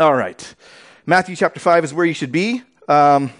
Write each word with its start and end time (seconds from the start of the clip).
All 0.00 0.14
right. 0.14 0.54
Matthew 1.04 1.36
chapter 1.36 1.60
5 1.60 1.84
is 1.84 1.92
where 1.92 2.06
you 2.06 2.14
should 2.14 2.32
be. 2.32 2.62
Um, 2.88 3.30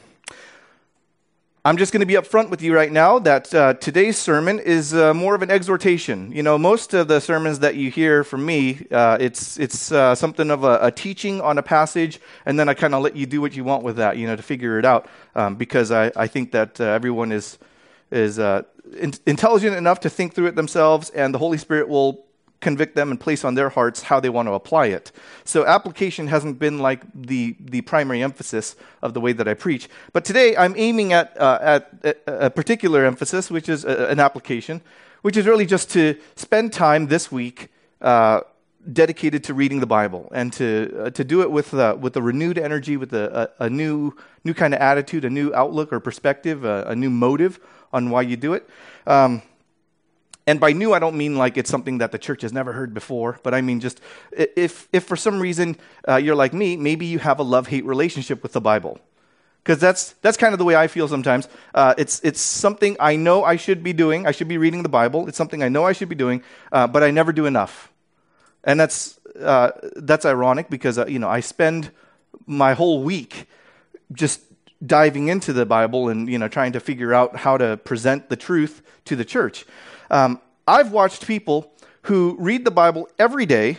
I'm 1.64 1.78
just 1.78 1.90
going 1.90 2.00
to 2.00 2.06
be 2.06 2.16
upfront 2.16 2.50
with 2.50 2.60
you 2.60 2.74
right 2.74 2.92
now 2.92 3.18
that 3.18 3.54
uh, 3.54 3.72
today's 3.72 4.18
sermon 4.18 4.58
is 4.58 4.92
uh, 4.92 5.14
more 5.14 5.34
of 5.34 5.40
an 5.40 5.50
exhortation. 5.50 6.30
You 6.32 6.42
know, 6.42 6.58
most 6.58 6.92
of 6.92 7.08
the 7.08 7.18
sermons 7.18 7.60
that 7.60 7.76
you 7.76 7.90
hear 7.90 8.24
from 8.24 8.44
me, 8.44 8.86
uh, 8.90 9.16
it's 9.18 9.58
it's 9.58 9.90
uh, 9.90 10.14
something 10.14 10.50
of 10.50 10.62
a, 10.62 10.78
a, 10.82 10.90
teaching 10.90 11.40
on 11.40 11.56
a 11.56 11.62
passage, 11.62 12.20
and 12.44 12.58
then 12.58 12.68
I 12.68 12.74
kind 12.74 12.94
of 12.94 13.02
let 13.02 13.16
you 13.16 13.24
do 13.24 13.40
what 13.40 13.56
you 13.56 13.64
want 13.64 13.82
with 13.82 13.96
that, 13.96 14.18
you 14.18 14.26
know, 14.26 14.36
to 14.36 14.42
figure 14.42 14.78
it 14.78 14.84
out, 14.84 15.08
um, 15.34 15.56
because 15.56 15.90
I, 15.90 16.12
I 16.14 16.26
think 16.26 16.52
that 16.52 16.78
uh, 16.78 16.84
everyone 16.84 17.32
is 17.32 17.56
is 18.10 18.38
uh, 18.38 18.64
in- 18.98 19.14
intelligent 19.24 19.76
enough 19.76 20.00
to 20.00 20.10
think 20.10 20.34
through 20.34 20.48
it 20.48 20.56
themselves, 20.56 21.08
and 21.08 21.32
the 21.32 21.38
Holy 21.38 21.56
Spirit 21.56 21.88
will 21.88 22.26
convict 22.60 22.94
them 22.94 23.10
and 23.10 23.18
place 23.18 23.44
on 23.44 23.54
their 23.54 23.70
hearts 23.70 24.02
how 24.02 24.20
they 24.20 24.28
want 24.28 24.46
to 24.46 24.52
apply 24.52 24.86
it. 24.86 25.12
So 25.44 25.66
application 25.66 26.26
hasn't 26.26 26.58
been 26.58 26.78
like 26.78 27.02
the, 27.14 27.56
the 27.58 27.80
primary 27.80 28.22
emphasis 28.22 28.76
of 29.02 29.14
the 29.14 29.20
way 29.20 29.32
that 29.32 29.48
I 29.48 29.54
preach. 29.54 29.88
But 30.12 30.24
today 30.24 30.56
I'm 30.56 30.74
aiming 30.76 31.12
at, 31.12 31.38
uh, 31.40 31.58
at 31.60 32.22
a, 32.26 32.50
particular 32.50 33.04
emphasis, 33.04 33.50
which 33.50 33.68
is 33.68 33.84
a, 33.84 34.08
an 34.08 34.20
application, 34.20 34.82
which 35.22 35.36
is 35.36 35.46
really 35.46 35.66
just 35.66 35.90
to 35.90 36.16
spend 36.36 36.72
time 36.72 37.06
this 37.06 37.32
week 37.32 37.68
uh, 38.00 38.40
dedicated 38.92 39.44
to 39.44 39.54
reading 39.54 39.80
the 39.80 39.86
Bible 39.86 40.28
and 40.32 40.52
to, 40.54 41.04
uh, 41.04 41.10
to 41.10 41.24
do 41.24 41.42
it 41.42 41.50
with, 41.50 41.74
uh, 41.74 41.96
with 41.98 42.16
a 42.16 42.22
renewed 42.22 42.58
energy, 42.58 42.96
with 42.96 43.12
a, 43.12 43.52
a, 43.58 43.64
a, 43.64 43.70
new, 43.70 44.14
new 44.44 44.54
kind 44.54 44.72
of 44.74 44.80
attitude, 44.80 45.24
a 45.24 45.30
new 45.30 45.52
outlook 45.54 45.92
or 45.92 46.00
perspective, 46.00 46.64
a, 46.64 46.84
a 46.84 46.96
new 46.96 47.10
motive 47.10 47.60
on 47.92 48.10
why 48.10 48.22
you 48.22 48.36
do 48.36 48.54
it. 48.54 48.68
Um, 49.06 49.42
and 50.46 50.58
by 50.58 50.72
new, 50.72 50.92
I 50.92 50.98
don't 50.98 51.16
mean 51.16 51.36
like 51.36 51.56
it's 51.56 51.70
something 51.70 51.98
that 51.98 52.12
the 52.12 52.18
church 52.18 52.42
has 52.42 52.52
never 52.52 52.72
heard 52.72 52.94
before, 52.94 53.38
but 53.42 53.54
I 53.54 53.60
mean 53.60 53.80
just 53.80 54.00
if, 54.32 54.88
if 54.92 55.04
for 55.04 55.16
some 55.16 55.40
reason 55.40 55.76
uh, 56.08 56.16
you're 56.16 56.34
like 56.34 56.52
me, 56.52 56.76
maybe 56.76 57.06
you 57.06 57.18
have 57.18 57.38
a 57.38 57.42
love 57.42 57.68
hate 57.68 57.84
relationship 57.84 58.42
with 58.42 58.52
the 58.52 58.60
Bible. 58.60 58.98
Because 59.62 59.78
that's, 59.78 60.12
that's 60.22 60.38
kind 60.38 60.54
of 60.54 60.58
the 60.58 60.64
way 60.64 60.74
I 60.74 60.86
feel 60.86 61.06
sometimes. 61.06 61.46
Uh, 61.74 61.94
it's, 61.98 62.18
it's 62.24 62.40
something 62.40 62.96
I 62.98 63.16
know 63.16 63.44
I 63.44 63.56
should 63.56 63.82
be 63.82 63.92
doing. 63.92 64.26
I 64.26 64.30
should 64.30 64.48
be 64.48 64.56
reading 64.56 64.82
the 64.82 64.88
Bible. 64.88 65.28
It's 65.28 65.36
something 65.36 65.62
I 65.62 65.68
know 65.68 65.84
I 65.84 65.92
should 65.92 66.08
be 66.08 66.14
doing, 66.14 66.42
uh, 66.72 66.86
but 66.86 67.02
I 67.02 67.10
never 67.10 67.30
do 67.30 67.44
enough. 67.44 67.92
And 68.64 68.80
that's, 68.80 69.20
uh, 69.38 69.72
that's 69.96 70.24
ironic 70.24 70.70
because 70.70 70.98
uh, 70.98 71.06
you 71.06 71.18
know, 71.18 71.28
I 71.28 71.40
spend 71.40 71.90
my 72.46 72.72
whole 72.72 73.02
week 73.02 73.46
just 74.12 74.40
diving 74.84 75.28
into 75.28 75.52
the 75.52 75.66
Bible 75.66 76.08
and 76.08 76.28
you 76.28 76.38
know, 76.38 76.48
trying 76.48 76.72
to 76.72 76.80
figure 76.80 77.12
out 77.12 77.36
how 77.36 77.58
to 77.58 77.76
present 77.76 78.30
the 78.30 78.36
truth 78.36 78.82
to 79.04 79.14
the 79.14 79.24
church. 79.24 79.66
Um, 80.10 80.40
I've 80.66 80.92
watched 80.92 81.26
people 81.26 81.72
who 82.02 82.36
read 82.38 82.64
the 82.64 82.70
Bible 82.70 83.08
every 83.18 83.46
day, 83.46 83.78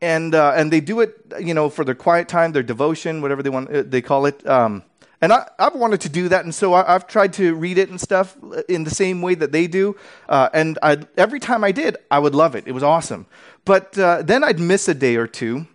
and 0.00 0.34
uh, 0.34 0.52
and 0.56 0.72
they 0.72 0.80
do 0.80 1.00
it, 1.00 1.16
you 1.40 1.54
know, 1.54 1.68
for 1.68 1.84
their 1.84 1.94
quiet 1.94 2.28
time, 2.28 2.52
their 2.52 2.62
devotion, 2.62 3.22
whatever 3.22 3.42
they 3.42 3.50
want, 3.50 3.70
uh, 3.70 3.82
they 3.86 4.02
call 4.02 4.26
it. 4.26 4.46
Um, 4.46 4.82
and 5.20 5.32
I, 5.32 5.48
have 5.58 5.74
wanted 5.74 6.02
to 6.02 6.08
do 6.08 6.28
that, 6.28 6.44
and 6.44 6.54
so 6.54 6.74
I, 6.74 6.92
have 6.92 7.06
tried 7.06 7.32
to 7.34 7.54
read 7.54 7.78
it 7.78 7.88
and 7.88 8.00
stuff 8.00 8.36
in 8.68 8.84
the 8.84 8.90
same 8.90 9.22
way 9.22 9.34
that 9.34 9.50
they 9.50 9.66
do. 9.66 9.96
Uh, 10.28 10.50
and 10.52 10.78
I'd, 10.82 11.08
every 11.16 11.40
time 11.40 11.64
I 11.64 11.72
did, 11.72 11.96
I 12.10 12.18
would 12.18 12.34
love 12.34 12.54
it. 12.54 12.64
It 12.66 12.72
was 12.72 12.82
awesome. 12.82 13.26
But 13.64 13.98
uh, 13.98 14.22
then 14.22 14.44
I'd 14.44 14.60
miss 14.60 14.88
a 14.88 14.94
day 14.94 15.16
or 15.16 15.26
two. 15.26 15.66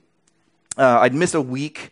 Uh, 0.78 1.00
I'd 1.00 1.16
miss 1.16 1.34
a 1.34 1.42
week, 1.42 1.90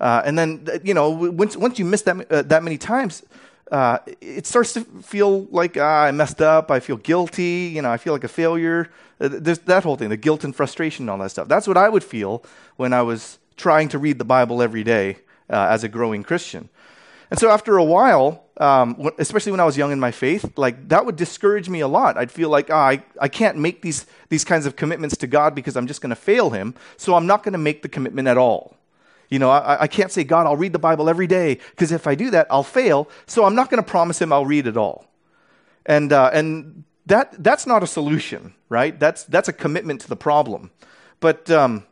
uh, 0.00 0.22
and 0.24 0.38
then 0.38 0.66
you 0.84 0.94
know, 0.94 1.10
once 1.10 1.56
once 1.56 1.78
you 1.78 1.84
miss 1.84 2.02
that 2.02 2.48
that 2.48 2.62
many 2.62 2.78
times, 2.78 3.22
uh, 3.70 3.98
it 4.20 4.46
starts 4.46 4.72
to 4.74 4.84
feel 5.02 5.44
like 5.44 5.76
ah, 5.78 6.04
I 6.04 6.10
messed 6.10 6.42
up. 6.42 6.70
I 6.70 6.80
feel 6.80 6.96
guilty. 6.96 7.70
You 7.74 7.82
know, 7.82 7.90
I 7.90 7.96
feel 7.96 8.12
like 8.12 8.24
a 8.24 8.28
failure. 8.28 8.90
Uh, 9.20 9.28
there's 9.30 9.60
that 9.60 9.84
whole 9.84 9.96
thing, 9.96 10.08
the 10.08 10.16
guilt 10.16 10.44
and 10.44 10.54
frustration, 10.54 11.04
and 11.04 11.10
all 11.10 11.18
that 11.18 11.30
stuff. 11.30 11.48
That's 11.48 11.66
what 11.66 11.76
I 11.76 11.88
would 11.88 12.04
feel 12.04 12.44
when 12.76 12.92
I 12.92 13.02
was 13.02 13.38
trying 13.56 13.88
to 13.90 13.98
read 13.98 14.18
the 14.18 14.24
Bible 14.24 14.62
every 14.62 14.84
day 14.84 15.18
uh, 15.48 15.68
as 15.70 15.84
a 15.84 15.88
growing 15.88 16.22
Christian. 16.22 16.68
And 17.30 17.40
so 17.40 17.50
after 17.50 17.78
a 17.78 17.84
while, 17.84 18.44
um, 18.58 19.10
especially 19.18 19.52
when 19.52 19.60
I 19.60 19.64
was 19.64 19.78
young 19.78 19.90
in 19.90 19.98
my 19.98 20.10
faith, 20.10 20.58
like 20.58 20.88
that 20.88 21.06
would 21.06 21.16
discourage 21.16 21.66
me 21.68 21.80
a 21.80 21.88
lot. 21.88 22.18
I'd 22.18 22.30
feel 22.30 22.50
like, 22.50 22.68
oh, 22.68 22.74
I, 22.76 23.02
I 23.18 23.28
can't 23.28 23.56
make 23.56 23.80
these, 23.80 24.04
these 24.28 24.44
kinds 24.44 24.66
of 24.66 24.76
commitments 24.76 25.16
to 25.16 25.26
God 25.26 25.54
because 25.54 25.74
I'm 25.74 25.86
just 25.86 26.02
going 26.02 26.10
to 26.10 26.16
fail 26.16 26.50
him. 26.50 26.74
So 26.98 27.14
I'm 27.14 27.26
not 27.26 27.42
going 27.42 27.52
to 27.52 27.58
make 27.58 27.80
the 27.80 27.88
commitment 27.88 28.28
at 28.28 28.36
all. 28.36 28.76
You 29.32 29.38
know, 29.38 29.50
I, 29.50 29.84
I 29.84 29.86
can't 29.86 30.12
say, 30.12 30.24
God, 30.24 30.44
I'll 30.46 30.58
read 30.58 30.74
the 30.74 30.78
Bible 30.78 31.08
every 31.08 31.26
day, 31.26 31.58
because 31.70 31.90
if 31.90 32.06
I 32.06 32.14
do 32.14 32.28
that, 32.32 32.46
I'll 32.50 32.62
fail. 32.62 33.08
So 33.24 33.46
I'm 33.46 33.54
not 33.54 33.70
going 33.70 33.82
to 33.82 33.90
promise 33.90 34.20
him 34.20 34.30
I'll 34.30 34.44
read 34.44 34.66
it 34.66 34.76
all. 34.76 35.06
And, 35.86 36.12
uh, 36.12 36.28
and 36.34 36.84
that, 37.06 37.42
that's 37.42 37.66
not 37.66 37.82
a 37.82 37.86
solution, 37.86 38.52
right? 38.68 39.00
That's, 39.00 39.24
that's 39.24 39.48
a 39.48 39.52
commitment 39.54 40.02
to 40.02 40.08
the 40.10 40.16
problem. 40.16 40.70
But 41.20 41.50
um, 41.50 41.84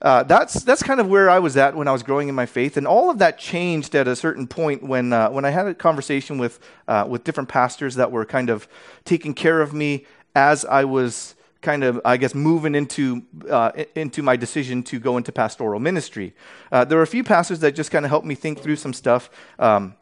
uh, 0.00 0.22
that's, 0.22 0.62
that's 0.62 0.80
kind 0.80 1.00
of 1.00 1.08
where 1.08 1.28
I 1.28 1.40
was 1.40 1.56
at 1.56 1.74
when 1.74 1.88
I 1.88 1.92
was 1.92 2.04
growing 2.04 2.28
in 2.28 2.36
my 2.36 2.46
faith. 2.46 2.76
And 2.76 2.86
all 2.86 3.10
of 3.10 3.18
that 3.18 3.36
changed 3.36 3.96
at 3.96 4.06
a 4.06 4.14
certain 4.14 4.46
point 4.46 4.84
when, 4.84 5.12
uh, 5.12 5.28
when 5.30 5.44
I 5.44 5.50
had 5.50 5.66
a 5.66 5.74
conversation 5.74 6.38
with, 6.38 6.60
uh, 6.86 7.04
with 7.08 7.24
different 7.24 7.48
pastors 7.48 7.96
that 7.96 8.12
were 8.12 8.24
kind 8.24 8.48
of 8.48 8.68
taking 9.04 9.34
care 9.34 9.60
of 9.60 9.74
me 9.74 10.06
as 10.36 10.64
I 10.64 10.84
was 10.84 11.34
kind 11.62 11.84
of, 11.84 12.00
I 12.04 12.16
guess, 12.16 12.34
moving 12.34 12.74
into, 12.74 13.22
uh, 13.48 13.72
into 13.94 14.22
my 14.22 14.36
decision 14.36 14.82
to 14.84 14.98
go 14.98 15.16
into 15.16 15.32
pastoral 15.32 15.78
ministry. 15.80 16.34
Uh, 16.72 16.84
there 16.84 16.96
were 16.96 17.02
a 17.02 17.06
few 17.06 17.24
pastors 17.24 17.60
that 17.60 17.74
just 17.74 17.90
kind 17.90 18.04
of 18.04 18.10
helped 18.10 18.26
me 18.26 18.34
think 18.34 18.60
through 18.60 18.76
some 18.76 18.92
stuff. 18.92 19.30
Um, 19.58 19.94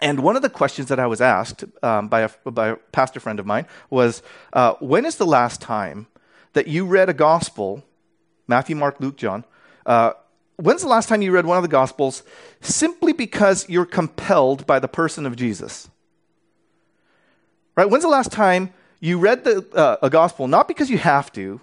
and 0.00 0.20
one 0.20 0.36
of 0.36 0.42
the 0.42 0.50
questions 0.50 0.88
that 0.88 0.98
I 0.98 1.06
was 1.06 1.20
asked 1.20 1.64
um, 1.82 2.08
by, 2.08 2.20
a, 2.20 2.50
by 2.50 2.68
a 2.68 2.76
pastor 2.76 3.20
friend 3.20 3.40
of 3.40 3.46
mine 3.46 3.66
was 3.90 4.22
uh, 4.52 4.74
When 4.80 5.04
is 5.04 5.16
the 5.16 5.26
last 5.26 5.60
time 5.60 6.06
that 6.52 6.66
you 6.66 6.86
read 6.86 7.08
a 7.08 7.14
gospel, 7.14 7.84
Matthew, 8.46 8.76
Mark, 8.76 9.00
Luke, 9.00 9.16
John? 9.16 9.44
Uh, 9.84 10.12
when's 10.56 10.82
the 10.82 10.88
last 10.88 11.08
time 11.08 11.22
you 11.22 11.32
read 11.32 11.46
one 11.46 11.56
of 11.56 11.62
the 11.62 11.68
gospels 11.68 12.22
simply 12.60 13.12
because 13.12 13.68
you're 13.68 13.86
compelled 13.86 14.66
by 14.66 14.78
the 14.78 14.88
person 14.88 15.26
of 15.26 15.36
Jesus? 15.36 15.88
Right? 17.74 17.88
When's 17.88 18.04
the 18.04 18.10
last 18.10 18.32
time 18.32 18.72
you 19.00 19.18
read 19.18 19.44
the, 19.44 19.66
uh, 19.74 19.96
a 20.02 20.10
gospel 20.10 20.48
not 20.48 20.68
because 20.68 20.90
you 20.90 20.98
have 20.98 21.32
to, 21.32 21.60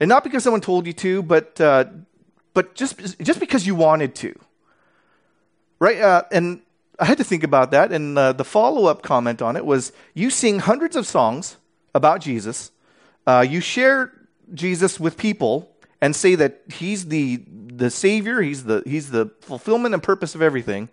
and 0.00 0.08
not 0.08 0.24
because 0.24 0.42
someone 0.42 0.60
told 0.60 0.86
you 0.86 0.92
to, 0.92 1.22
but, 1.22 1.60
uh, 1.60 1.84
but 2.54 2.74
just, 2.74 3.18
just 3.20 3.40
because 3.40 3.66
you 3.66 3.74
wanted 3.74 4.14
to. 4.16 4.38
Right? 5.78 6.00
Uh, 6.00 6.22
and 6.32 6.60
I 6.98 7.04
had 7.04 7.18
to 7.18 7.24
think 7.24 7.44
about 7.44 7.70
that, 7.72 7.92
and 7.92 8.18
uh, 8.18 8.32
the 8.32 8.44
follow 8.44 8.86
up 8.86 9.02
comment 9.02 9.42
on 9.42 9.56
it 9.56 9.64
was 9.64 9.92
you 10.14 10.30
sing 10.30 10.60
hundreds 10.60 10.96
of 10.96 11.06
songs 11.06 11.56
about 11.94 12.20
Jesus, 12.20 12.70
uh, 13.26 13.44
you 13.48 13.60
share 13.60 14.12
Jesus 14.54 15.00
with 15.00 15.16
people, 15.16 15.70
and 16.00 16.14
say 16.14 16.34
that 16.34 16.62
he's 16.68 17.06
the, 17.06 17.42
the 17.48 17.90
Savior, 17.90 18.40
he's 18.42 18.64
the, 18.64 18.82
he's 18.86 19.10
the 19.10 19.30
fulfillment 19.40 19.94
and 19.94 20.02
purpose 20.02 20.34
of 20.34 20.42
everything. 20.42 20.88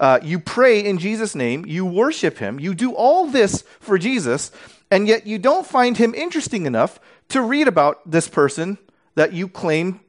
Uh, 0.00 0.18
you 0.22 0.38
pray 0.38 0.84
in 0.84 0.98
Jesus' 0.98 1.34
name, 1.34 1.66
you 1.66 1.84
worship 1.84 2.38
him, 2.38 2.58
you 2.58 2.74
do 2.74 2.92
all 2.92 3.26
this 3.26 3.64
for 3.80 3.98
Jesus, 3.98 4.50
and 4.90 5.06
yet 5.06 5.26
you 5.26 5.38
don't 5.38 5.66
find 5.66 5.96
him 5.96 6.14
interesting 6.14 6.66
enough 6.66 6.98
to 7.28 7.42
read 7.42 7.68
about 7.68 8.10
this 8.10 8.28
person 8.28 8.78
that 9.14 9.32
you 9.32 9.48
claim 9.48 10.00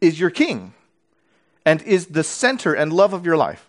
is 0.00 0.18
your 0.18 0.30
king 0.30 0.74
and 1.64 1.82
is 1.82 2.06
the 2.06 2.24
center 2.24 2.74
and 2.74 2.92
love 2.92 3.12
of 3.12 3.24
your 3.24 3.36
life. 3.36 3.68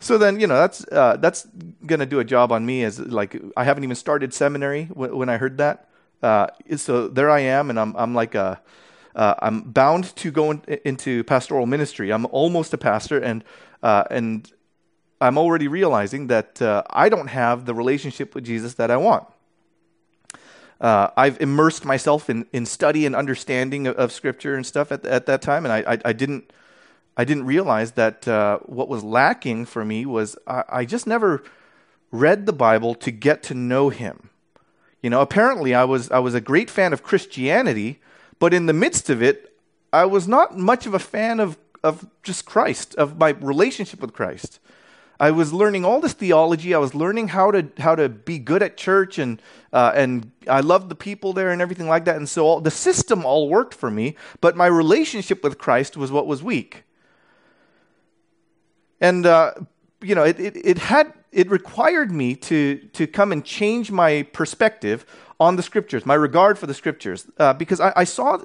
So 0.00 0.18
then, 0.18 0.38
you 0.38 0.46
know, 0.46 0.56
that's, 0.56 0.84
uh, 0.92 1.16
that's 1.16 1.46
going 1.86 2.00
to 2.00 2.06
do 2.06 2.20
a 2.20 2.24
job 2.24 2.52
on 2.52 2.66
me 2.66 2.84
as 2.84 2.98
like, 2.98 3.40
I 3.56 3.64
haven't 3.64 3.84
even 3.84 3.96
started 3.96 4.34
seminary 4.34 4.84
when, 4.92 5.16
when 5.16 5.28
I 5.30 5.38
heard 5.38 5.56
that. 5.58 5.88
Uh, 6.22 6.48
so 6.76 7.08
there 7.08 7.30
I 7.30 7.40
am, 7.40 7.70
and 7.70 7.80
I'm, 7.80 7.96
I'm 7.96 8.14
like 8.14 8.34
a, 8.34 8.60
uh, 9.14 9.34
I'm 9.38 9.62
bound 9.62 10.14
to 10.16 10.30
go 10.30 10.50
in, 10.50 10.62
into 10.84 11.24
pastoral 11.24 11.66
ministry. 11.66 12.12
I'm 12.12 12.26
almost 12.26 12.74
a 12.74 12.78
pastor, 12.78 13.18
and, 13.18 13.44
uh, 13.82 14.04
and 14.10 14.50
I'm 15.20 15.38
already 15.38 15.68
realizing 15.68 16.26
that 16.28 16.60
uh, 16.60 16.82
I 16.90 17.08
don't 17.08 17.28
have 17.28 17.66
the 17.66 17.74
relationship 17.74 18.34
with 18.34 18.44
Jesus 18.44 18.74
that 18.74 18.90
I 18.90 18.96
want. 18.96 19.26
Uh, 20.80 21.08
I've 21.16 21.40
immersed 21.40 21.84
myself 21.84 22.28
in, 22.28 22.46
in 22.52 22.66
study 22.66 23.06
and 23.06 23.14
understanding 23.14 23.86
of, 23.86 23.96
of 23.96 24.12
Scripture 24.12 24.54
and 24.54 24.66
stuff 24.66 24.92
at, 24.92 25.06
at 25.06 25.26
that 25.26 25.40
time, 25.40 25.64
and 25.64 25.72
I, 25.72 25.94
I, 25.94 25.98
I 26.06 26.12
didn't 26.12 26.52
I 27.16 27.24
didn't 27.24 27.46
realize 27.46 27.92
that 27.92 28.26
uh, 28.26 28.58
what 28.64 28.88
was 28.88 29.04
lacking 29.04 29.66
for 29.66 29.84
me 29.84 30.04
was 30.04 30.36
I, 30.46 30.64
I, 30.68 30.84
just 30.84 31.06
never 31.06 31.44
read 32.10 32.44
the 32.44 32.52
Bible 32.52 32.94
to 32.96 33.12
get 33.12 33.42
to 33.44 33.54
know 33.54 33.88
Him. 33.88 34.30
You 35.00 35.10
know, 35.10 35.20
apparently 35.20 35.74
I 35.74 35.84
was 35.84 36.10
I 36.10 36.18
was 36.18 36.34
a 36.34 36.40
great 36.40 36.68
fan 36.68 36.92
of 36.92 37.02
Christianity, 37.02 38.00
but 38.38 38.52
in 38.52 38.66
the 38.66 38.72
midst 38.72 39.10
of 39.10 39.22
it, 39.22 39.56
I 39.92 40.06
was 40.06 40.26
not 40.26 40.58
much 40.58 40.86
of 40.86 40.94
a 40.94 40.98
fan 40.98 41.38
of 41.38 41.56
of 41.84 42.06
just 42.22 42.46
Christ, 42.46 42.94
of 42.96 43.18
my 43.18 43.30
relationship 43.30 44.00
with 44.00 44.12
Christ. 44.12 44.58
I 45.24 45.30
was 45.30 45.54
learning 45.54 45.86
all 45.86 46.02
this 46.02 46.12
theology. 46.12 46.74
I 46.74 46.78
was 46.78 46.94
learning 46.94 47.28
how 47.28 47.50
to 47.50 47.66
how 47.78 47.94
to 47.94 48.10
be 48.10 48.38
good 48.38 48.62
at 48.62 48.76
church, 48.76 49.18
and 49.18 49.40
uh, 49.72 49.90
and 49.94 50.30
I 50.46 50.60
loved 50.60 50.90
the 50.90 50.94
people 50.94 51.32
there 51.32 51.50
and 51.50 51.62
everything 51.62 51.88
like 51.88 52.04
that. 52.04 52.16
And 52.16 52.28
so 52.28 52.44
all, 52.44 52.60
the 52.60 52.70
system 52.70 53.24
all 53.24 53.48
worked 53.48 53.72
for 53.72 53.90
me, 53.90 54.16
but 54.42 54.54
my 54.54 54.66
relationship 54.66 55.42
with 55.42 55.56
Christ 55.56 55.96
was 55.96 56.12
what 56.12 56.26
was 56.26 56.42
weak. 56.42 56.84
And 59.00 59.24
uh, 59.24 59.52
you 60.02 60.14
know, 60.14 60.24
it, 60.24 60.38
it, 60.38 60.56
it 60.56 60.78
had 60.78 61.14
it 61.32 61.50
required 61.50 62.12
me 62.12 62.34
to 62.50 62.76
to 62.92 63.06
come 63.06 63.32
and 63.32 63.42
change 63.42 63.90
my 63.90 64.24
perspective 64.34 65.06
on 65.40 65.56
the 65.56 65.62
scriptures, 65.62 66.04
my 66.04 66.14
regard 66.14 66.58
for 66.58 66.66
the 66.66 66.74
scriptures, 66.74 67.26
uh, 67.38 67.54
because 67.54 67.80
I, 67.80 67.94
I 67.96 68.04
saw 68.04 68.38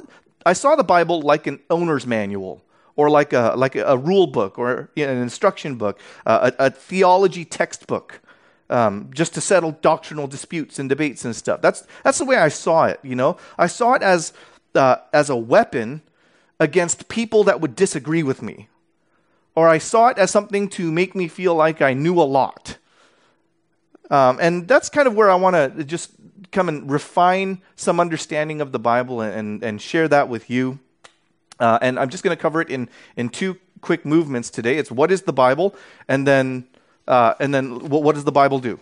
I 0.46 0.54
saw 0.54 0.78
the 0.78 0.86
Bible 0.86 1.20
like 1.20 1.46
an 1.46 1.60
owner's 1.70 2.08
manual 2.08 2.64
or 3.00 3.10
like 3.10 3.32
a, 3.32 3.54
like 3.56 3.78
a, 3.78 3.98
rule 3.98 4.28
book 4.28 4.60
or 4.60 4.90
an 4.98 5.22
instruction 5.22 5.76
book, 5.76 5.98
uh, 6.26 6.52
a, 6.60 6.66
a, 6.66 6.70
theology 6.70 7.46
textbook, 7.46 8.20
um, 8.70 9.10
just 9.16 9.34
to 9.34 9.40
settle 9.40 9.72
doctrinal 9.82 10.28
disputes 10.28 10.80
and 10.80 10.90
debates 10.90 11.24
and 11.24 11.34
stuff. 11.34 11.62
That's, 11.62 11.88
that's 12.04 12.18
the 12.18 12.26
way 12.26 12.36
I 12.36 12.50
saw 12.50 12.88
it, 12.88 13.00
you 13.02 13.16
know? 13.16 13.38
I 13.58 13.68
saw 13.68 13.94
it 13.94 14.04
as, 14.04 14.34
uh, 14.76 14.98
as 15.14 15.30
a 15.30 15.38
weapon 15.38 16.02
against 16.60 17.08
people 17.08 17.46
that 17.46 17.62
would 17.62 17.74
disagree 17.74 18.22
with 18.22 18.42
me. 18.42 18.68
Or 19.56 19.70
I 19.70 19.78
saw 19.78 20.10
it 20.10 20.18
as 20.18 20.30
something 20.30 20.68
to 20.72 20.92
make 20.92 21.16
me 21.16 21.30
feel 21.30 21.56
like 21.56 21.82
I 21.82 21.94
knew 21.94 22.20
a 22.20 22.28
lot. 22.28 22.80
Um, 24.12 24.40
and 24.42 24.68
that's 24.68 24.90
kind 24.90 25.08
of 25.08 25.16
where 25.16 25.30
I 25.30 25.36
want 25.36 25.56
to 25.56 25.86
just 25.86 26.12
come 26.52 26.68
and 26.68 26.92
refine 26.92 27.62
some 27.78 28.02
understanding 28.02 28.60
of 28.60 28.74
the 28.74 28.80
Bible 28.80 29.22
and, 29.22 29.34
and, 29.34 29.64
and 29.64 29.82
share 29.82 30.10
that 30.10 30.28
with 30.28 30.50
you. 30.50 30.80
Uh, 31.60 31.80
and 31.82 32.00
I'm 32.00 32.10
just 32.10 32.24
going 32.24 32.36
to 32.36 32.42
cover 32.42 32.62
it 32.62 32.70
in, 32.70 32.90
in 33.16 33.30
two 33.30 33.58
quick 33.82 34.06
movements 34.06 34.50
today. 34.50 34.78
It's 34.78 34.92
what 34.92 35.12
is 35.12 35.24
the 35.24 35.34
Bible, 35.34 35.76
and 36.08 36.28
then, 36.28 36.68
uh, 37.08 37.34
and 37.40 37.54
then 37.54 37.90
what, 37.90 38.04
what 38.04 38.16
does 38.16 38.24
the 38.24 38.32
Bible 38.32 38.60
do? 38.60 38.80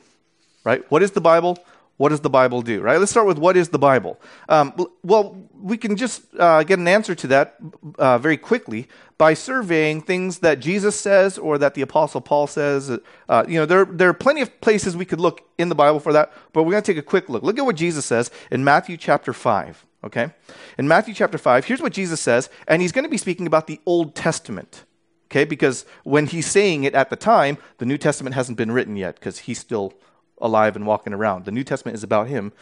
Right? 0.63 0.89
What 0.91 1.03
is 1.03 1.12
the 1.12 1.21
Bible? 1.21 1.57
What 1.97 2.09
does 2.09 2.19
the 2.19 2.29
Bible 2.29 2.62
do? 2.62 2.81
Right? 2.81 3.00
Let's 3.00 3.12
start 3.12 3.25
with 3.25 3.39
what 3.39 3.57
is 3.57 3.69
the 3.69 3.79
Bible. 3.79 4.19
Um, 4.47 4.74
well, 5.03 5.35
we 5.59 5.77
can 5.77 5.95
just 5.95 6.21
uh, 6.38 6.62
get 6.63 6.77
an 6.77 6.88
answer 6.88 7.15
to 7.15 7.27
that 7.27 7.56
uh, 7.97 8.19
very 8.19 8.38
quickly 8.38 8.88
by 9.18 9.33
surveying 9.33 10.01
things 10.01 10.39
that 10.39 10.59
Jesus 10.59 11.00
says 11.00 11.39
or 11.39 11.57
that 11.57 11.74
the 11.74 11.81
Apostle 11.81 12.21
Paul 12.21 12.45
says. 12.45 13.00
Uh, 13.27 13.45
you 13.47 13.59
know, 13.59 13.65
there, 13.65 13.85
there 13.85 14.09
are 14.09 14.13
plenty 14.13 14.41
of 14.41 14.62
places 14.62 14.95
we 14.95 15.06
could 15.06 15.19
look 15.19 15.41
in 15.57 15.69
the 15.69 15.75
Bible 15.75 16.00
for 16.00 16.13
that, 16.13 16.31
but 16.53 16.63
we're 16.63 16.71
going 16.71 16.83
to 16.83 16.94
take 16.94 17.00
a 17.00 17.06
quick 17.06 17.29
look. 17.29 17.41
Look 17.41 17.57
at 17.57 17.65
what 17.65 17.75
Jesus 17.75 18.06
says 18.06 18.29
in 18.51 18.63
Matthew 18.63 18.95
chapter 18.95 19.33
5. 19.33 19.87
Okay? 20.04 20.32
In 20.78 20.88
Matthew 20.88 21.14
chapter 21.14 21.38
5, 21.38 21.66
here's 21.66 21.82
what 21.82 21.94
Jesus 21.94 22.22
says, 22.22 22.50
and 22.68 22.82
he's 22.82 22.92
going 22.92 23.04
to 23.04 23.10
be 23.10 23.18
speaking 23.18 23.48
about 23.48 23.68
the 23.68 23.80
Old 23.86 24.16
Testament. 24.16 24.86
Okay? 25.30 25.44
Because 25.44 25.86
when 26.04 26.28
he's 26.28 26.46
saying 26.46 26.84
it 26.84 26.94
at 26.94 27.10
the 27.10 27.16
time, 27.16 27.58
the 27.80 27.86
New 27.86 27.98
Testament 27.98 28.36
hasn't 28.36 28.58
been 28.58 28.72
written 28.72 28.96
yet 28.96 29.16
because 29.16 29.40
he's 29.40 29.60
still 29.60 29.94
alive 30.40 30.76
and 30.76 30.86
walking 30.86 31.14
around. 31.14 31.46
The 31.46 31.52
New 31.52 31.64
Testament 31.64 31.96
is 31.96 32.04
about 32.04 32.28
him, 32.28 32.54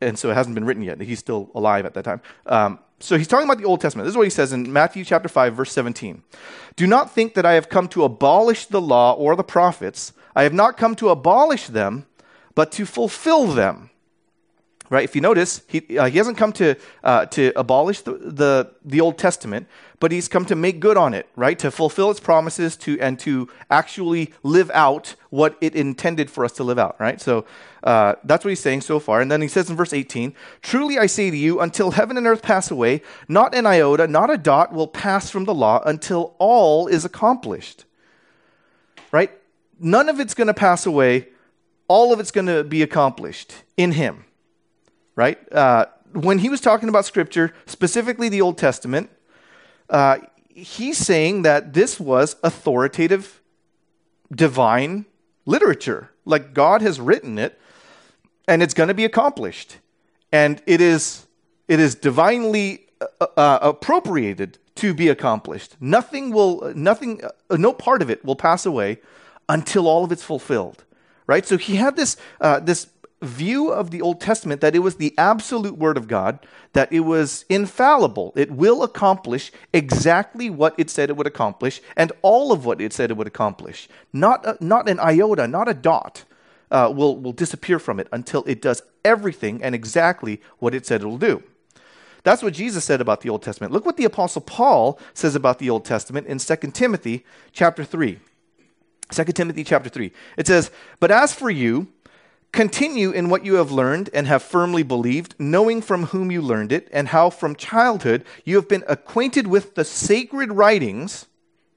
and 0.00 0.18
so 0.18 0.30
it 0.30 0.34
hasn't 0.34 0.54
been 0.54 0.64
written 0.64 0.82
yet. 0.82 1.00
He's 1.00 1.18
still 1.18 1.50
alive 1.54 1.84
at 1.86 1.94
that 1.94 2.04
time. 2.04 2.20
Um, 2.46 2.78
so 3.00 3.18
he's 3.18 3.28
talking 3.28 3.46
about 3.46 3.58
the 3.58 3.66
Old 3.66 3.80
Testament. 3.80 4.06
This 4.06 4.12
is 4.12 4.16
what 4.16 4.26
he 4.26 4.30
says 4.30 4.52
in 4.52 4.72
Matthew 4.72 5.04
chapter 5.04 5.28
5, 5.28 5.54
verse 5.54 5.72
17. 5.72 6.22
Do 6.76 6.86
not 6.86 7.10
think 7.10 7.34
that 7.34 7.44
I 7.44 7.54
have 7.54 7.68
come 7.68 7.88
to 7.88 8.04
abolish 8.04 8.66
the 8.66 8.80
law 8.80 9.12
or 9.12 9.36
the 9.36 9.44
prophets. 9.44 10.12
I 10.34 10.44
have 10.44 10.52
not 10.52 10.76
come 10.76 10.94
to 10.96 11.10
abolish 11.10 11.66
them, 11.66 12.06
but 12.54 12.72
to 12.72 12.86
fulfill 12.86 13.48
them 13.48 13.90
right? 14.92 15.04
If 15.04 15.14
you 15.14 15.22
notice, 15.22 15.62
he, 15.68 15.96
uh, 15.96 16.04
he 16.04 16.18
hasn't 16.18 16.36
come 16.36 16.52
to, 16.52 16.76
uh, 17.02 17.24
to 17.26 17.50
abolish 17.56 18.02
the, 18.02 18.12
the, 18.12 18.72
the, 18.84 19.00
Old 19.00 19.16
Testament, 19.16 19.66
but 20.00 20.12
he's 20.12 20.28
come 20.28 20.44
to 20.44 20.54
make 20.54 20.80
good 20.80 20.98
on 20.98 21.14
it, 21.14 21.26
right? 21.34 21.58
To 21.60 21.70
fulfill 21.70 22.10
its 22.10 22.20
promises 22.20 22.76
to, 22.76 23.00
and 23.00 23.18
to 23.20 23.48
actually 23.70 24.34
live 24.42 24.70
out 24.74 25.14
what 25.30 25.56
it 25.62 25.74
intended 25.74 26.30
for 26.30 26.44
us 26.44 26.52
to 26.52 26.64
live 26.64 26.78
out, 26.78 26.96
right? 27.00 27.18
So 27.22 27.46
uh, 27.82 28.16
that's 28.24 28.44
what 28.44 28.50
he's 28.50 28.60
saying 28.60 28.82
so 28.82 29.00
far. 29.00 29.22
And 29.22 29.32
then 29.32 29.40
he 29.40 29.48
says 29.48 29.70
in 29.70 29.76
verse 29.76 29.94
18 29.94 30.34
Truly 30.60 30.98
I 30.98 31.06
say 31.06 31.30
to 31.30 31.36
you, 31.38 31.58
until 31.60 31.92
heaven 31.92 32.18
and 32.18 32.26
earth 32.26 32.42
pass 32.42 32.70
away, 32.70 33.00
not 33.28 33.54
an 33.54 33.64
iota, 33.64 34.06
not 34.06 34.28
a 34.28 34.36
dot 34.36 34.74
will 34.74 34.88
pass 34.88 35.30
from 35.30 35.46
the 35.46 35.54
law 35.54 35.82
until 35.86 36.34
all 36.38 36.86
is 36.86 37.06
accomplished, 37.06 37.86
right? 39.10 39.30
None 39.80 40.10
of 40.10 40.20
it's 40.20 40.34
going 40.34 40.48
to 40.48 40.54
pass 40.54 40.84
away, 40.84 41.28
all 41.88 42.12
of 42.12 42.20
it's 42.20 42.30
going 42.30 42.46
to 42.46 42.62
be 42.62 42.82
accomplished 42.82 43.54
in 43.78 43.92
him 43.92 44.26
right? 45.16 45.38
Uh, 45.52 45.86
when 46.12 46.38
he 46.38 46.48
was 46.48 46.60
talking 46.60 46.88
about 46.88 47.04
Scripture, 47.04 47.54
specifically 47.66 48.28
the 48.28 48.40
Old 48.40 48.58
Testament, 48.58 49.10
uh, 49.88 50.18
he's 50.48 50.98
saying 50.98 51.42
that 51.42 51.72
this 51.72 51.98
was 51.98 52.36
authoritative, 52.42 53.40
divine 54.30 55.06
literature. 55.46 56.10
Like 56.24 56.54
God 56.54 56.82
has 56.82 57.00
written 57.00 57.38
it, 57.38 57.58
and 58.46 58.62
it's 58.62 58.74
going 58.74 58.88
to 58.88 58.94
be 58.94 59.04
accomplished. 59.04 59.78
And 60.30 60.62
it 60.66 60.80
is, 60.80 61.26
it 61.68 61.80
is 61.80 61.94
divinely 61.94 62.86
uh, 63.00 63.26
uh, 63.36 63.58
appropriated 63.62 64.58
to 64.76 64.94
be 64.94 65.08
accomplished. 65.08 65.76
Nothing 65.80 66.32
will, 66.32 66.72
nothing, 66.74 67.22
uh, 67.24 67.56
no 67.56 67.72
part 67.72 68.02
of 68.02 68.10
it 68.10 68.24
will 68.24 68.36
pass 68.36 68.64
away 68.64 68.98
until 69.48 69.86
all 69.86 70.04
of 70.04 70.12
it's 70.12 70.22
fulfilled. 70.22 70.84
Right? 71.26 71.46
So 71.46 71.56
he 71.56 71.76
had 71.76 71.96
this, 71.96 72.16
uh, 72.40 72.60
this 72.60 72.86
view 73.22 73.70
of 73.70 73.90
the 73.90 74.02
Old 74.02 74.20
Testament 74.20 74.60
that 74.60 74.74
it 74.74 74.80
was 74.80 74.96
the 74.96 75.14
absolute 75.16 75.78
Word 75.78 75.96
of 75.96 76.08
God, 76.08 76.38
that 76.72 76.92
it 76.92 77.00
was 77.00 77.44
infallible. 77.48 78.32
It 78.36 78.50
will 78.50 78.82
accomplish 78.82 79.52
exactly 79.72 80.50
what 80.50 80.74
it 80.76 80.90
said 80.90 81.10
it 81.10 81.16
would 81.16 81.26
accomplish 81.26 81.80
and 81.96 82.12
all 82.22 82.52
of 82.52 82.64
what 82.64 82.80
it 82.80 82.92
said 82.92 83.10
it 83.10 83.16
would 83.16 83.26
accomplish. 83.26 83.88
Not, 84.12 84.44
a, 84.44 84.56
not 84.60 84.88
an 84.88 84.98
iota, 85.00 85.46
not 85.46 85.68
a 85.68 85.74
dot 85.74 86.24
uh, 86.70 86.92
will, 86.94 87.16
will 87.16 87.32
disappear 87.32 87.78
from 87.78 88.00
it 88.00 88.08
until 88.12 88.42
it 88.44 88.60
does 88.60 88.82
everything 89.04 89.62
and 89.62 89.74
exactly 89.74 90.40
what 90.58 90.74
it 90.74 90.86
said 90.86 91.02
it 91.02 91.06
will 91.06 91.18
do. 91.18 91.42
That's 92.24 92.42
what 92.42 92.54
Jesus 92.54 92.84
said 92.84 93.00
about 93.00 93.20
the 93.20 93.30
Old 93.30 93.42
Testament. 93.42 93.72
Look 93.72 93.84
what 93.84 93.96
the 93.96 94.04
Apostle 94.04 94.42
Paul 94.42 94.98
says 95.12 95.34
about 95.34 95.58
the 95.58 95.70
Old 95.70 95.84
Testament 95.84 96.26
in 96.26 96.38
2 96.38 96.56
Timothy 96.72 97.24
chapter 97.52 97.84
3. 97.84 98.18
2 99.10 99.24
Timothy 99.24 99.64
chapter 99.64 99.88
3. 99.88 100.12
It 100.36 100.46
says, 100.46 100.70
But 101.00 101.10
as 101.10 101.34
for 101.34 101.50
you, 101.50 101.88
Continue 102.52 103.10
in 103.10 103.30
what 103.30 103.46
you 103.46 103.54
have 103.54 103.72
learned 103.72 104.10
and 104.12 104.26
have 104.26 104.42
firmly 104.42 104.82
believed, 104.82 105.34
knowing 105.38 105.80
from 105.80 106.06
whom 106.06 106.30
you 106.30 106.42
learned 106.42 106.70
it, 106.70 106.86
and 106.92 107.08
how 107.08 107.30
from 107.30 107.56
childhood 107.56 108.24
you 108.44 108.56
have 108.56 108.68
been 108.68 108.84
acquainted 108.86 109.46
with 109.46 109.74
the 109.74 109.84
sacred 109.84 110.52
writings. 110.52 111.26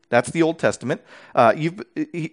That's 0.09 0.29
the 0.29 0.43
Old 0.43 0.59
Testament. 0.59 1.01
Uh, 1.33 1.53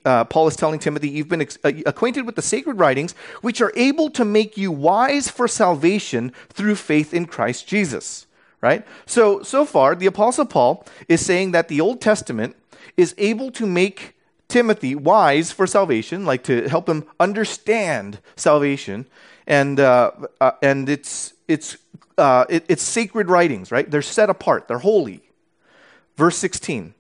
uh, 0.05 0.25
Paul 0.25 0.49
is 0.49 0.57
telling 0.57 0.81
Timothy, 0.81 1.09
you've 1.09 1.29
been 1.29 1.43
ex- 1.43 1.59
uh, 1.63 1.73
acquainted 1.87 2.27
with 2.27 2.35
the 2.35 2.43
sacred 2.43 2.81
writings, 2.81 3.13
which 3.43 3.61
are 3.61 3.73
able 3.77 4.11
to 4.11 4.25
make 4.25 4.57
you 4.57 4.73
wise 4.73 5.29
for 5.29 5.47
salvation 5.47 6.33
through 6.51 6.75
faith 6.75 7.15
in 7.15 7.27
Christ 7.27 7.69
Jesus. 7.69 8.27
Right? 8.61 8.85
So, 9.07 9.43
so 9.43 9.65
far, 9.65 9.95
the 9.95 10.07
Apostle 10.07 10.47
Paul 10.47 10.85
is 11.09 11.25
saying 11.25 11.53
that 11.53 11.69
the 11.69 11.81
Old 11.81 12.01
Testament 12.01 12.57
is 12.97 13.15
able 13.19 13.51
to 13.53 13.67
make 13.67 14.15
Timothy 14.53 14.95
wise 14.95 15.51
for 15.51 15.67
salvation, 15.67 16.27
like 16.27 16.43
to 16.45 16.69
help 16.69 16.87
him 16.87 17.05
understand 17.19 18.19
salvation, 18.37 19.07
and 19.47 19.81
uh, 19.81 20.11
uh, 20.43 20.53
and 20.63 20.91
it's 20.91 21.33
it's 21.49 21.79
uh, 22.19 22.45
it, 22.51 22.67
it's 22.69 22.83
sacred 22.83 23.31
writings, 23.31 23.73
right? 23.73 23.91
They're 23.91 24.03
set 24.03 24.29
apart, 24.29 24.69
they're 24.69 24.79
holy. 24.79 25.23
Verse 26.19 26.37
sixteen, 26.37 26.93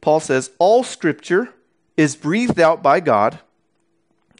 Paul 0.00 0.20
says, 0.20 0.52
"All 0.58 0.84
Scripture 0.84 1.48
is 1.96 2.14
breathed 2.14 2.60
out 2.60 2.84
by 2.84 3.00
God 3.00 3.40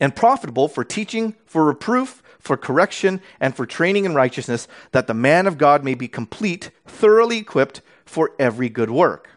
and 0.00 0.15
profitable 0.15 0.69
for 0.69 0.85
teaching, 0.85 1.35
for 1.47 1.65
reproof." 1.65 2.23
For 2.38 2.57
correction 2.57 3.21
and 3.41 3.57
for 3.57 3.67
training 3.67 4.05
in 4.05 4.15
righteousness, 4.15 4.69
that 4.93 5.09
the 5.09 5.15
man 5.15 5.49
of 5.49 5.59
God 5.59 5.83
may 5.83 5.95
be 5.95 6.07
complete, 6.07 6.71
thoroughly 6.87 7.38
equipped 7.38 7.81
for 8.05 8.31
every 8.38 8.69
good 8.69 8.88
work. 8.88 9.31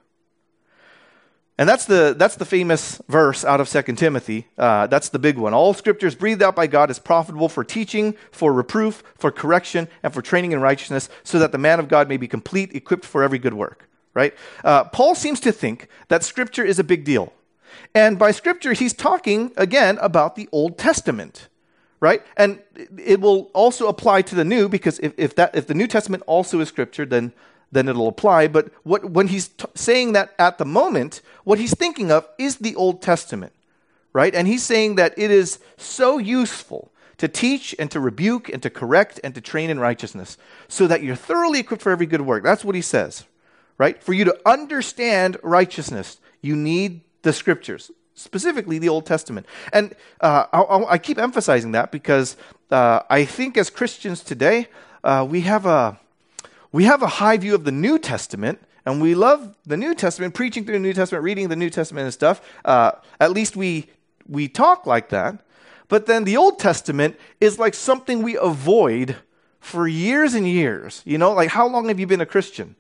And 1.60 1.68
that's 1.68 1.84
the, 1.84 2.16
that's 2.18 2.38
the 2.38 2.46
famous 2.46 3.01
verse 3.10 3.44
out 3.44 3.60
of 3.60 3.68
2 3.68 3.82
Timothy. 3.98 4.48
Uh, 4.58 4.88
that's 4.88 5.10
the 5.10 5.20
big 5.20 5.38
one. 5.38 5.54
All 5.54 5.74
scriptures 5.74 6.16
breathed 6.16 6.42
out 6.42 6.56
by 6.56 6.68
God 6.68 6.89
is 6.89 7.00
profitable 7.00 7.50
for 7.50 7.66
teaching, 7.66 8.16
for 8.32 8.54
reproof, 8.54 9.04
for 9.18 9.30
correction, 9.30 9.89
and 10.01 10.13
for 10.13 10.22
training 10.22 10.54
in 10.54 10.62
righteousness, 10.62 11.10
so 11.22 11.38
that 11.38 11.51
the 11.51 11.58
man 11.58 11.82
of 11.82 11.89
God 11.89 12.08
may 12.08 12.16
be 12.16 12.30
complete, 12.30 12.74
equipped 12.74 13.04
for 13.04 13.24
every 13.24 13.39
good 13.39 13.56
work. 13.56 13.89
Right? 14.13 14.34
Uh, 14.63 14.86
Paul 14.86 15.16
seems 15.16 15.42
to 15.42 15.51
think 15.51 15.89
that 16.08 16.24
scripture 16.24 16.63
is 16.63 16.80
a 16.80 16.84
big 16.84 17.04
deal. 17.04 17.34
And 17.94 18.18
by 18.18 18.32
scripture, 18.32 18.72
he's 18.72 18.94
talking 18.94 19.51
again 19.58 19.98
about 20.01 20.38
the 20.38 20.48
Old 20.54 20.78
Testament. 20.78 21.50
Right? 22.00 22.25
And 22.38 22.62
it 22.98 23.20
will 23.20 23.51
also 23.54 23.89
apply 23.89 24.22
to 24.22 24.36
the 24.36 24.46
new, 24.46 24.70
because 24.70 24.98
if, 25.00 25.12
if, 25.18 25.36
that, 25.36 25.54
if 25.54 25.68
the 25.68 25.74
New 25.74 25.88
Testament 25.88 26.24
also 26.25 26.62
is 26.62 26.70
scripture, 26.70 27.06
then 27.06 27.34
then 27.72 27.88
it'll 27.88 28.08
apply. 28.08 28.48
But 28.48 28.72
what, 28.84 29.06
when 29.06 29.28
he's 29.28 29.50
t- 29.50 29.66
saying 29.76 30.14
that 30.14 30.34
at 30.40 30.58
the 30.58 30.66
moment, 30.66 31.22
what 31.44 31.60
he's 31.60 31.76
thinking 31.76 32.12
of 32.12 32.28
is 32.38 32.58
the 32.58 32.76
Old 32.76 33.02
Testament, 33.02 33.54
right? 34.14 34.34
And 34.34 34.48
he's 34.48 34.64
saying 34.64 34.96
that 34.96 35.14
it 35.18 35.32
is 35.32 35.60
so 35.78 36.18
useful 36.18 36.92
to 37.18 37.28
teach 37.28 37.76
and 37.78 37.92
to 37.92 38.00
rebuke 38.00 38.50
and 38.50 38.64
to 38.64 38.70
correct 38.70 39.20
and 39.24 39.36
to 39.36 39.42
train 39.42 39.70
in 39.70 39.80
righteousness 39.80 40.38
so 40.68 40.88
that 40.88 41.04
you're 41.04 41.16
thoroughly 41.16 41.60
equipped 41.60 41.84
for 41.84 41.92
every 41.92 42.06
good 42.06 42.22
work. 42.22 42.44
That's 42.44 42.66
what 42.66 42.76
he 42.76 42.82
says, 42.82 43.26
right? 43.78 44.02
For 44.02 44.14
you 44.14 44.24
to 44.26 44.40
understand 44.46 45.38
righteousness, 45.44 46.20
you 46.42 46.56
need 46.56 47.02
the 47.22 47.34
scriptures, 47.34 47.92
specifically 48.16 48.80
the 48.80 48.90
Old 48.90 49.06
Testament. 49.06 49.46
And 49.74 49.94
uh, 50.22 50.46
I, 50.54 50.94
I, 50.94 50.98
keep 50.98 51.18
emphasizing 51.18 51.74
that 51.74 51.92
because 51.92 52.38
uh, 52.72 53.02
I 53.10 53.26
think 53.26 53.58
as 53.58 53.70
Christians 53.70 54.24
today, 54.24 54.68
uh, 55.04 55.28
we 55.30 55.42
have 55.42 55.66
a 55.66 56.00
we 56.72 56.84
have 56.86 57.02
a 57.02 57.08
high 57.08 57.38
view 57.38 57.56
of 57.56 57.64
the 57.64 57.72
New 57.72 57.98
Testament, 57.98 58.60
and 58.86 59.02
we 59.02 59.16
love 59.16 59.56
the 59.66 59.78
New 59.78 59.96
Testament, 59.96 60.34
preaching 60.34 60.66
through 60.66 60.76
the 60.76 60.80
New 60.80 60.94
Testament, 60.94 61.24
reading 61.24 61.50
the 61.50 61.56
New 61.56 61.70
Testament 61.70 62.06
and 62.06 62.14
stuff. 62.14 62.42
Uh, 62.64 62.92
at 63.20 63.32
least 63.32 63.56
we 63.56 63.88
we 64.28 64.48
talk 64.48 64.86
like 64.86 65.10
that. 65.10 65.44
But 65.88 66.06
then 66.06 66.24
the 66.24 66.38
Old 66.38 66.60
Testament 66.60 67.20
is 67.42 67.58
like 67.58 67.74
something 67.74 68.22
we 68.22 68.38
avoid 68.38 69.18
for 69.60 69.88
years 69.88 70.36
and 70.36 70.48
years. 70.48 71.02
You 71.04 71.18
know, 71.18 71.34
like 71.34 71.50
how 71.50 71.68
long 71.68 71.88
have 71.90 72.00
you 72.00 72.08
been 72.08 72.22
a 72.22 72.26
Christian? 72.26 72.76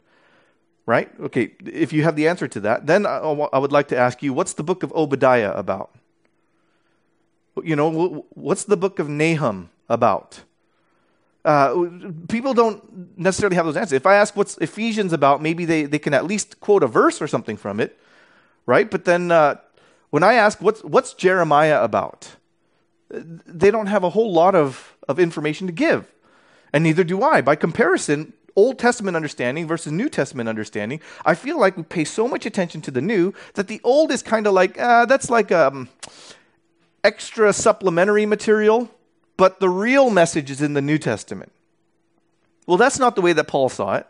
Right? 0.85 1.11
Okay, 1.19 1.51
if 1.65 1.91
you 1.91 2.03
have 2.03 2.15
the 2.15 2.27
answer 2.27 2.47
to 2.47 2.59
that, 2.61 2.87
then 2.87 3.05
I, 3.05 3.19
would 3.59 3.71
like 3.71 3.89
to 3.89 3.97
ask 3.97 4.23
you 4.23 4.33
what's 4.33 4.53
the 4.53 4.63
book 4.63 4.81
of 4.83 4.91
Obadiah 4.93 5.51
about? 5.51 5.91
You 7.63 7.75
know, 7.75 8.25
what's 8.29 8.63
the 8.63 8.77
book 8.77 8.99
of 8.99 9.09
Nahum 9.09 9.69
about? 9.87 10.43
Uh, 11.49 12.11
people 12.27 12.53
don't 12.53 13.17
necessarily 13.17 13.55
have 13.55 13.65
those 13.65 13.75
answers. 13.75 13.93
If 13.93 14.05
I 14.05 14.17
ask 14.17 14.35
what's 14.35 14.55
Ephesians 14.59 15.13
about, 15.13 15.41
maybe 15.41 15.65
they, 15.65 15.85
they 15.85 15.97
can 15.97 16.13
at 16.13 16.25
least 16.25 16.59
quote 16.59 16.83
a 16.83 16.87
verse 16.87 17.23
or 17.23 17.27
something 17.27 17.57
from 17.57 17.79
it, 17.79 17.97
right? 18.67 18.87
But 18.91 19.05
then 19.05 19.31
uh, 19.31 19.55
when 20.11 20.21
I 20.21 20.33
ask 20.35 20.61
what's, 20.61 20.83
what's 20.83 21.15
Jeremiah 21.15 21.81
about, 21.83 22.35
they 23.09 23.71
don't 23.71 23.87
have 23.87 24.03
a 24.03 24.11
whole 24.11 24.31
lot 24.31 24.53
of, 24.53 24.95
of 25.07 25.17
information 25.17 25.65
to 25.65 25.73
give. 25.73 26.13
And 26.71 26.83
neither 26.83 27.03
do 27.03 27.23
I. 27.23 27.41
By 27.41 27.55
comparison, 27.55 28.33
Old 28.55 28.77
Testament 28.77 29.15
understanding 29.15 29.67
versus 29.67 29.91
New 29.91 30.07
Testament 30.07 30.47
understanding, 30.49 31.01
I 31.25 31.33
feel 31.33 31.59
like 31.59 31.75
we 31.75 31.81
pay 31.81 32.03
so 32.03 32.27
much 32.27 32.45
attention 32.45 32.81
to 32.81 32.91
the 32.91 33.01
new 33.01 33.33
that 33.55 33.67
the 33.67 33.81
old 33.83 34.11
is 34.11 34.21
kind 34.21 34.45
of 34.45 34.53
like, 34.53 34.79
uh, 34.79 35.05
that's 35.07 35.31
like 35.31 35.51
um, 35.51 35.89
extra 37.03 37.53
supplementary 37.53 38.27
material, 38.27 38.91
but 39.39 39.61
the 39.61 39.69
real 39.69 40.09
message 40.09 40.51
is 40.51 40.61
in 40.61 40.73
the 40.73 40.81
New 40.81 40.97
Testament. 40.97 41.53
Well, 42.67 42.75
that's 42.75 42.99
not 42.99 43.15
the 43.15 43.21
way 43.21 43.31
that 43.31 43.47
Paul 43.47 43.69
saw 43.69 43.95
it. 43.95 44.07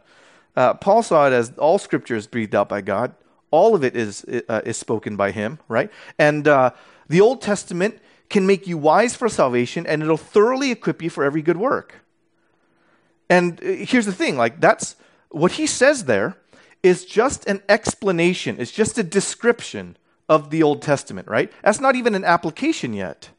Uh, 0.55 0.73
Paul 0.73 1.03
saw 1.03 1.27
it 1.27 1.33
as 1.33 1.51
all 1.59 1.77
scripture 1.77 2.15
is 2.15 2.25
breathed 2.25 2.55
out 2.55 2.67
by 2.67 2.81
God. 2.81 3.13
All 3.51 3.75
of 3.75 3.83
it 3.83 3.95
is, 3.95 4.25
uh, 4.25 4.61
is 4.65 4.75
spoken 4.75 5.15
by 5.15 5.29
him, 5.29 5.59
right? 5.67 5.91
And 6.17 6.47
uh, 6.47 6.71
the 7.07 7.21
Old 7.21 7.43
Testament 7.43 7.99
can 8.31 8.47
make 8.47 8.65
you 8.65 8.79
wise 8.79 9.15
for 9.15 9.29
salvation 9.29 9.85
and 9.85 10.01
it'll 10.01 10.17
thoroughly 10.17 10.71
equip 10.71 10.99
you 11.03 11.11
for 11.11 11.23
every 11.23 11.43
good 11.43 11.57
work. 11.57 11.93
And 13.29 13.63
uh, 13.63 13.85
here's 13.85 14.07
the 14.07 14.11
thing 14.11 14.35
like, 14.35 14.59
that's 14.59 14.95
what 15.29 15.53
he 15.53 15.67
says 15.67 16.05
there 16.05 16.37
is 16.81 17.05
just 17.05 17.45
an 17.45 17.61
explanation, 17.69 18.55
it's 18.57 18.71
just 18.71 18.97
a 18.97 19.03
description 19.03 19.95
of 20.27 20.49
the 20.49 20.63
Old 20.63 20.81
Testament, 20.81 21.27
right? 21.27 21.51
That's 21.63 21.79
not 21.79 21.95
even 21.95 22.15
an 22.15 22.25
application 22.25 22.93
yet. 22.93 23.29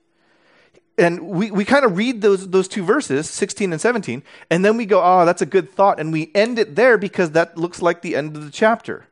And 0.98 1.28
we, 1.28 1.50
we 1.50 1.64
kind 1.64 1.84
of 1.84 1.96
read 1.96 2.20
those, 2.20 2.48
those 2.48 2.68
two 2.68 2.84
verses, 2.84 3.28
16 3.30 3.72
and 3.72 3.80
17, 3.80 4.22
and 4.50 4.64
then 4.64 4.76
we 4.76 4.84
go, 4.84 5.02
oh, 5.02 5.24
that's 5.24 5.40
a 5.40 5.46
good 5.46 5.70
thought. 5.70 5.98
And 5.98 6.12
we 6.12 6.30
end 6.34 6.58
it 6.58 6.76
there 6.76 6.98
because 6.98 7.30
that 7.30 7.56
looks 7.56 7.80
like 7.80 8.02
the 8.02 8.14
end 8.16 8.36
of 8.36 8.44
the 8.44 8.50
chapter. 8.50 9.06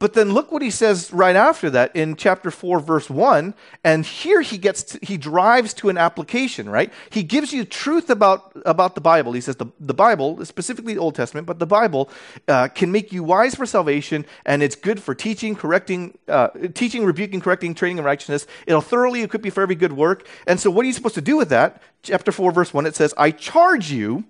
But 0.00 0.14
then 0.14 0.32
look 0.32 0.52
what 0.52 0.62
he 0.62 0.70
says 0.70 1.12
right 1.12 1.34
after 1.34 1.70
that 1.70 1.94
in 1.96 2.14
chapter 2.14 2.52
4 2.52 2.78
verse 2.78 3.10
1 3.10 3.52
and 3.82 4.06
here 4.06 4.42
he 4.42 4.56
gets 4.56 4.84
to, 4.84 4.98
he 5.02 5.16
drives 5.16 5.74
to 5.74 5.88
an 5.88 5.98
application, 5.98 6.68
right? 6.68 6.92
He 7.10 7.24
gives 7.24 7.52
you 7.52 7.64
truth 7.64 8.08
about 8.08 8.52
about 8.64 8.94
the 8.94 9.00
Bible. 9.00 9.32
He 9.32 9.40
says 9.40 9.56
the, 9.56 9.66
the 9.80 9.94
Bible, 9.94 10.44
specifically 10.44 10.94
the 10.94 11.00
Old 11.00 11.16
Testament, 11.16 11.48
but 11.48 11.58
the 11.58 11.66
Bible 11.66 12.10
uh, 12.46 12.68
can 12.68 12.92
make 12.92 13.12
you 13.12 13.24
wise 13.24 13.56
for 13.56 13.66
salvation 13.66 14.24
and 14.46 14.62
it's 14.62 14.76
good 14.76 15.02
for 15.02 15.16
teaching, 15.16 15.56
correcting, 15.56 16.16
uh, 16.28 16.50
teaching, 16.74 17.04
rebuking, 17.04 17.40
correcting, 17.40 17.74
training 17.74 17.98
in 17.98 18.04
righteousness. 18.04 18.46
It'll 18.68 18.80
thoroughly 18.80 19.22
equip 19.22 19.44
you 19.44 19.50
for 19.50 19.62
every 19.62 19.74
good 19.74 19.92
work. 19.92 20.28
And 20.46 20.60
so 20.60 20.70
what 20.70 20.84
are 20.84 20.86
you 20.86 20.92
supposed 20.92 21.16
to 21.16 21.20
do 21.20 21.36
with 21.36 21.48
that? 21.48 21.82
Chapter 22.02 22.30
4 22.30 22.52
verse 22.52 22.72
1 22.72 22.86
it 22.86 22.94
says, 22.94 23.14
"I 23.18 23.32
charge 23.32 23.90
you 23.90 24.24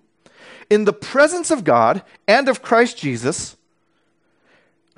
in 0.71 0.87
the 0.87 0.95
presence 0.95 1.51
of 1.51 1.65
God 1.65 2.03
and 2.27 2.49
of 2.49 2.63
Christ 2.63 2.97
Jesus, 2.97 3.58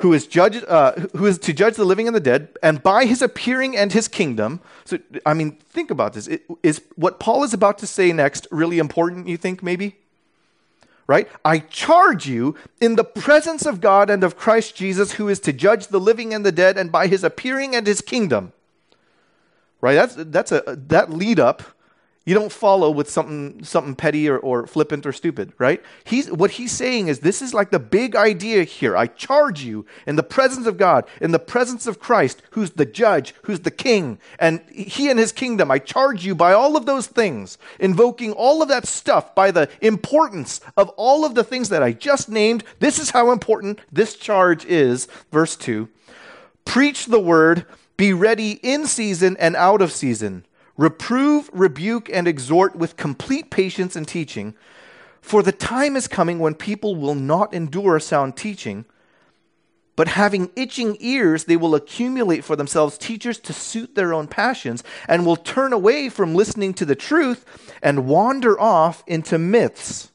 who 0.00 0.12
is, 0.12 0.26
judge, 0.26 0.62
uh, 0.66 0.92
who 1.16 1.26
is 1.26 1.38
to 1.38 1.52
judge 1.52 1.76
the 1.76 1.84
living 1.84 2.06
and 2.06 2.16
the 2.16 2.20
dead, 2.20 2.48
and 2.62 2.82
by 2.82 3.04
his 3.04 3.22
appearing 3.22 3.76
and 3.76 3.92
his 3.92 4.08
kingdom. 4.08 4.60
So, 4.84 4.98
I 5.26 5.34
mean, 5.34 5.52
think 5.68 5.90
about 5.90 6.14
this. 6.14 6.26
It, 6.26 6.42
is 6.62 6.82
what 6.96 7.20
Paul 7.20 7.44
is 7.44 7.52
about 7.52 7.78
to 7.78 7.86
say 7.86 8.12
next 8.12 8.46
really 8.50 8.78
important, 8.78 9.28
you 9.28 9.36
think, 9.36 9.62
maybe? 9.62 9.96
Right? 11.06 11.28
I 11.44 11.58
charge 11.58 12.26
you 12.26 12.54
in 12.80 12.96
the 12.96 13.04
presence 13.04 13.66
of 13.66 13.80
God 13.80 14.10
and 14.10 14.24
of 14.24 14.36
Christ 14.36 14.74
Jesus, 14.74 15.12
who 15.12 15.28
is 15.28 15.40
to 15.40 15.52
judge 15.52 15.88
the 15.88 16.00
living 16.00 16.32
and 16.32 16.46
the 16.46 16.52
dead, 16.52 16.78
and 16.78 16.90
by 16.90 17.06
his 17.06 17.22
appearing 17.22 17.74
and 17.74 17.86
his 17.86 18.00
kingdom. 18.00 18.52
Right? 19.80 19.94
That's, 19.94 20.14
that's 20.16 20.52
a, 20.52 20.62
that 20.88 21.10
lead 21.10 21.38
up 21.40 21.62
you 22.26 22.34
don't 22.34 22.52
follow 22.52 22.90
with 22.90 23.08
something, 23.08 23.64
something 23.64 23.94
petty 23.94 24.28
or, 24.28 24.38
or 24.38 24.66
flippant 24.66 25.06
or 25.06 25.12
stupid, 25.12 25.54
right? 25.56 25.82
He's, 26.04 26.30
what 26.30 26.52
he's 26.52 26.70
saying 26.70 27.08
is 27.08 27.20
this 27.20 27.40
is 27.40 27.54
like 27.54 27.70
the 27.70 27.78
big 27.78 28.14
idea 28.14 28.64
here. 28.64 28.94
I 28.94 29.06
charge 29.06 29.64
you 29.64 29.86
in 30.06 30.16
the 30.16 30.22
presence 30.22 30.66
of 30.66 30.76
God, 30.76 31.06
in 31.22 31.32
the 31.32 31.38
presence 31.38 31.86
of 31.86 31.98
Christ, 31.98 32.42
who's 32.50 32.72
the 32.72 32.84
judge, 32.84 33.34
who's 33.44 33.60
the 33.60 33.70
king, 33.70 34.18
and 34.38 34.60
he 34.70 35.08
and 35.08 35.18
his 35.18 35.32
kingdom. 35.32 35.70
I 35.70 35.78
charge 35.78 36.26
you 36.26 36.34
by 36.34 36.52
all 36.52 36.76
of 36.76 36.84
those 36.84 37.06
things, 37.06 37.56
invoking 37.78 38.32
all 38.32 38.60
of 38.60 38.68
that 38.68 38.86
stuff 38.86 39.34
by 39.34 39.50
the 39.50 39.70
importance 39.80 40.60
of 40.76 40.90
all 40.90 41.24
of 41.24 41.34
the 41.34 41.44
things 41.44 41.70
that 41.70 41.82
I 41.82 41.92
just 41.92 42.28
named. 42.28 42.64
This 42.80 42.98
is 42.98 43.10
how 43.10 43.32
important 43.32 43.80
this 43.90 44.14
charge 44.14 44.66
is. 44.66 45.08
Verse 45.32 45.56
2 45.56 45.88
Preach 46.66 47.06
the 47.06 47.18
word, 47.18 47.64
be 47.96 48.12
ready 48.12 48.60
in 48.62 48.86
season 48.86 49.38
and 49.40 49.56
out 49.56 49.80
of 49.80 49.90
season 49.90 50.44
Reprove, 50.80 51.50
rebuke, 51.52 52.08
and 52.10 52.26
exhort 52.26 52.74
with 52.74 52.96
complete 52.96 53.50
patience 53.50 53.96
and 53.96 54.08
teaching. 54.08 54.54
For 55.20 55.42
the 55.42 55.52
time 55.52 55.94
is 55.94 56.08
coming 56.08 56.38
when 56.38 56.54
people 56.54 56.96
will 56.96 57.14
not 57.14 57.52
endure 57.52 58.00
sound 58.00 58.34
teaching, 58.34 58.86
but 59.94 60.08
having 60.08 60.50
itching 60.56 60.96
ears, 60.98 61.44
they 61.44 61.58
will 61.58 61.74
accumulate 61.74 62.44
for 62.44 62.56
themselves 62.56 62.96
teachers 62.96 63.38
to 63.40 63.52
suit 63.52 63.94
their 63.94 64.14
own 64.14 64.26
passions, 64.26 64.82
and 65.06 65.26
will 65.26 65.36
turn 65.36 65.74
away 65.74 66.08
from 66.08 66.34
listening 66.34 66.72
to 66.72 66.86
the 66.86 66.96
truth 66.96 67.44
and 67.82 68.06
wander 68.06 68.58
off 68.58 69.04
into 69.06 69.36
myths. 69.36 70.09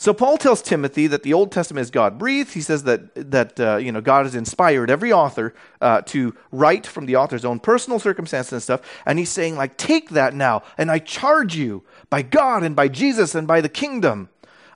So 0.00 0.14
Paul 0.14 0.38
tells 0.38 0.62
Timothy 0.62 1.08
that 1.08 1.24
the 1.24 1.34
Old 1.34 1.50
Testament 1.50 1.82
is 1.82 1.90
God 1.90 2.18
breathed. 2.18 2.54
He 2.54 2.60
says 2.60 2.84
that 2.84 3.14
that 3.30 3.58
uh, 3.58 3.76
you 3.76 3.90
know 3.90 4.00
God 4.00 4.26
has 4.26 4.36
inspired 4.36 4.90
every 4.90 5.12
author 5.12 5.54
uh, 5.80 6.02
to 6.02 6.34
write 6.52 6.86
from 6.86 7.06
the 7.06 7.16
author's 7.16 7.44
own 7.44 7.58
personal 7.58 7.98
circumstances 7.98 8.52
and 8.52 8.62
stuff. 8.62 8.80
And 9.04 9.18
he's 9.18 9.30
saying 9.30 9.56
like, 9.56 9.76
take 9.76 10.10
that 10.10 10.34
now, 10.34 10.62
and 10.78 10.90
I 10.90 11.00
charge 11.00 11.56
you 11.56 11.82
by 12.10 12.22
God 12.22 12.62
and 12.62 12.76
by 12.76 12.86
Jesus 12.86 13.34
and 13.34 13.46
by 13.46 13.60
the 13.60 13.68
kingdom. 13.68 14.28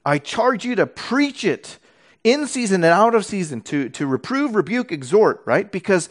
I 0.04 0.18
charge 0.18 0.64
you 0.64 0.74
to 0.74 0.86
preach 0.86 1.44
it 1.44 1.78
in 2.24 2.48
season 2.48 2.82
and 2.82 2.92
out 2.92 3.14
of 3.14 3.24
season, 3.24 3.60
to 3.62 3.88
to 3.90 4.06
reprove, 4.06 4.56
rebuke, 4.56 4.90
exhort. 4.90 5.40
Right? 5.44 5.70
Because 5.70 6.08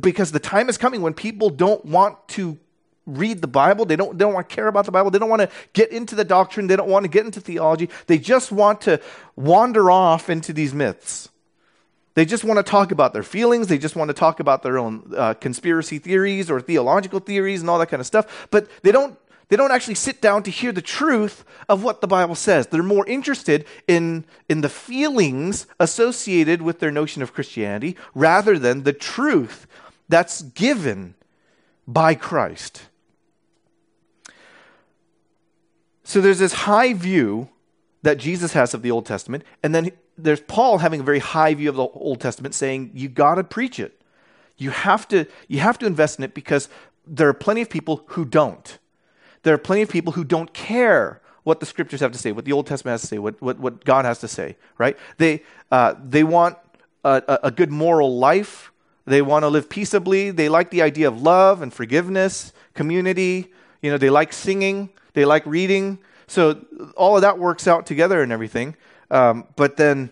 because 0.00 0.32
the 0.32 0.40
time 0.40 0.68
is 0.68 0.76
coming 0.76 1.00
when 1.00 1.14
people 1.14 1.48
don't 1.48 1.84
want 1.84 2.26
to 2.28 2.58
read 3.06 3.40
the 3.40 3.48
Bible. 3.48 3.84
They 3.84 3.96
don't, 3.96 4.18
they 4.18 4.24
don't 4.24 4.34
want 4.34 4.48
to 4.48 4.54
care 4.54 4.66
about 4.66 4.84
the 4.84 4.92
Bible. 4.92 5.10
They 5.10 5.18
don't 5.18 5.30
want 5.30 5.42
to 5.42 5.50
get 5.72 5.90
into 5.90 6.14
the 6.14 6.24
doctrine. 6.24 6.66
They 6.66 6.76
don't 6.76 6.88
want 6.88 7.04
to 7.04 7.08
get 7.08 7.24
into 7.24 7.40
theology. 7.40 7.88
They 8.06 8.18
just 8.18 8.52
want 8.52 8.82
to 8.82 9.00
wander 9.36 9.90
off 9.90 10.28
into 10.28 10.52
these 10.52 10.74
myths. 10.74 11.28
They 12.14 12.24
just 12.24 12.44
want 12.44 12.58
to 12.58 12.62
talk 12.62 12.92
about 12.92 13.12
their 13.12 13.22
feelings. 13.22 13.68
They 13.68 13.78
just 13.78 13.94
want 13.94 14.08
to 14.08 14.14
talk 14.14 14.40
about 14.40 14.62
their 14.62 14.78
own 14.78 15.12
uh, 15.16 15.34
conspiracy 15.34 15.98
theories 15.98 16.50
or 16.50 16.60
theological 16.60 17.20
theories 17.20 17.60
and 17.60 17.68
all 17.68 17.78
that 17.78 17.88
kind 17.88 18.00
of 18.00 18.06
stuff. 18.06 18.48
But 18.50 18.68
they 18.82 18.90
don't, 18.90 19.18
they 19.48 19.56
don't 19.56 19.70
actually 19.70 19.96
sit 19.96 20.22
down 20.22 20.42
to 20.44 20.50
hear 20.50 20.72
the 20.72 20.82
truth 20.82 21.44
of 21.68 21.84
what 21.84 22.00
the 22.00 22.06
Bible 22.06 22.34
says. 22.34 22.66
They're 22.68 22.82
more 22.82 23.06
interested 23.06 23.66
in, 23.86 24.24
in 24.48 24.62
the 24.62 24.68
feelings 24.70 25.66
associated 25.78 26.62
with 26.62 26.80
their 26.80 26.90
notion 26.90 27.22
of 27.22 27.34
Christianity 27.34 27.96
rather 28.14 28.58
than 28.58 28.82
the 28.82 28.94
truth 28.94 29.66
that's 30.08 30.40
given 30.40 31.14
by 31.86 32.14
Christ. 32.14 32.82
So 36.06 36.20
there's 36.20 36.38
this 36.38 36.52
high 36.52 36.92
view 36.92 37.48
that 38.02 38.16
Jesus 38.16 38.52
has 38.52 38.74
of 38.74 38.82
the 38.82 38.92
Old 38.92 39.06
Testament, 39.06 39.42
and 39.64 39.74
then 39.74 39.90
there's 40.16 40.40
Paul 40.40 40.78
having 40.78 41.00
a 41.00 41.02
very 41.02 41.18
high 41.18 41.52
view 41.52 41.68
of 41.68 41.74
the 41.74 41.82
Old 41.82 42.20
Testament, 42.20 42.54
saying 42.54 42.92
you 42.94 43.08
got 43.08 43.34
to 43.34 43.44
preach 43.44 43.80
it. 43.80 44.00
You 44.56 44.70
have 44.70 45.08
to 45.08 45.26
you 45.48 45.58
have 45.58 45.78
to 45.80 45.86
invest 45.86 46.18
in 46.18 46.24
it 46.24 46.32
because 46.32 46.68
there 47.08 47.28
are 47.28 47.34
plenty 47.34 47.60
of 47.60 47.68
people 47.68 48.04
who 48.06 48.24
don't. 48.24 48.78
There 49.42 49.52
are 49.52 49.58
plenty 49.58 49.82
of 49.82 49.88
people 49.88 50.12
who 50.12 50.22
don't 50.22 50.54
care 50.54 51.20
what 51.42 51.58
the 51.58 51.66
scriptures 51.66 52.00
have 52.00 52.12
to 52.12 52.18
say, 52.18 52.30
what 52.30 52.44
the 52.44 52.52
Old 52.52 52.68
Testament 52.68 52.92
has 52.92 53.00
to 53.00 53.06
say, 53.08 53.18
what, 53.18 53.42
what, 53.42 53.58
what 53.58 53.84
God 53.84 54.04
has 54.04 54.20
to 54.20 54.28
say, 54.28 54.56
right? 54.78 54.96
They, 55.18 55.42
uh, 55.72 55.94
they 56.04 56.22
want 56.22 56.56
a, 57.04 57.40
a 57.44 57.50
good 57.50 57.70
moral 57.72 58.16
life. 58.16 58.72
They 59.06 59.22
want 59.22 59.42
to 59.42 59.48
live 59.48 59.68
peaceably. 59.68 60.30
They 60.30 60.48
like 60.48 60.70
the 60.70 60.82
idea 60.82 61.08
of 61.08 61.22
love 61.22 61.62
and 61.62 61.72
forgiveness, 61.72 62.52
community. 62.74 63.52
You 63.82 63.90
know, 63.90 63.98
they 63.98 64.10
like 64.10 64.32
singing. 64.32 64.90
They 65.16 65.24
like 65.24 65.46
reading. 65.46 65.98
So 66.26 66.60
all 66.94 67.16
of 67.16 67.22
that 67.22 67.38
works 67.38 67.66
out 67.66 67.86
together 67.86 68.22
and 68.22 68.30
everything. 68.30 68.76
Um, 69.10 69.46
but 69.56 69.78
then 69.78 70.10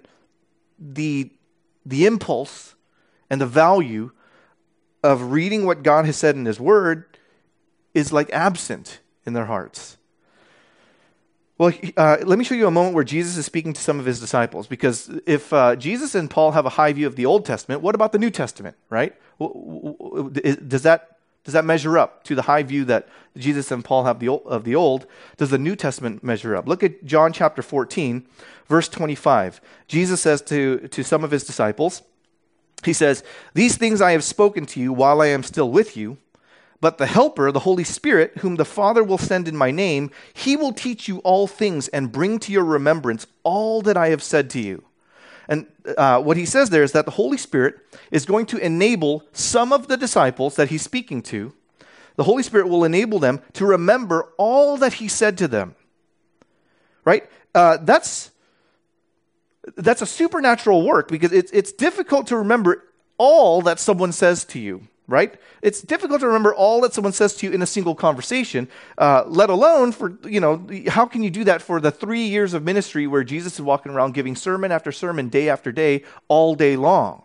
the, 0.78 1.30
the 1.84 2.06
impulse 2.06 2.74
and 3.28 3.38
the 3.38 3.46
value 3.46 4.12
of 5.02 5.30
reading 5.30 5.66
what 5.66 5.82
God 5.82 6.06
has 6.06 6.16
said 6.16 6.36
in 6.36 6.46
His 6.46 6.58
Word 6.58 7.04
is 7.92 8.14
like 8.14 8.32
absent 8.32 9.00
in 9.26 9.34
their 9.34 9.44
hearts. 9.44 9.98
Well, 11.58 11.74
uh, 11.98 12.16
let 12.24 12.38
me 12.38 12.44
show 12.44 12.54
you 12.54 12.66
a 12.66 12.70
moment 12.70 12.94
where 12.94 13.04
Jesus 13.04 13.36
is 13.36 13.44
speaking 13.44 13.74
to 13.74 13.80
some 13.80 14.00
of 14.00 14.06
his 14.06 14.20
disciples. 14.20 14.66
Because 14.66 15.10
if 15.26 15.52
uh, 15.52 15.76
Jesus 15.76 16.14
and 16.14 16.30
Paul 16.30 16.52
have 16.52 16.64
a 16.64 16.70
high 16.70 16.94
view 16.94 17.06
of 17.06 17.14
the 17.14 17.26
Old 17.26 17.44
Testament, 17.44 17.82
what 17.82 17.94
about 17.94 18.12
the 18.12 18.18
New 18.18 18.30
Testament, 18.30 18.76
right? 18.88 19.14
Does 19.38 20.82
that 20.84 21.13
Does 21.44 21.52
that 21.52 21.64
measure 21.64 21.98
up 21.98 22.24
to 22.24 22.34
the 22.34 22.42
high 22.42 22.62
view 22.62 22.84
that 22.86 23.06
Jesus 23.36 23.70
and 23.70 23.84
Paul 23.84 24.04
have 24.04 24.22
of 24.26 24.64
the 24.64 24.74
Old? 24.74 25.06
Does 25.36 25.50
the 25.50 25.58
New 25.58 25.76
Testament 25.76 26.24
measure 26.24 26.56
up? 26.56 26.66
Look 26.66 26.82
at 26.82 27.04
John 27.04 27.32
chapter 27.32 27.60
14, 27.60 28.26
verse 28.66 28.88
25. 28.88 29.60
Jesus 29.86 30.22
says 30.22 30.40
to, 30.42 30.88
to 30.88 31.04
some 31.04 31.22
of 31.22 31.30
his 31.30 31.44
disciples, 31.44 32.02
He 32.82 32.94
says, 32.94 33.22
These 33.52 33.76
things 33.76 34.00
I 34.00 34.12
have 34.12 34.24
spoken 34.24 34.64
to 34.66 34.80
you 34.80 34.92
while 34.92 35.20
I 35.20 35.26
am 35.26 35.42
still 35.42 35.70
with 35.70 35.96
you. 35.96 36.16
But 36.80 36.98
the 36.98 37.06
Helper, 37.06 37.50
the 37.52 37.60
Holy 37.60 37.84
Spirit, 37.84 38.38
whom 38.38 38.56
the 38.56 38.64
Father 38.64 39.02
will 39.02 39.18
send 39.18 39.48
in 39.48 39.56
my 39.56 39.70
name, 39.70 40.10
he 40.32 40.56
will 40.56 40.72
teach 40.72 41.08
you 41.08 41.18
all 41.18 41.46
things 41.46 41.88
and 41.88 42.12
bring 42.12 42.38
to 42.40 42.52
your 42.52 42.64
remembrance 42.64 43.26
all 43.42 43.80
that 43.82 43.96
I 43.96 44.08
have 44.08 44.22
said 44.22 44.50
to 44.50 44.60
you. 44.60 44.82
And 45.48 45.66
uh, 45.98 46.22
what 46.22 46.36
he 46.36 46.46
says 46.46 46.70
there 46.70 46.82
is 46.82 46.92
that 46.92 47.04
the 47.04 47.12
Holy 47.12 47.36
Spirit 47.36 47.76
is 48.10 48.24
going 48.24 48.46
to 48.46 48.58
enable 48.58 49.24
some 49.32 49.72
of 49.72 49.88
the 49.88 49.96
disciples 49.96 50.56
that 50.56 50.68
he's 50.68 50.82
speaking 50.82 51.22
to, 51.22 51.52
the 52.16 52.24
Holy 52.24 52.42
Spirit 52.42 52.68
will 52.68 52.84
enable 52.84 53.18
them 53.18 53.40
to 53.54 53.66
remember 53.66 54.32
all 54.38 54.76
that 54.76 54.94
he 54.94 55.08
said 55.08 55.36
to 55.38 55.48
them. 55.48 55.74
Right? 57.04 57.28
Uh, 57.54 57.78
that's, 57.80 58.30
that's 59.76 60.00
a 60.00 60.06
supernatural 60.06 60.82
work 60.82 61.08
because 61.08 61.32
it's, 61.32 61.50
it's 61.52 61.72
difficult 61.72 62.28
to 62.28 62.36
remember 62.36 62.84
all 63.18 63.62
that 63.62 63.78
someone 63.78 64.12
says 64.12 64.44
to 64.46 64.58
you 64.58 64.88
right? 65.06 65.34
It's 65.60 65.82
difficult 65.82 66.20
to 66.20 66.26
remember 66.26 66.54
all 66.54 66.80
that 66.80 66.94
someone 66.94 67.12
says 67.12 67.34
to 67.36 67.46
you 67.46 67.52
in 67.52 67.60
a 67.60 67.66
single 67.66 67.94
conversation, 67.94 68.68
uh, 68.96 69.24
let 69.26 69.50
alone 69.50 69.92
for, 69.92 70.18
you 70.24 70.40
know, 70.40 70.66
how 70.88 71.06
can 71.06 71.22
you 71.22 71.30
do 71.30 71.44
that 71.44 71.60
for 71.60 71.80
the 71.80 71.90
three 71.90 72.24
years 72.24 72.54
of 72.54 72.62
ministry 72.62 73.06
where 73.06 73.24
Jesus 73.24 73.54
is 73.54 73.60
walking 73.60 73.92
around 73.92 74.14
giving 74.14 74.34
sermon 74.34 74.72
after 74.72 74.92
sermon, 74.92 75.28
day 75.28 75.48
after 75.48 75.72
day, 75.72 76.04
all 76.28 76.54
day 76.54 76.76
long? 76.76 77.22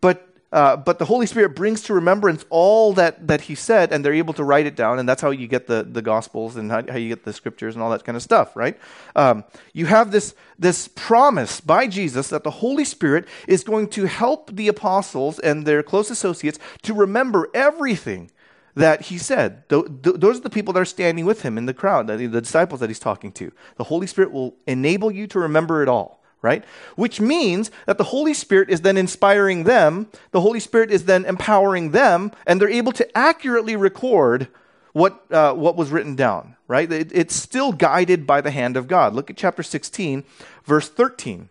But 0.00 0.28
uh, 0.56 0.74
but 0.74 0.98
the 0.98 1.04
Holy 1.04 1.26
Spirit 1.26 1.54
brings 1.54 1.82
to 1.82 1.92
remembrance 1.92 2.46
all 2.48 2.94
that, 2.94 3.28
that 3.28 3.42
He 3.42 3.54
said, 3.54 3.92
and 3.92 4.02
they're 4.02 4.14
able 4.14 4.32
to 4.32 4.42
write 4.42 4.64
it 4.64 4.74
down, 4.74 4.98
and 4.98 5.06
that's 5.06 5.20
how 5.20 5.30
you 5.30 5.46
get 5.46 5.66
the, 5.66 5.82
the 5.82 6.00
Gospels 6.00 6.56
and 6.56 6.70
how, 6.70 6.82
how 6.88 6.96
you 6.96 7.10
get 7.10 7.24
the 7.24 7.34
Scriptures 7.34 7.74
and 7.74 7.82
all 7.82 7.90
that 7.90 8.04
kind 8.04 8.16
of 8.16 8.22
stuff, 8.22 8.56
right? 8.56 8.78
Um, 9.14 9.44
you 9.74 9.84
have 9.84 10.12
this, 10.12 10.34
this 10.58 10.88
promise 10.88 11.60
by 11.60 11.86
Jesus 11.86 12.28
that 12.30 12.42
the 12.42 12.50
Holy 12.50 12.86
Spirit 12.86 13.28
is 13.46 13.64
going 13.64 13.88
to 13.88 14.06
help 14.06 14.56
the 14.56 14.68
apostles 14.68 15.38
and 15.40 15.66
their 15.66 15.82
close 15.82 16.10
associates 16.10 16.58
to 16.84 16.94
remember 16.94 17.50
everything 17.52 18.30
that 18.74 19.02
he 19.02 19.18
said. 19.18 19.68
Th- 19.68 19.84
th- 20.02 20.16
those 20.16 20.38
are 20.38 20.42
the 20.42 20.48
people 20.48 20.72
that 20.72 20.80
are 20.80 20.86
standing 20.86 21.26
with 21.26 21.42
him 21.42 21.58
in 21.58 21.66
the 21.66 21.74
crowd, 21.74 22.06
the 22.06 22.28
disciples 22.28 22.80
that 22.80 22.88
he's 22.88 22.98
talking 22.98 23.30
to. 23.32 23.52
The 23.76 23.84
Holy 23.84 24.06
Spirit 24.06 24.32
will 24.32 24.56
enable 24.66 25.10
you 25.10 25.26
to 25.26 25.38
remember 25.38 25.82
it 25.82 25.88
all 25.90 26.15
right? 26.42 26.64
Which 26.94 27.20
means 27.20 27.70
that 27.86 27.98
the 27.98 28.04
Holy 28.04 28.34
Spirit 28.34 28.70
is 28.70 28.82
then 28.82 28.96
inspiring 28.96 29.64
them, 29.64 30.08
the 30.30 30.40
Holy 30.40 30.60
Spirit 30.60 30.90
is 30.90 31.04
then 31.04 31.24
empowering 31.24 31.90
them, 31.90 32.32
and 32.46 32.60
they're 32.60 32.68
able 32.68 32.92
to 32.92 33.18
accurately 33.18 33.76
record 33.76 34.48
what, 34.92 35.30
uh, 35.30 35.52
what 35.52 35.76
was 35.76 35.90
written 35.90 36.14
down, 36.14 36.56
right? 36.68 36.90
It, 36.90 37.10
it's 37.12 37.34
still 37.34 37.72
guided 37.72 38.26
by 38.26 38.40
the 38.40 38.50
hand 38.50 38.76
of 38.76 38.88
God. 38.88 39.12
Look 39.12 39.28
at 39.28 39.36
chapter 39.36 39.62
16, 39.62 40.24
verse 40.64 40.88
13. 40.88 41.50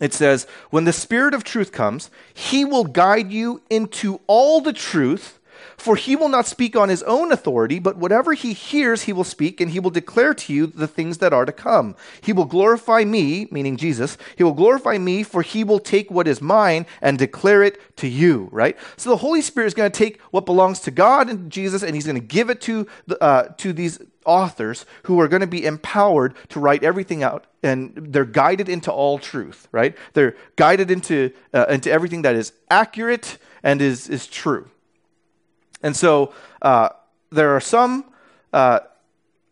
It 0.00 0.14
says, 0.14 0.46
When 0.70 0.84
the 0.84 0.92
Spirit 0.92 1.34
of 1.34 1.42
truth 1.42 1.72
comes, 1.72 2.10
he 2.32 2.64
will 2.64 2.84
guide 2.84 3.32
you 3.32 3.60
into 3.68 4.20
all 4.28 4.60
the 4.60 4.72
truth 4.72 5.39
for 5.80 5.96
he 5.96 6.14
will 6.14 6.28
not 6.28 6.46
speak 6.46 6.76
on 6.76 6.90
his 6.90 7.02
own 7.04 7.32
authority, 7.32 7.78
but 7.78 7.96
whatever 7.96 8.34
he 8.34 8.52
hears, 8.52 9.04
he 9.04 9.14
will 9.14 9.24
speak, 9.24 9.60
and 9.60 9.70
he 9.70 9.80
will 9.80 9.90
declare 9.90 10.34
to 10.34 10.52
you 10.52 10.66
the 10.66 10.86
things 10.86 11.18
that 11.18 11.32
are 11.32 11.46
to 11.46 11.52
come. 11.52 11.96
He 12.20 12.34
will 12.34 12.44
glorify 12.44 13.04
me, 13.04 13.48
meaning 13.50 13.78
Jesus. 13.78 14.18
He 14.36 14.44
will 14.44 14.52
glorify 14.52 14.98
me, 14.98 15.22
for 15.22 15.40
he 15.40 15.64
will 15.64 15.78
take 15.78 16.10
what 16.10 16.28
is 16.28 16.42
mine 16.42 16.84
and 17.00 17.18
declare 17.18 17.62
it 17.62 17.96
to 17.96 18.08
you, 18.08 18.50
right? 18.52 18.76
So 18.98 19.08
the 19.08 19.16
Holy 19.16 19.40
Spirit 19.40 19.68
is 19.68 19.74
going 19.74 19.90
to 19.90 19.98
take 19.98 20.20
what 20.30 20.44
belongs 20.44 20.80
to 20.80 20.90
God 20.90 21.30
and 21.30 21.50
Jesus, 21.50 21.82
and 21.82 21.94
he's 21.94 22.06
going 22.06 22.20
to 22.20 22.26
give 22.26 22.50
it 22.50 22.60
to, 22.62 22.86
the, 23.06 23.22
uh, 23.22 23.48
to 23.56 23.72
these 23.72 23.98
authors 24.26 24.84
who 25.04 25.18
are 25.18 25.28
going 25.28 25.40
to 25.40 25.46
be 25.46 25.64
empowered 25.64 26.34
to 26.50 26.60
write 26.60 26.84
everything 26.84 27.22
out 27.22 27.46
and 27.62 27.94
they're 28.12 28.26
guided 28.26 28.68
into 28.68 28.92
all 28.92 29.18
truth 29.18 29.66
right 29.72 29.96
they're 30.12 30.36
guided 30.56 30.90
into 30.90 31.32
uh, 31.54 31.64
into 31.70 31.90
everything 31.90 32.20
that 32.20 32.34
is 32.34 32.52
accurate 32.70 33.38
and 33.62 33.80
is 33.80 34.10
is 34.10 34.26
true 34.26 34.68
and 35.82 35.96
so 35.96 36.32
uh, 36.62 36.90
there 37.30 37.54
are 37.54 37.60
some. 37.60 38.04
Uh, 38.52 38.80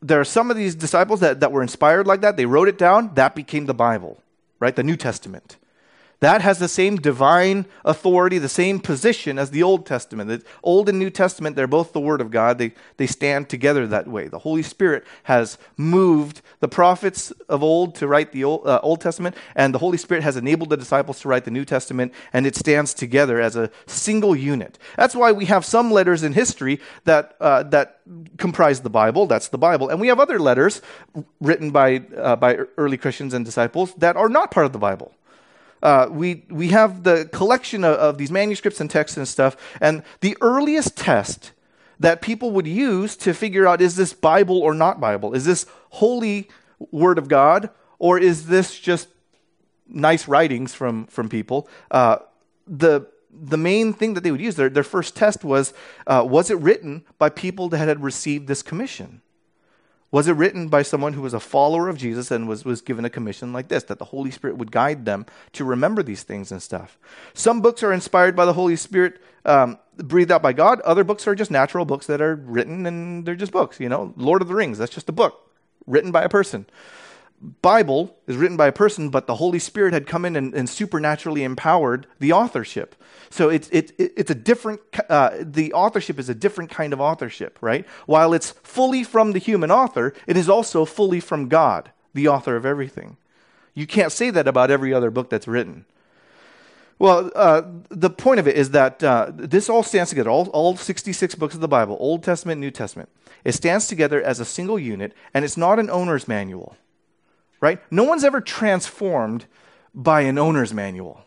there 0.01 0.21
are 0.21 0.25
some 0.25 0.49
of 0.49 0.57
these 0.57 0.77
disciples 0.77 1.21
that, 1.21 1.41
that 1.41 1.51
were 1.51 1.61
inspired 1.63 2.07
like 2.07 2.21
that. 2.21 2.37
They 2.37 2.47
wrote 2.47 2.69
it 2.69 2.79
down. 2.79 3.15
That 3.15 3.35
became 3.35 3.67
the 3.67 3.75
Bible, 3.75 4.23
right? 4.61 4.75
The 4.75 4.85
New 4.85 4.97
Testament. 4.97 5.57
That 6.21 6.43
has 6.43 6.59
the 6.59 6.69
same 6.69 6.97
divine 6.97 7.67
authority, 7.85 8.39
the 8.39 8.49
same 8.49 8.81
position 8.81 9.39
as 9.39 9.53
the 9.53 9.63
Old 9.63 9.87
Testament. 9.87 10.29
The 10.29 10.43
Old 10.65 10.89
and 10.89 10.99
New 10.99 11.11
Testament, 11.11 11.55
they're 11.55 11.69
both 11.69 11.93
the 11.93 12.01
Word 12.01 12.21
of 12.21 12.33
God. 12.33 12.59
They, 12.59 12.73
they 12.97 13.07
stand 13.07 13.49
together 13.49 13.87
that 13.87 14.09
way. 14.09 14.27
The 14.27 14.41
Holy 14.41 14.65
Spirit 14.65 15.05
has 15.25 15.59
moved 15.77 16.43
the 16.59 16.67
prophets 16.67 17.31
of 17.49 17.63
old 17.63 17.95
to 17.97 18.09
write 18.09 18.33
the 18.33 18.43
Old, 18.43 18.67
uh, 18.67 18.81
Old 18.83 19.01
Testament, 19.01 19.37
and 19.55 19.73
the 19.73 19.79
Holy 19.79 19.97
Spirit 19.97 20.25
has 20.25 20.37
enabled 20.37 20.71
the 20.71 20.77
disciples 20.77 21.21
to 21.21 21.29
write 21.29 21.45
the 21.45 21.53
New 21.53 21.65
Testament, 21.65 22.13
and 22.33 22.47
it 22.47 22.57
stands 22.57 22.95
together 22.95 23.41
as 23.41 23.55
a 23.55 23.71
single 23.87 24.35
unit. 24.35 24.77
That's 24.97 25.15
why 25.15 25.31
we 25.31 25.45
have 25.45 25.65
some 25.65 25.93
letters 25.93 26.25
in 26.25 26.33
history 26.33 26.81
that, 27.05 27.37
uh, 27.41 27.63
that 27.65 28.01
comprise 28.39 28.81
the 28.81 28.91
Bible. 28.91 29.27
That's 29.27 29.49
the 29.49 29.59
Bible. 29.59 29.89
And 29.89 30.01
we 30.01 30.09
have 30.09 30.19
other 30.19 30.41
letters 30.41 30.83
written 31.41 31.71
by, 31.71 32.03
uh, 32.17 32.35
by 32.35 32.57
early 32.77 32.97
Christians 32.97 33.35
and 33.35 33.45
disciples 33.45 33.95
that 33.95 34.17
are 34.17 34.29
not 34.29 34.51
part 34.51 34.67
of 34.67 34.73
the 34.73 34.79
Bible 34.79 35.13
uh, 35.83 36.09
we, 36.11 36.45
we 36.51 36.69
have 36.69 37.05
the 37.05 37.29
collection 37.33 37.85
of, 37.85 37.97
of 37.97 38.19
these 38.19 38.31
manuscripts 38.31 38.81
and 38.81 38.91
texts 38.91 39.17
and 39.17 39.27
stuff, 39.27 39.57
and 39.81 40.03
the 40.21 40.37
earliest 40.41 40.97
test 40.97 41.53
that 42.01 42.23
people 42.23 42.51
would 42.53 42.67
use 42.67 43.17
to 43.17 43.35
figure 43.35 43.67
out 43.67 43.81
is 43.81 43.97
this 43.97 44.13
Bible 44.13 44.59
or 44.59 44.75
not 44.75 45.01
Bible? 45.01 45.35
Is 45.35 45.45
this 45.45 45.67
holy 45.91 46.49
Word 46.91 47.19
of 47.19 47.29
God, 47.29 47.71
or 47.99 48.19
is 48.19 48.47
this 48.47 48.79
just 48.79 49.09
nice 49.89 50.29
writings 50.29 50.75
from, 50.75 51.07
from 51.07 51.29
people? 51.29 51.69
Uh, 51.91 52.19
the, 52.67 53.07
the 53.31 53.57
main 53.57 53.93
thing 53.93 54.15
that 54.15 54.23
they 54.23 54.31
would 54.31 54.41
use, 54.41 54.57
their, 54.57 54.69
their 54.69 54.85
first 54.85 55.17
test 55.17 55.45
was 55.45 55.73
uh, 56.07 56.25
was 56.27 56.51
it 56.51 56.59
written 56.59 57.05
by 57.19 57.29
people 57.29 57.69
that 57.71 57.79
had 57.79 58.03
received 58.03 58.47
this 58.47 58.63
commission? 58.63 59.23
Was 60.11 60.27
it 60.27 60.33
written 60.33 60.69
by 60.69 60.83
someone 60.83 61.13
who 61.13 61.21
was 61.21 61.35
a 61.35 61.41
follower 61.41 61.89
of 61.89 61.99
Jesus 61.99 62.31
and 62.31 62.49
was, 62.49 62.65
was 62.65 62.81
given 62.81 63.05
a 63.05 63.11
commission 63.11 63.53
like 63.53 63.69
this, 63.69 63.85
that 63.85 63.99
the 63.99 64.07
Holy 64.07 64.31
Spirit 64.31 64.57
would 64.57 64.73
guide 64.73 65.05
them 65.05 65.27
to 65.53 65.65
remember 65.65 66.03
these 66.03 66.23
things 66.23 66.51
and 66.51 66.63
stuff? 66.63 66.99
Some 67.35 67.61
books 67.61 67.83
are 67.83 67.93
inspired 67.93 68.35
by 68.35 68.47
the 68.47 68.55
Holy 68.55 68.77
Spirit, 68.77 69.21
um, 69.45 69.79
breathed 69.97 70.33
out 70.33 70.41
by 70.41 70.55
God. 70.55 70.81
Other 70.81 71.05
books 71.05 71.27
are 71.27 71.35
just 71.35 71.51
natural 71.51 71.85
books 71.85 72.07
that 72.07 72.23
are 72.23 72.37
written 72.37 72.87
and 72.87 73.27
they're 73.27 73.35
just 73.35 73.53
books. 73.53 73.79
You 73.81 73.91
know, 73.91 74.15
Lord 74.17 74.41
of 74.41 74.49
the 74.49 74.55
Rings, 74.55 74.79
that's 74.79 74.95
just 74.95 75.11
a 75.11 75.13
book 75.13 75.53
written 75.87 76.11
by 76.11 76.23
a 76.23 76.29
person. 76.29 76.67
Bible 77.41 78.17
is 78.27 78.37
written 78.37 78.57
by 78.57 78.67
a 78.67 78.73
person, 78.73 79.11
but 79.11 79.27
the 79.27 79.37
Holy 79.37 79.61
Spirit 79.61 79.93
had 79.93 80.07
come 80.07 80.25
in 80.25 80.35
and, 80.35 80.53
and 80.55 80.69
supernaturally 80.69 81.45
empowered 81.45 82.07
the 82.19 82.33
authorship. 82.33 82.97
So 83.31 83.49
it's, 83.49 83.69
it, 83.69 83.93
it's 83.99 84.31
a 84.31 84.35
different, 84.35 84.81
uh, 85.09 85.31
the 85.41 85.73
authorship 85.73 86.19
is 86.19 86.29
a 86.29 86.35
different 86.35 86.71
kind 86.71 86.93
of 86.93 87.01
authorship, 87.01 87.59
right? 87.61 87.87
While 88.07 88.33
it's 88.33 88.51
fully 88.51 89.05
from 89.05 89.33
the 89.33 89.39
human 89.39 89.71
author, 89.71 90.15
it 90.27 90.37
is 90.37 90.49
also 90.49 90.85
fully 90.85 91.21
from 91.21 91.49
God, 91.49 91.93
the 92.13 92.27
author 92.27 92.57
of 92.57 92.67
everything. 92.67 93.17
You 93.73 93.87
can't 93.87 94.11
say 94.11 94.31
that 94.31 94.49
about 94.49 94.73
every 94.73 94.93
other 94.93 95.11
book 95.11 95.31
that's 95.31 95.47
written. 95.47 95.85
Well, 96.99 97.31
uh, 97.37 97.63
the 97.91 98.11
point 98.11 98.41
of 98.41 98.49
it 98.49 98.57
is 98.57 98.71
that 98.71 99.05
uh, 99.05 99.31
this 99.33 99.69
all 99.69 99.85
stands 99.85 100.11
together, 100.11 100.31
all, 100.31 100.49
all 100.49 100.77
66 100.77 101.37
books 101.37 101.55
of 101.55 101.61
the 101.61 101.69
Bible, 101.69 101.97
Old 102.01 102.25
Testament, 102.25 102.61
New 102.61 102.73
Testament. 102.73 103.09
It 103.45 103.53
stands 103.53 103.87
together 103.87 104.21
as 104.21 104.41
a 104.41 104.45
single 104.45 104.81
unit, 104.81 105.13
and 105.33 105.45
it's 105.45 105.57
not 105.57 105.79
an 105.79 105.89
owner's 105.91 106.27
manual 106.27 106.77
right? 107.61 107.81
No 107.91 108.05
one's 108.05 108.25
ever 108.25 108.41
transformed 108.41 109.47
by 109.95 110.23
an 110.23 110.39
owner's 110.39 110.73
manual. 110.73 111.25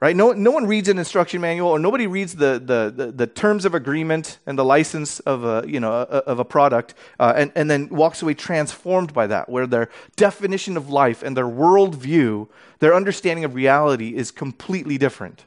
Right? 0.00 0.14
No, 0.14 0.32
no 0.32 0.50
one 0.50 0.66
reads 0.66 0.88
an 0.88 0.98
instruction 0.98 1.40
manual 1.40 1.70
or 1.70 1.78
nobody 1.78 2.06
reads 2.06 2.34
the, 2.34 2.62
the, 2.62 2.92
the, 2.94 3.12
the 3.12 3.26
terms 3.26 3.64
of 3.64 3.74
agreement 3.74 4.38
and 4.44 4.58
the 4.58 4.64
license 4.64 5.18
of 5.20 5.44
a, 5.44 5.64
you 5.66 5.80
know, 5.80 5.92
a, 5.92 6.18
of 6.26 6.38
a 6.38 6.44
product 6.44 6.92
uh, 7.18 7.32
and, 7.34 7.50
and 7.54 7.70
then 7.70 7.88
walks 7.88 8.20
away 8.20 8.34
transformed 8.34 9.14
by 9.14 9.26
that, 9.28 9.48
where 9.48 9.66
their 9.66 9.88
definition 10.16 10.76
of 10.76 10.90
life 10.90 11.22
and 11.22 11.34
their 11.34 11.46
worldview, 11.46 12.48
their 12.80 12.94
understanding 12.94 13.46
of 13.46 13.54
reality 13.54 14.14
is 14.14 14.30
completely 14.30 14.98
different 14.98 15.46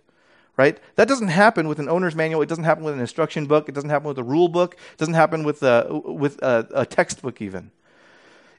right? 0.58 0.80
That 0.95 1.08
doesn't 1.08 1.28
happen 1.28 1.67
with 1.67 1.78
an 1.78 1.88
owner's 1.88 2.15
manual. 2.15 2.41
It 2.41 2.50
doesn't 2.50 2.63
happen 2.63 2.84
with 2.84 2.95
an 2.95 3.00
instruction 3.00 3.45
book. 3.45 3.69
It 3.69 3.76
doesn't 3.76 3.91
happen 3.91 4.08
with 4.08 4.17
a 4.17 4.23
rule 4.23 4.47
book. 4.47 4.73
It 4.73 4.97
doesn't 4.97 5.13
happen 5.13 5.43
with 5.43 5.62
a, 5.62 6.02
with 6.04 6.41
a, 6.41 6.67
a 6.73 6.86
textbook, 6.86 7.41
even. 7.41 7.69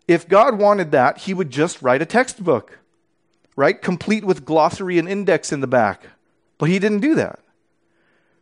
If 0.09 0.27
God 0.27 0.59
wanted 0.59 0.91
that, 0.93 1.19
he 1.19 1.35
would 1.35 1.51
just 1.51 1.83
write 1.83 2.01
a 2.01 2.07
textbook, 2.07 2.79
right? 3.57 3.81
Complete 3.81 4.25
with 4.25 4.47
glossary 4.47 4.99
and 4.99 5.07
index 5.07 5.53
in 5.53 5.61
the 5.61 5.67
back. 5.67 6.07
But 6.57 6.71
he 6.71 6.79
didn't 6.79 7.01
do 7.01 7.15
that. 7.17 7.41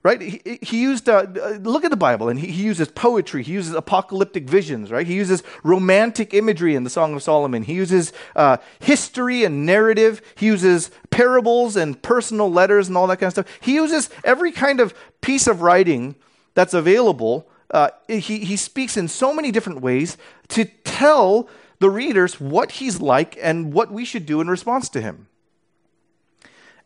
Right? 0.04 0.20
He, 0.20 0.60
he 0.62 0.80
used, 0.80 1.08
uh, 1.08 1.26
look 1.60 1.84
at 1.84 1.90
the 1.90 1.96
Bible, 1.96 2.28
and 2.28 2.38
he, 2.38 2.46
he 2.46 2.62
uses 2.62 2.86
poetry. 2.86 3.42
He 3.42 3.52
uses 3.52 3.74
apocalyptic 3.74 4.48
visions, 4.48 4.92
right? 4.92 5.04
He 5.04 5.14
uses 5.16 5.42
romantic 5.64 6.32
imagery 6.32 6.76
in 6.76 6.84
the 6.84 6.90
Song 6.90 7.12
of 7.12 7.24
Solomon. 7.24 7.64
He 7.64 7.74
uses 7.74 8.12
uh, 8.36 8.58
history 8.78 9.42
and 9.42 9.66
narrative. 9.66 10.22
He 10.36 10.46
uses 10.46 10.92
parables 11.10 11.74
and 11.74 12.00
personal 12.00 12.48
letters 12.48 12.86
and 12.86 12.96
all 12.96 13.08
that 13.08 13.16
kind 13.16 13.26
of 13.26 13.32
stuff. 13.32 13.58
He 13.60 13.74
uses 13.74 14.08
every 14.22 14.52
kind 14.52 14.78
of 14.78 14.94
piece 15.20 15.48
of 15.48 15.60
writing 15.60 16.14
that's 16.54 16.72
available, 16.72 17.48
uh, 17.70 17.90
he, 18.08 18.20
he 18.20 18.56
speaks 18.56 18.96
in 18.96 19.08
so 19.08 19.34
many 19.34 19.50
different 19.50 19.80
ways 19.80 20.16
to 20.48 20.64
tell 20.96 21.48
the 21.78 21.90
readers 21.90 22.40
what 22.40 22.72
he's 22.72 23.00
like 23.00 23.38
and 23.40 23.72
what 23.72 23.90
we 23.90 24.04
should 24.04 24.26
do 24.26 24.40
in 24.40 24.48
response 24.48 24.88
to 24.90 25.00
him. 25.00 25.28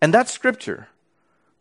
And 0.01 0.13
that's 0.15 0.33
scripture 0.33 0.89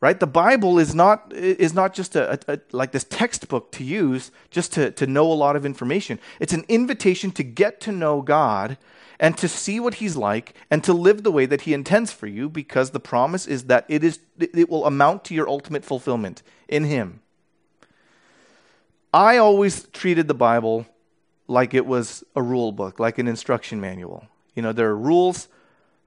right? 0.02 0.20
The 0.20 0.28
bible 0.28 0.80
is 0.80 0.96
not 0.96 1.34
is 1.34 1.74
not 1.74 1.94
just 1.94 2.16
a, 2.16 2.40
a, 2.48 2.60
like 2.72 2.92
this 2.92 3.04
textbook 3.04 3.72
to 3.74 3.84
use 3.84 4.32
just 4.50 4.74
to, 4.74 4.92
to 4.92 5.06
know 5.06 5.32
a 5.32 5.34
lot 5.34 5.56
of 5.56 5.66
information. 5.66 6.20
It's 6.40 6.54
an 6.54 6.66
invitation 6.68 7.32
to 7.32 7.44
get 7.44 7.82
to 7.82 7.92
know 7.92 8.22
god 8.22 8.78
and 9.20 9.38
to 9.38 9.50
see 9.50 9.80
what 9.80 9.96
he's 9.96 10.16
like 10.16 10.56
and 10.72 10.84
to 10.86 10.94
live 10.94 11.24
the 11.24 11.32
way 11.32 11.46
that 11.46 11.62
he 11.62 11.74
intends 11.74 12.12
for 12.12 12.28
you 12.28 12.48
because 12.50 12.92
the 12.92 13.00
promise 13.00 13.46
is 13.46 13.66
that 13.66 13.86
it 13.90 14.04
is 14.04 14.20
it 14.40 14.70
will 14.70 14.86
amount 14.86 15.26
to 15.26 15.36
your 15.36 15.50
ultimate 15.50 15.84
fulfillment 15.84 16.42
in 16.68 16.86
him. 16.86 17.22
I 19.14 19.38
always 19.38 19.88
treated 19.88 20.28
the 20.28 20.36
bible 20.36 20.86
like 21.50 21.74
it 21.74 21.86
was 21.86 22.24
a 22.36 22.42
rule 22.42 22.72
book 22.72 23.00
like 23.00 23.18
an 23.18 23.28
instruction 23.28 23.82
manual 23.82 24.26
you 24.56 24.62
know 24.62 24.72
there 24.72 24.88
are 24.88 24.98
rules 24.98 25.48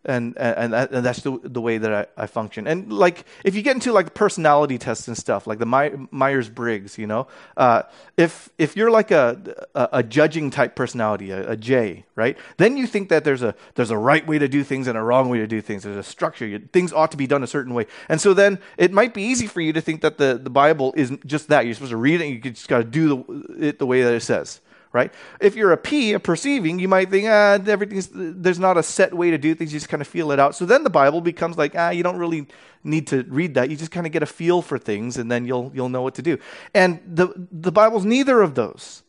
and 0.05 0.37
and, 0.37 0.75
and 0.75 1.05
that's 1.05 1.21
the, 1.21 1.39
the 1.43 1.61
way 1.61 1.79
that 1.79 2.11
I, 2.17 2.23
I, 2.25 2.27
function. 2.27 2.67
And 2.67 2.93
like 2.93 3.25
if 3.45 3.55
you 3.55 3.63
get 3.63 3.75
into 3.75 3.93
like 3.93 4.15
personality 4.15 4.77
tests 4.79 5.07
and 5.07 5.17
stuff, 5.17 5.47
like 5.47 5.59
the 5.59 5.67
My, 5.67 5.93
Myers 6.11 6.49
Briggs, 6.49 6.99
you 6.99 7.07
know, 7.07 7.29
uh, 7.57 7.83
if 8.17 8.51
if 8.59 8.77
you're 8.77 8.91
like 8.91 9.11
a 9.11 9.55
a, 9.75 9.89
a 9.93 10.03
judging 10.03 10.51
type 10.51 10.75
personality, 10.75 11.31
a, 11.31 11.51
a, 11.51 11.57
J, 11.57 12.05
right? 12.17 12.37
Then 12.57 12.77
you 12.77 12.87
think 12.87 13.11
that 13.11 13.23
there's 13.23 13.43
a 13.43 13.55
there's 13.75 13.91
a 13.91 13.99
right 13.99 14.27
way 14.27 14.39
to 14.39 14.49
do 14.49 14.65
things 14.65 14.89
and 14.89 14.99
a 14.99 15.03
wrong 15.03 15.29
way 15.29 15.39
to 15.39 15.47
do 15.47 15.61
things. 15.61 15.85
There's 15.85 15.97
a 15.97 16.03
structure. 16.03 16.47
You, 16.47 16.59
things 16.59 16.93
ought 16.93 17.13
to 17.13 17.17
be 17.17 17.29
done 17.29 17.43
a 17.45 17.49
certain 17.49 17.73
way, 17.73 17.87
and 18.09 18.21
so 18.21 18.35
then 18.35 18.59
it 18.77 18.93
might 18.93 19.15
be 19.15 19.23
easy 19.23 19.47
for 19.47 19.61
you 19.61 19.73
to 19.73 19.81
think 19.81 20.01
that 20.01 20.19
the 20.19 20.39
the 20.43 20.51
Bible 20.51 20.93
is 20.97 21.13
just 21.25 21.49
that. 21.49 21.65
You're 21.65 21.75
supposed 21.75 21.91
to 21.91 21.97
read 21.97 22.21
it. 22.21 22.25
and 22.25 22.35
You 22.35 22.51
just 22.51 22.69
got 22.69 22.79
to 22.79 22.85
do 22.85 23.09
the, 23.09 23.69
it 23.69 23.79
the 23.79 23.87
way 23.87 24.03
that 24.03 24.13
it 24.13 24.23
says 24.23 24.61
right? 24.93 25.13
If 25.41 25.57
you're 25.57 25.73
a 25.73 25.77
P, 25.77 26.13
a 26.13 26.21
perceiving, 26.21 26.79
you 26.79 26.89
might 26.89 27.11
think, 27.11 27.27
ah, 27.29 27.59
everything's, 27.67 28.09
there's 28.13 28.59
not 28.59 28.77
a 28.77 28.83
set 28.83 29.15
way 29.15 29.31
to 29.31 29.39
do 29.39 29.55
things. 29.55 29.73
You 29.73 29.79
just 29.79 29.89
kind 29.89 30.01
of 30.01 30.07
feel 30.07 30.33
it 30.33 30.39
out. 30.39 30.55
So 30.55 30.67
then 30.67 30.85
the 30.85 30.91
Bible 30.91 31.21
becomes 31.21 31.57
like, 31.57 31.75
ah, 31.77 31.91
you 31.91 32.03
don't 32.03 32.19
really 32.19 32.47
need 32.85 33.07
to 33.09 33.23
read 33.29 33.55
that. 33.55 33.71
You 33.71 33.77
just 33.77 33.91
kind 33.91 34.07
of 34.07 34.13
get 34.13 34.23
a 34.23 34.27
feel 34.27 34.61
for 34.61 34.79
things 34.79 35.17
and 35.17 35.31
then 35.31 35.47
you'll, 35.47 35.71
you'll 35.75 35.89
know 35.89 36.03
what 36.03 36.15
to 36.17 36.23
do. 36.23 36.39
And 36.75 37.01
the, 37.07 37.33
the 37.51 37.73
Bible's 37.73 38.05
neither 38.05 38.43
of 38.43 38.55
those. 38.55 39.03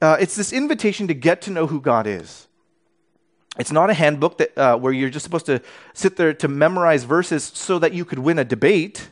Uh, 0.00 0.16
it's 0.20 0.36
this 0.36 0.52
invitation 0.52 1.08
to 1.08 1.14
get 1.14 1.42
to 1.42 1.50
know 1.50 1.66
who 1.66 1.80
God 1.80 2.06
is. 2.06 2.46
It's 3.58 3.72
not 3.72 3.88
a 3.88 3.94
handbook 3.94 4.38
that, 4.38 4.58
uh, 4.58 4.76
where 4.76 4.92
you're 4.92 5.08
just 5.08 5.24
supposed 5.24 5.46
to 5.46 5.62
sit 5.94 6.16
there 6.16 6.34
to 6.34 6.48
memorize 6.48 7.04
verses 7.04 7.44
so 7.54 7.78
that 7.78 7.94
you 7.94 8.04
could 8.04 8.18
win 8.18 8.38
a 8.38 8.44
debate 8.44 9.10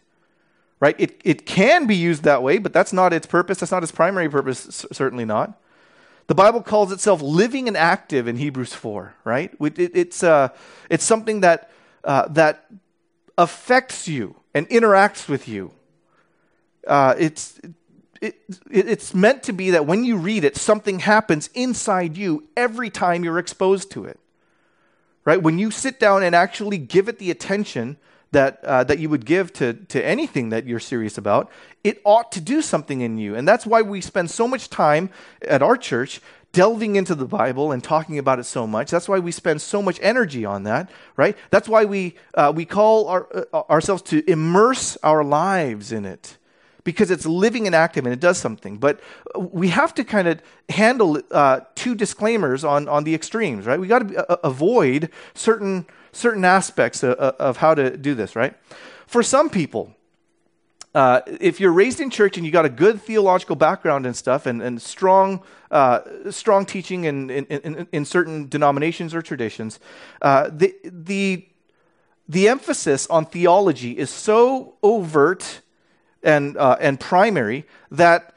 right? 0.80 0.96
It, 0.98 1.18
it 1.24 1.46
can 1.46 1.86
be 1.86 1.96
used 1.96 2.24
that 2.24 2.42
way, 2.42 2.58
but 2.58 2.74
that's 2.74 2.92
not 2.92 3.14
its 3.14 3.26
purpose. 3.26 3.58
That's 3.58 3.72
not 3.72 3.82
its 3.82 3.92
primary 3.92 4.28
purpose, 4.28 4.84
certainly 4.92 5.24
not. 5.24 5.58
The 6.26 6.34
Bible 6.34 6.62
calls 6.62 6.90
itself 6.90 7.20
living 7.20 7.68
and 7.68 7.76
active 7.76 8.26
in 8.26 8.36
Hebrews 8.36 8.72
4, 8.72 9.14
right? 9.24 9.52
It, 9.60 9.78
it, 9.78 9.90
it's, 9.94 10.22
uh, 10.22 10.48
it's 10.88 11.04
something 11.04 11.40
that, 11.40 11.70
uh, 12.02 12.28
that 12.28 12.66
affects 13.36 14.08
you 14.08 14.36
and 14.54 14.68
interacts 14.70 15.28
with 15.28 15.48
you. 15.48 15.72
Uh, 16.86 17.14
it's, 17.18 17.60
it, 18.22 18.36
it's 18.70 19.12
meant 19.12 19.42
to 19.42 19.52
be 19.52 19.70
that 19.70 19.86
when 19.86 20.04
you 20.04 20.16
read 20.16 20.44
it, 20.44 20.56
something 20.56 21.00
happens 21.00 21.50
inside 21.52 22.16
you 22.16 22.48
every 22.56 22.88
time 22.88 23.22
you're 23.22 23.38
exposed 23.38 23.90
to 23.92 24.06
it. 24.06 24.18
Right? 25.26 25.42
When 25.42 25.58
you 25.58 25.70
sit 25.70 26.00
down 26.00 26.22
and 26.22 26.34
actually 26.34 26.78
give 26.78 27.08
it 27.08 27.18
the 27.18 27.30
attention 27.30 27.96
that, 28.34 28.62
uh, 28.64 28.84
that 28.84 28.98
you 28.98 29.08
would 29.08 29.24
give 29.24 29.52
to, 29.54 29.72
to 29.72 30.04
anything 30.04 30.50
that 30.50 30.66
you're 30.66 30.78
serious 30.78 31.18
about, 31.18 31.50
it 31.82 32.00
ought 32.04 32.30
to 32.32 32.40
do 32.40 32.62
something 32.62 33.00
in 33.00 33.18
you. 33.18 33.34
And 33.34 33.48
that's 33.48 33.66
why 33.66 33.82
we 33.82 34.00
spend 34.00 34.30
so 34.30 34.46
much 34.46 34.70
time 34.70 35.10
at 35.42 35.62
our 35.62 35.76
church 35.76 36.20
delving 36.52 36.94
into 36.96 37.14
the 37.14 37.26
Bible 37.26 37.72
and 37.72 37.82
talking 37.82 38.18
about 38.18 38.38
it 38.38 38.44
so 38.44 38.66
much. 38.66 38.90
That's 38.90 39.08
why 39.08 39.18
we 39.18 39.32
spend 39.32 39.60
so 39.60 39.82
much 39.82 39.98
energy 40.00 40.44
on 40.44 40.62
that, 40.62 40.88
right? 41.16 41.36
That's 41.50 41.68
why 41.68 41.84
we, 41.84 42.14
uh, 42.34 42.52
we 42.54 42.64
call 42.64 43.08
our, 43.08 43.46
uh, 43.52 43.62
ourselves 43.68 44.02
to 44.02 44.28
immerse 44.30 44.96
our 45.02 45.24
lives 45.24 45.90
in 45.90 46.04
it 46.04 46.38
because 46.84 47.10
it's 47.10 47.26
living 47.26 47.66
and 47.66 47.74
active 47.74 48.04
and 48.04 48.12
it 48.12 48.20
does 48.20 48.38
something. 48.38 48.76
But 48.76 49.00
we 49.36 49.68
have 49.68 49.94
to 49.94 50.04
kind 50.04 50.28
of 50.28 50.40
handle 50.68 51.20
uh, 51.30 51.60
two 51.74 51.94
disclaimers 51.94 52.62
on, 52.62 52.88
on 52.88 53.04
the 53.04 53.14
extremes, 53.14 53.66
right? 53.66 53.80
We 53.80 53.88
got 53.88 54.08
to 54.08 54.30
uh, 54.30 54.36
avoid 54.44 55.10
certain 55.34 55.86
certain 56.14 56.44
aspects 56.44 57.02
of, 57.02 57.14
of 57.18 57.56
how 57.58 57.74
to 57.74 57.96
do 57.96 58.14
this, 58.14 58.36
right? 58.36 58.54
For 59.06 59.22
some 59.22 59.50
people, 59.50 59.94
uh, 60.94 61.20
if 61.40 61.58
you're 61.58 61.72
raised 61.72 62.00
in 62.00 62.08
church 62.08 62.36
and 62.36 62.46
you 62.46 62.52
got 62.52 62.64
a 62.64 62.70
good 62.70 63.02
theological 63.02 63.56
background 63.56 64.06
and 64.06 64.14
stuff 64.14 64.46
and, 64.46 64.62
and 64.62 64.80
strong, 64.80 65.42
uh, 65.72 66.00
strong 66.30 66.64
teaching 66.64 67.04
in, 67.04 67.30
in, 67.30 67.44
in, 67.46 67.88
in, 67.90 68.04
certain 68.04 68.48
denominations 68.48 69.12
or 69.12 69.20
traditions, 69.20 69.80
uh, 70.22 70.48
the, 70.52 70.72
the, 70.84 71.44
the 72.28 72.48
emphasis 72.48 73.08
on 73.08 73.26
theology 73.26 73.98
is 73.98 74.08
so 74.08 74.74
overt 74.84 75.62
and, 76.22 76.56
uh, 76.56 76.76
and 76.80 77.00
primary 77.00 77.66
that 77.90 78.32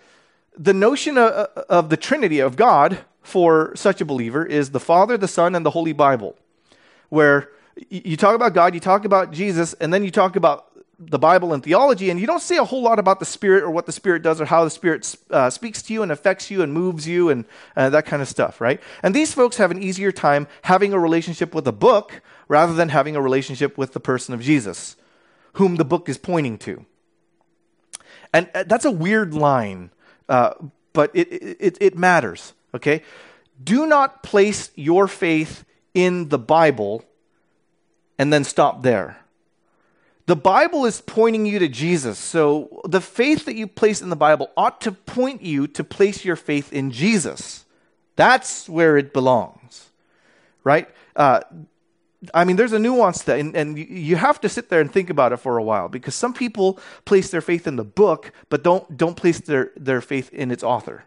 the 0.58 0.74
notion 0.74 1.18
of, 1.18 1.32
of 1.70 1.90
the 1.90 1.98
Trinity 1.98 2.40
of 2.40 2.56
God 2.56 2.98
for 3.22 3.72
such 3.76 4.02
a 4.02 4.06
believer 4.06 4.44
is 4.44 4.72
the 4.72 4.80
Father, 4.80 5.16
the 5.16 5.28
Son, 5.28 5.54
and 5.54 5.64
the 5.64 5.72
Holy 5.72 5.94
Bible, 5.94 6.36
where 7.10 7.50
you 7.90 8.18
talk 8.18 8.36
about 8.36 8.54
God, 8.54 8.74
you 8.74 8.80
talk 8.80 9.06
about 9.06 9.32
Jesus, 9.32 9.74
and 9.76 9.94
then 9.94 10.04
you 10.04 10.12
talk 10.12 10.36
about 10.36 10.66
the 11.00 11.20
Bible 11.20 11.54
and 11.54 11.64
theology, 11.64 12.10
and 12.10 12.20
you 12.20 12.26
don't 12.26 12.42
say 12.42 12.58
a 12.58 12.64
whole 12.64 12.82
lot 12.82 12.98
about 12.98 13.20
the 13.20 13.26
Spirit 13.26 13.64
or 13.64 13.70
what 13.70 13.86
the 13.86 13.92
Spirit 13.92 14.24
does 14.24 14.42
or 14.42 14.46
how 14.46 14.64
the 14.64 14.70
Spirit 14.70 15.16
uh, 15.30 15.50
speaks 15.50 15.82
to 15.84 15.94
you 15.94 16.02
and 16.02 16.12
affects 16.12 16.50
you 16.50 16.64
and 16.64 16.74
moves 16.74 17.08
you 17.08 17.30
and 17.30 17.46
uh, 17.76 17.90
that 17.92 18.06
kind 18.06 18.22
of 18.22 18.28
stuff, 18.28 18.60
right? 18.60 18.82
And 19.04 19.14
these 19.14 19.32
folks 19.32 19.58
have 19.58 19.70
an 19.70 19.82
easier 19.82 20.12
time 20.12 20.48
having 20.64 20.94
a 20.94 21.00
relationship 21.00 21.54
with 21.54 21.68
a 21.68 21.72
book 21.72 22.22
rather 22.48 22.74
than 22.74 22.90
having 22.90 23.16
a 23.16 23.22
relationship 23.22 23.78
with 23.78 23.94
the 23.94 24.00
person 24.00 24.34
of 24.34 24.42
Jesus, 24.42 24.96
whom 25.54 25.76
the 25.76 25.86
book 25.86 26.10
is 26.10 26.18
pointing 26.18 26.58
to. 26.60 26.86
And 28.34 28.50
uh, 28.56 28.64
that's 28.64 28.86
a 28.86 28.92
weird 28.92 29.36
line, 29.36 29.92
uh, 30.28 30.54
but 30.94 31.12
it, 31.14 31.28
it, 31.32 31.78
it 31.80 31.98
matters, 31.98 32.54
okay? 32.74 33.04
Do 33.64 33.86
not 33.86 34.24
place 34.24 34.72
your 34.76 35.08
faith 35.08 35.64
in 35.94 36.30
the 36.30 36.40
Bible 36.40 37.04
and 38.18 38.32
then 38.32 38.44
stop 38.44 38.84
there. 38.84 39.18
The 40.28 40.36
Bible 40.36 40.86
is 40.86 41.00
pointing 41.00 41.46
you 41.46 41.58
to 41.60 41.70
Jesus. 41.70 42.20
So 42.20 42.82
the 42.84 43.00
faith 43.00 43.46
that 43.46 43.56
you 43.56 43.66
place 43.66 44.02
in 44.02 44.10
the 44.10 44.16
Bible 44.16 44.52
ought 44.58 44.82
to 44.82 44.92
point 44.92 45.42
you 45.42 45.68
to 45.68 45.84
place 45.84 46.26
your 46.26 46.36
faith 46.36 46.74
in 46.74 46.92
Jesus. 46.92 47.66
That's 48.18 48.68
where 48.68 48.98
it 48.98 49.14
belongs, 49.14 49.90
right? 50.66 50.90
Uh, 51.16 51.42
I 52.34 52.44
mean, 52.44 52.56
there's 52.56 52.74
a 52.74 52.80
nuance 52.80 53.22
that, 53.24 53.40
and, 53.40 53.56
and 53.56 53.78
you 53.78 54.16
have 54.16 54.42
to 54.42 54.50
sit 54.50 54.70
there 54.70 54.82
and 54.82 54.92
think 54.92 55.10
about 55.10 55.32
it 55.32 55.38
for 55.38 55.58
a 55.58 55.64
while 55.64 55.88
because 55.88 56.16
some 56.16 56.34
people 56.34 56.80
place 57.06 57.30
their 57.30 57.42
faith 57.42 57.68
in 57.68 57.76
the 57.76 57.86
book, 57.86 58.32
but 58.50 58.64
don't, 58.64 58.98
don't 58.98 59.16
place 59.16 59.40
their, 59.40 59.72
their 59.78 60.02
faith 60.02 60.34
in 60.34 60.52
its 60.52 60.64
author. 60.64 61.06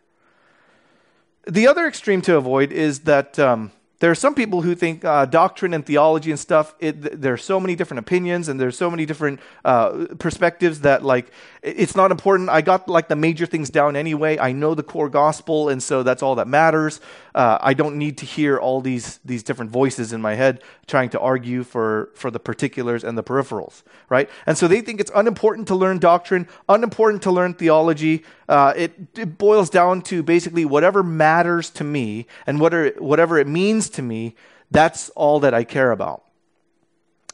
The 1.47 1.67
other 1.67 1.87
extreme 1.87 2.23
to 2.23 2.37
avoid 2.37 2.71
is 2.73 3.01
that 3.01 3.39
um, 3.39 3.73
there 4.01 4.11
are 4.11 4.17
some 4.17 4.35
people 4.35 4.63
who 4.63 4.75
think 4.75 5.05
uh, 5.05 5.27
doctrine 5.27 5.73
and 5.73 5.87
theology 5.87 6.31
and 6.31 6.41
stuff 6.41 6.75
it, 6.81 7.21
there 7.21 7.33
are 7.33 7.39
so 7.39 7.61
many 7.61 7.77
different 7.77 8.01
opinions 8.01 8.49
and 8.49 8.59
there's 8.59 8.77
so 8.77 8.91
many 8.91 9.07
different 9.07 9.41
uh, 9.65 10.07
perspectives 10.19 10.81
that 10.81 11.05
like 11.05 11.31
it's 11.63 11.95
not 11.95 12.11
important. 12.11 12.49
I 12.49 12.63
got 12.63 12.89
like 12.89 13.09
the 13.09 13.17
major 13.17 13.45
things 13.45 13.69
down 13.69 13.95
anyway. 13.95 14.39
I 14.39 14.53
know 14.53 14.75
the 14.75 14.83
core 14.83 15.11
gospel 15.11 15.69
and 15.69 15.83
so 15.83 16.03
that's 16.03 16.23
all 16.23 16.35
that 16.37 16.49
matters. 16.49 17.01
Uh, 17.33 17.59
i 17.61 17.73
don't 17.75 17.97
need 17.97 18.19
to 18.19 18.27
hear 18.27 18.59
all 18.59 18.81
these 18.81 19.21
these 19.25 19.45
different 19.45 19.71
voices 19.71 20.13
in 20.13 20.21
my 20.21 20.35
head 20.35 20.61
trying 20.89 21.09
to 21.09 21.21
argue 21.21 21.63
for 21.63 22.11
for 22.15 22.29
the 22.29 22.41
particulars 22.41 23.05
and 23.05 23.17
the 23.17 23.23
peripherals 23.23 23.83
right? 24.11 24.29
And 24.45 24.59
so 24.59 24.69
they 24.69 24.81
think 24.83 25.01
it's 25.01 25.11
unimportant 25.15 25.69
to 25.69 25.75
learn 25.75 25.99
doctrine 25.99 26.49
unimportant 26.69 27.23
to 27.23 27.31
learn 27.31 27.55
theology. 27.55 28.25
Uh, 28.49 28.75
it, 28.77 28.93
it 29.17 29.39
boils 29.39 29.71
down 29.71 30.03
to 30.03 30.23
basically 30.23 30.65
whatever 30.65 31.03
matters 31.03 31.71
to 31.71 31.85
me 31.85 32.27
and 32.47 32.61
whatever, 32.61 32.91
whatever 32.99 33.39
it 33.39 33.47
means 33.47 33.89
to 33.91 34.03
me, 34.03 34.35
that's 34.71 35.11
all 35.11 35.41
that 35.41 35.55
I 35.55 35.65
care 35.65 35.91
about. 35.91 36.25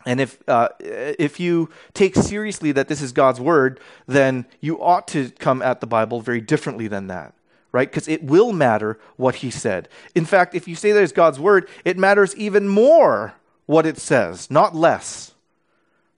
And 0.04 0.20
if, 0.20 0.38
uh, 0.48 0.68
if 0.78 1.40
you 1.40 1.70
take 1.92 2.14
seriously 2.14 2.70
that 2.72 2.88
this 2.88 3.02
is 3.02 3.12
God's 3.12 3.40
word, 3.40 3.80
then 4.06 4.46
you 4.60 4.80
ought 4.80 5.08
to 5.08 5.30
come 5.30 5.62
at 5.62 5.80
the 5.80 5.86
Bible 5.86 6.20
very 6.20 6.40
differently 6.40 6.86
than 6.86 7.08
that, 7.08 7.34
right? 7.72 7.90
Because 7.90 8.06
it 8.06 8.22
will 8.22 8.52
matter 8.52 9.00
what 9.16 9.36
he 9.36 9.50
said. 9.50 9.88
In 10.14 10.24
fact, 10.24 10.54
if 10.54 10.68
you 10.68 10.76
say 10.76 10.92
that 10.92 11.02
it's 11.02 11.12
God's 11.12 11.40
word, 11.40 11.68
it 11.84 11.98
matters 11.98 12.36
even 12.36 12.68
more 12.68 13.34
what 13.66 13.84
it 13.84 13.98
says, 13.98 14.50
not 14.50 14.76
less 14.76 15.32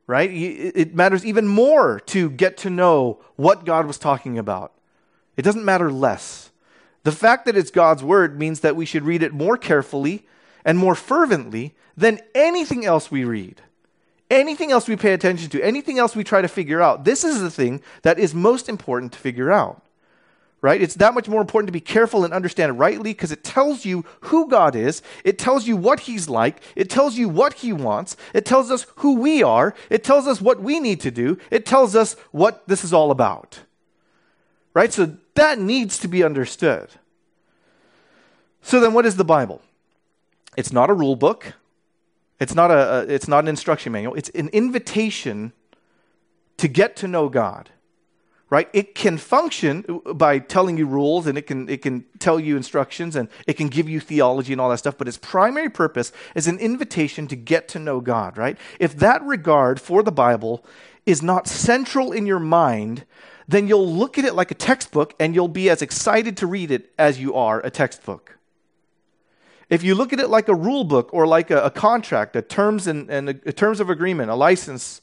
right? 0.08 0.30
It 0.32 0.94
matters 0.94 1.24
even 1.24 1.46
more 1.46 2.00
to 2.06 2.30
get 2.30 2.56
to 2.58 2.70
know 2.70 3.20
what 3.36 3.66
God 3.66 3.86
was 3.86 3.98
talking 3.98 4.38
about. 4.38 4.72
It 5.36 5.42
doesn't 5.42 5.64
matter 5.64 5.92
less. 5.92 6.47
The 7.08 7.12
fact 7.12 7.46
that 7.46 7.56
it's 7.56 7.70
God's 7.70 8.04
word 8.04 8.38
means 8.38 8.60
that 8.60 8.76
we 8.76 8.84
should 8.84 9.02
read 9.02 9.22
it 9.22 9.32
more 9.32 9.56
carefully 9.56 10.26
and 10.62 10.76
more 10.76 10.94
fervently 10.94 11.74
than 11.96 12.20
anything 12.34 12.84
else 12.84 13.10
we 13.10 13.24
read. 13.24 13.62
Anything 14.30 14.70
else 14.70 14.86
we 14.86 14.94
pay 14.94 15.14
attention 15.14 15.48
to, 15.48 15.62
anything 15.62 15.98
else 15.98 16.14
we 16.14 16.22
try 16.22 16.42
to 16.42 16.48
figure 16.48 16.82
out. 16.82 17.04
This 17.06 17.24
is 17.24 17.40
the 17.40 17.50
thing 17.50 17.80
that 18.02 18.18
is 18.18 18.34
most 18.34 18.68
important 18.68 19.12
to 19.12 19.18
figure 19.18 19.50
out. 19.50 19.82
right? 20.60 20.82
It's 20.82 20.96
that 20.96 21.14
much 21.14 21.28
more 21.28 21.40
important 21.40 21.68
to 21.68 21.72
be 21.72 21.80
careful 21.80 22.24
and 22.24 22.34
understand 22.34 22.78
rightly 22.78 23.10
because 23.12 23.30
it 23.30 23.44
tells 23.44 23.84
you 23.84 24.04
who 24.22 24.48
God 24.48 24.74
is. 24.74 25.02
It 25.24 25.38
tells 25.38 25.68
you 25.68 25.76
what 25.76 26.00
He's 26.00 26.28
like. 26.28 26.62
It 26.74 26.90
tells 26.90 27.16
you 27.16 27.28
what 27.28 27.54
He 27.54 27.72
wants. 27.72 28.16
It 28.34 28.44
tells 28.44 28.70
us 28.70 28.86
who 28.96 29.14
we 29.14 29.42
are. 29.42 29.74
It 29.88 30.02
tells 30.02 30.26
us 30.26 30.40
what 30.40 30.60
we 30.60 30.80
need 30.80 31.00
to 31.00 31.10
do. 31.10 31.38
It 31.50 31.64
tells 31.64 31.94
us 31.94 32.14
what 32.32 32.66
this 32.66 32.82
is 32.82 32.92
all 32.92 33.10
about, 33.10 33.60
right? 34.74 34.92
So 34.92 35.16
that 35.38 35.58
needs 35.58 35.98
to 35.98 36.08
be 36.08 36.22
understood. 36.22 36.90
So 38.62 38.80
then, 38.80 38.92
what 38.92 39.06
is 39.06 39.16
the 39.16 39.24
Bible? 39.24 39.62
It's 40.56 40.72
not 40.72 40.90
a 40.90 40.94
rule 40.94 41.16
book. 41.16 41.54
It's 42.40 42.54
not, 42.54 42.70
a, 42.70 42.74
a 42.74 43.00
it's 43.02 43.28
not 43.28 43.44
an 43.44 43.48
instruction 43.48 43.92
manual. 43.92 44.14
It's 44.14 44.28
an 44.30 44.48
invitation 44.48 45.52
to 46.58 46.68
get 46.68 46.96
to 46.96 47.08
know 47.08 47.28
God 47.28 47.70
right? 48.50 48.68
It 48.72 48.94
can 48.94 49.18
function 49.18 50.00
by 50.14 50.38
telling 50.38 50.78
you 50.78 50.86
rules 50.86 51.26
and 51.26 51.36
it 51.36 51.42
can, 51.42 51.68
it 51.68 51.82
can 51.82 52.04
tell 52.18 52.40
you 52.40 52.56
instructions 52.56 53.14
and 53.14 53.28
it 53.46 53.54
can 53.54 53.68
give 53.68 53.88
you 53.88 54.00
theology 54.00 54.52
and 54.52 54.60
all 54.60 54.70
that 54.70 54.78
stuff, 54.78 54.96
but 54.96 55.06
its 55.06 55.18
primary 55.18 55.68
purpose 55.68 56.12
is 56.34 56.46
an 56.46 56.58
invitation 56.58 57.26
to 57.28 57.36
get 57.36 57.68
to 57.68 57.78
know 57.78 58.00
God, 58.00 58.38
right? 58.38 58.56
If 58.80 58.96
that 58.96 59.22
regard 59.22 59.80
for 59.80 60.02
the 60.02 60.12
Bible 60.12 60.64
is 61.04 61.22
not 61.22 61.46
central 61.46 62.10
in 62.10 62.26
your 62.26 62.38
mind, 62.38 63.04
then 63.48 63.66
you'll 63.66 63.90
look 63.90 64.18
at 64.18 64.24
it 64.26 64.34
like 64.34 64.50
a 64.50 64.54
textbook 64.54 65.14
and 65.18 65.34
you'll 65.34 65.48
be 65.48 65.70
as 65.70 65.80
excited 65.80 66.36
to 66.36 66.46
read 66.46 66.70
it 66.70 66.92
as 66.98 67.18
you 67.18 67.34
are 67.34 67.60
a 67.60 67.70
textbook. 67.70 68.36
If 69.70 69.82
you 69.82 69.94
look 69.94 70.12
at 70.12 70.20
it 70.20 70.28
like 70.28 70.48
a 70.48 70.54
rule 70.54 70.84
book 70.84 71.12
or 71.12 71.26
like 71.26 71.50
a, 71.50 71.62
a 71.62 71.70
contract, 71.70 72.36
a 72.36 72.42
terms 72.42 72.86
and, 72.86 73.10
and 73.10 73.30
a, 73.30 73.34
a 73.46 73.52
terms 73.52 73.80
of 73.80 73.90
agreement, 73.90 74.30
a 74.30 74.34
license, 74.34 75.00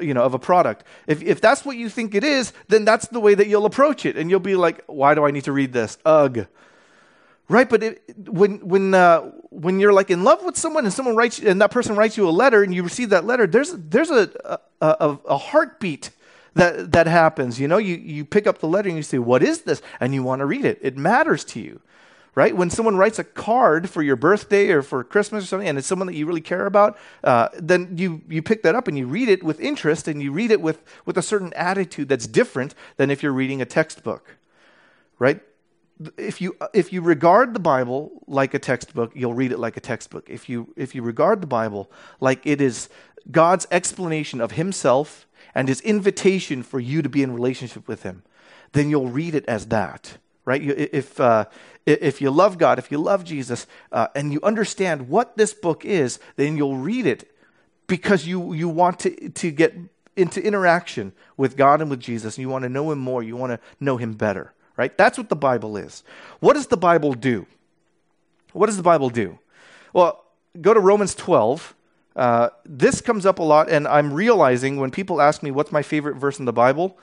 you 0.00 0.12
know, 0.12 0.22
of 0.22 0.34
a 0.34 0.38
product. 0.38 0.84
If, 1.06 1.22
if 1.22 1.40
that's 1.40 1.64
what 1.64 1.76
you 1.76 1.88
think 1.88 2.14
it 2.14 2.24
is, 2.24 2.52
then 2.68 2.84
that's 2.84 3.08
the 3.08 3.20
way 3.20 3.34
that 3.34 3.48
you'll 3.48 3.66
approach 3.66 4.04
it. 4.04 4.16
And 4.16 4.30
you'll 4.30 4.40
be 4.40 4.54
like, 4.54 4.84
why 4.86 5.14
do 5.14 5.24
I 5.24 5.30
need 5.30 5.44
to 5.44 5.52
read 5.52 5.72
this? 5.72 5.96
Ugh. 6.04 6.46
Right? 7.48 7.68
But 7.68 7.82
it, 7.82 8.28
when, 8.28 8.58
when, 8.66 8.92
uh, 8.92 9.20
when 9.48 9.80
you're 9.80 9.94
like 9.94 10.10
in 10.10 10.24
love 10.24 10.44
with 10.44 10.58
someone 10.58 10.84
and 10.84 10.92
someone 10.92 11.16
writes, 11.16 11.38
and 11.38 11.62
that 11.62 11.70
person 11.70 11.96
writes 11.96 12.18
you 12.18 12.28
a 12.28 12.30
letter 12.30 12.62
and 12.62 12.74
you 12.74 12.82
receive 12.82 13.10
that 13.10 13.24
letter, 13.24 13.46
there's, 13.46 13.72
there's 13.72 14.10
a, 14.10 14.58
a, 14.82 14.86
a, 14.86 15.18
a 15.26 15.38
heartbeat 15.38 16.10
that, 16.54 16.92
that 16.92 17.06
happens. 17.06 17.60
You 17.60 17.68
know, 17.68 17.78
you, 17.78 17.96
you 17.96 18.24
pick 18.24 18.46
up 18.46 18.58
the 18.58 18.68
letter 18.68 18.88
and 18.88 18.96
you 18.96 19.02
say, 19.02 19.18
what 19.18 19.42
is 19.42 19.62
this? 19.62 19.82
And 20.00 20.14
you 20.14 20.22
want 20.22 20.40
to 20.40 20.46
read 20.46 20.64
it. 20.64 20.78
It 20.82 20.96
matters 20.96 21.44
to 21.46 21.60
you 21.60 21.80
right? 22.38 22.56
When 22.56 22.70
someone 22.70 22.96
writes 22.96 23.18
a 23.18 23.24
card 23.24 23.90
for 23.90 24.00
your 24.00 24.14
birthday 24.14 24.68
or 24.70 24.80
for 24.80 25.02
Christmas 25.02 25.42
or 25.42 25.46
something, 25.48 25.68
and 25.68 25.76
it's 25.76 25.88
someone 25.88 26.06
that 26.06 26.14
you 26.14 26.24
really 26.24 26.40
care 26.40 26.66
about, 26.66 26.96
uh, 27.24 27.48
then 27.58 27.96
you, 27.98 28.22
you 28.28 28.42
pick 28.42 28.62
that 28.62 28.76
up 28.76 28.86
and 28.86 28.96
you 28.96 29.08
read 29.08 29.28
it 29.28 29.42
with 29.42 29.58
interest 29.58 30.06
and 30.06 30.22
you 30.22 30.30
read 30.30 30.52
it 30.52 30.60
with, 30.60 30.84
with 31.04 31.18
a 31.18 31.22
certain 31.22 31.52
attitude 31.54 32.08
that's 32.08 32.28
different 32.28 32.76
than 32.96 33.10
if 33.10 33.24
you're 33.24 33.32
reading 33.32 33.60
a 33.60 33.64
textbook, 33.64 34.36
right? 35.18 35.40
If 36.16 36.40
you, 36.40 36.56
if 36.72 36.92
you 36.92 37.02
regard 37.02 37.54
the 37.54 37.60
Bible 37.60 38.22
like 38.28 38.54
a 38.54 38.60
textbook, 38.60 39.10
you'll 39.16 39.34
read 39.34 39.50
it 39.50 39.58
like 39.58 39.76
a 39.76 39.80
textbook. 39.80 40.30
If 40.30 40.48
you, 40.48 40.72
if 40.76 40.94
you 40.94 41.02
regard 41.02 41.40
the 41.40 41.48
Bible 41.48 41.90
like 42.20 42.46
it 42.46 42.60
is 42.60 42.88
God's 43.32 43.66
explanation 43.72 44.40
of 44.40 44.52
Himself 44.52 45.26
and 45.58 45.68
His 45.68 45.80
invitation 45.82 46.62
for 46.62 46.80
you 46.80 47.02
to 47.02 47.08
be 47.08 47.22
in 47.22 47.34
relationship 47.34 47.88
with 47.88 48.04
Him, 48.04 48.22
then 48.72 48.88
you'll 48.88 49.10
read 49.10 49.34
it 49.34 49.44
as 49.46 49.66
that 49.66 50.18
right? 50.48 50.62
If, 50.62 51.20
uh, 51.20 51.44
if 51.84 52.22
you 52.22 52.30
love 52.30 52.56
God, 52.56 52.78
if 52.78 52.90
you 52.90 52.96
love 52.96 53.22
Jesus, 53.22 53.66
uh, 53.92 54.06
and 54.14 54.32
you 54.32 54.40
understand 54.42 55.10
what 55.10 55.36
this 55.36 55.52
book 55.52 55.84
is, 55.84 56.18
then 56.36 56.56
you'll 56.56 56.78
read 56.78 57.06
it 57.06 57.30
because 57.86 58.26
you, 58.26 58.54
you 58.54 58.66
want 58.66 58.98
to, 59.00 59.28
to 59.28 59.50
get 59.50 59.74
into 60.16 60.42
interaction 60.42 61.12
with 61.36 61.54
God 61.54 61.82
and 61.82 61.90
with 61.90 62.00
Jesus, 62.00 62.36
and 62.36 62.42
you 62.42 62.48
want 62.48 62.62
to 62.62 62.70
know 62.70 62.90
Him 62.90 62.98
more, 62.98 63.22
you 63.22 63.36
want 63.36 63.52
to 63.52 63.60
know 63.78 63.98
Him 63.98 64.14
better, 64.14 64.54
right? 64.78 64.96
That's 64.96 65.18
what 65.18 65.28
the 65.28 65.36
Bible 65.36 65.76
is. 65.76 66.02
What 66.40 66.54
does 66.54 66.68
the 66.68 66.78
Bible 66.78 67.12
do? 67.12 67.46
What 68.54 68.66
does 68.66 68.78
the 68.78 68.82
Bible 68.82 69.10
do? 69.10 69.38
Well, 69.92 70.24
go 70.58 70.72
to 70.72 70.80
Romans 70.80 71.14
12. 71.14 71.74
Uh, 72.18 72.50
this 72.64 73.00
comes 73.00 73.24
up 73.24 73.38
a 73.38 73.42
lot, 73.44 73.70
and 73.70 73.86
I'm 73.86 74.12
realizing 74.12 74.78
when 74.78 74.90
people 74.90 75.22
ask 75.22 75.40
me 75.40 75.52
what's 75.52 75.70
my 75.70 75.82
favorite 75.82 76.16
verse 76.16 76.40
in 76.40 76.46
the 76.46 76.52
Bible, 76.52 76.98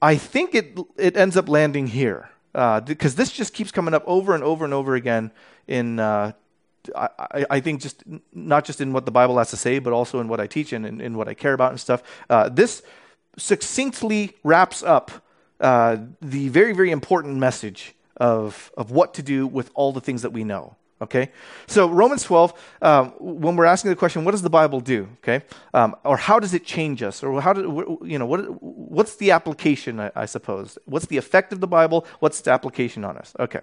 I 0.00 0.16
think 0.16 0.54
it, 0.54 0.78
it 0.96 1.16
ends 1.16 1.36
up 1.36 1.48
landing 1.48 1.88
here 1.88 2.30
because 2.52 3.14
uh, 3.14 3.16
this 3.16 3.32
just 3.32 3.52
keeps 3.52 3.72
coming 3.72 3.94
up 3.94 4.04
over 4.06 4.36
and 4.36 4.44
over 4.44 4.64
and 4.64 4.72
over 4.72 4.94
again 4.94 5.32
in 5.66 5.98
uh, 5.98 6.30
I, 6.94 7.46
I, 7.50 7.60
think 7.60 7.80
just 7.80 8.04
not 8.32 8.64
just 8.64 8.80
in 8.80 8.92
what 8.92 9.06
the 9.06 9.10
Bible 9.10 9.38
has 9.38 9.50
to 9.50 9.56
say, 9.56 9.80
but 9.80 9.92
also 9.92 10.20
in 10.20 10.28
what 10.28 10.38
I 10.38 10.46
teach 10.46 10.72
and 10.72 10.86
in, 10.86 11.00
in 11.00 11.16
what 11.16 11.28
I 11.28 11.34
care 11.34 11.52
about 11.52 11.72
and 11.72 11.80
stuff. 11.80 12.04
Uh, 12.30 12.48
this 12.48 12.82
succinctly 13.36 14.36
wraps 14.44 14.84
up 14.84 15.10
uh, 15.60 15.96
the 16.22 16.48
very 16.48 16.72
very 16.72 16.92
important 16.92 17.36
message 17.36 17.94
of 18.16 18.70
of 18.76 18.92
what 18.92 19.14
to 19.14 19.22
do 19.22 19.48
with 19.48 19.72
all 19.74 19.92
the 19.92 20.00
things 20.00 20.22
that 20.22 20.32
we 20.32 20.44
know. 20.44 20.76
Okay, 21.00 21.30
so 21.68 21.88
Romans 21.88 22.24
12, 22.24 22.52
um, 22.82 23.12
when 23.20 23.54
we're 23.54 23.66
asking 23.66 23.90
the 23.90 23.96
question, 23.96 24.24
what 24.24 24.32
does 24.32 24.42
the 24.42 24.50
Bible 24.50 24.80
do? 24.80 25.08
Okay, 25.18 25.44
um, 25.72 25.94
or 26.04 26.16
how 26.16 26.40
does 26.40 26.54
it 26.54 26.64
change 26.64 27.04
us, 27.04 27.22
or 27.22 27.40
how 27.40 27.52
do 27.52 27.98
you 28.04 28.18
know 28.18 28.26
what? 28.26 28.40
What's 28.60 29.14
the 29.14 29.30
application? 29.30 30.00
I, 30.00 30.10
I 30.16 30.26
suppose. 30.26 30.76
What's 30.86 31.06
the 31.06 31.16
effect 31.16 31.52
of 31.52 31.60
the 31.60 31.68
Bible? 31.68 32.04
What's 32.18 32.40
the 32.40 32.50
application 32.50 33.04
on 33.04 33.16
us? 33.16 33.32
Okay, 33.38 33.60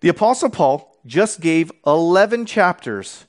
the 0.00 0.08
Apostle 0.08 0.48
Paul 0.48 0.96
just 1.04 1.40
gave 1.40 1.70
11 1.86 2.46
chapters 2.46 3.26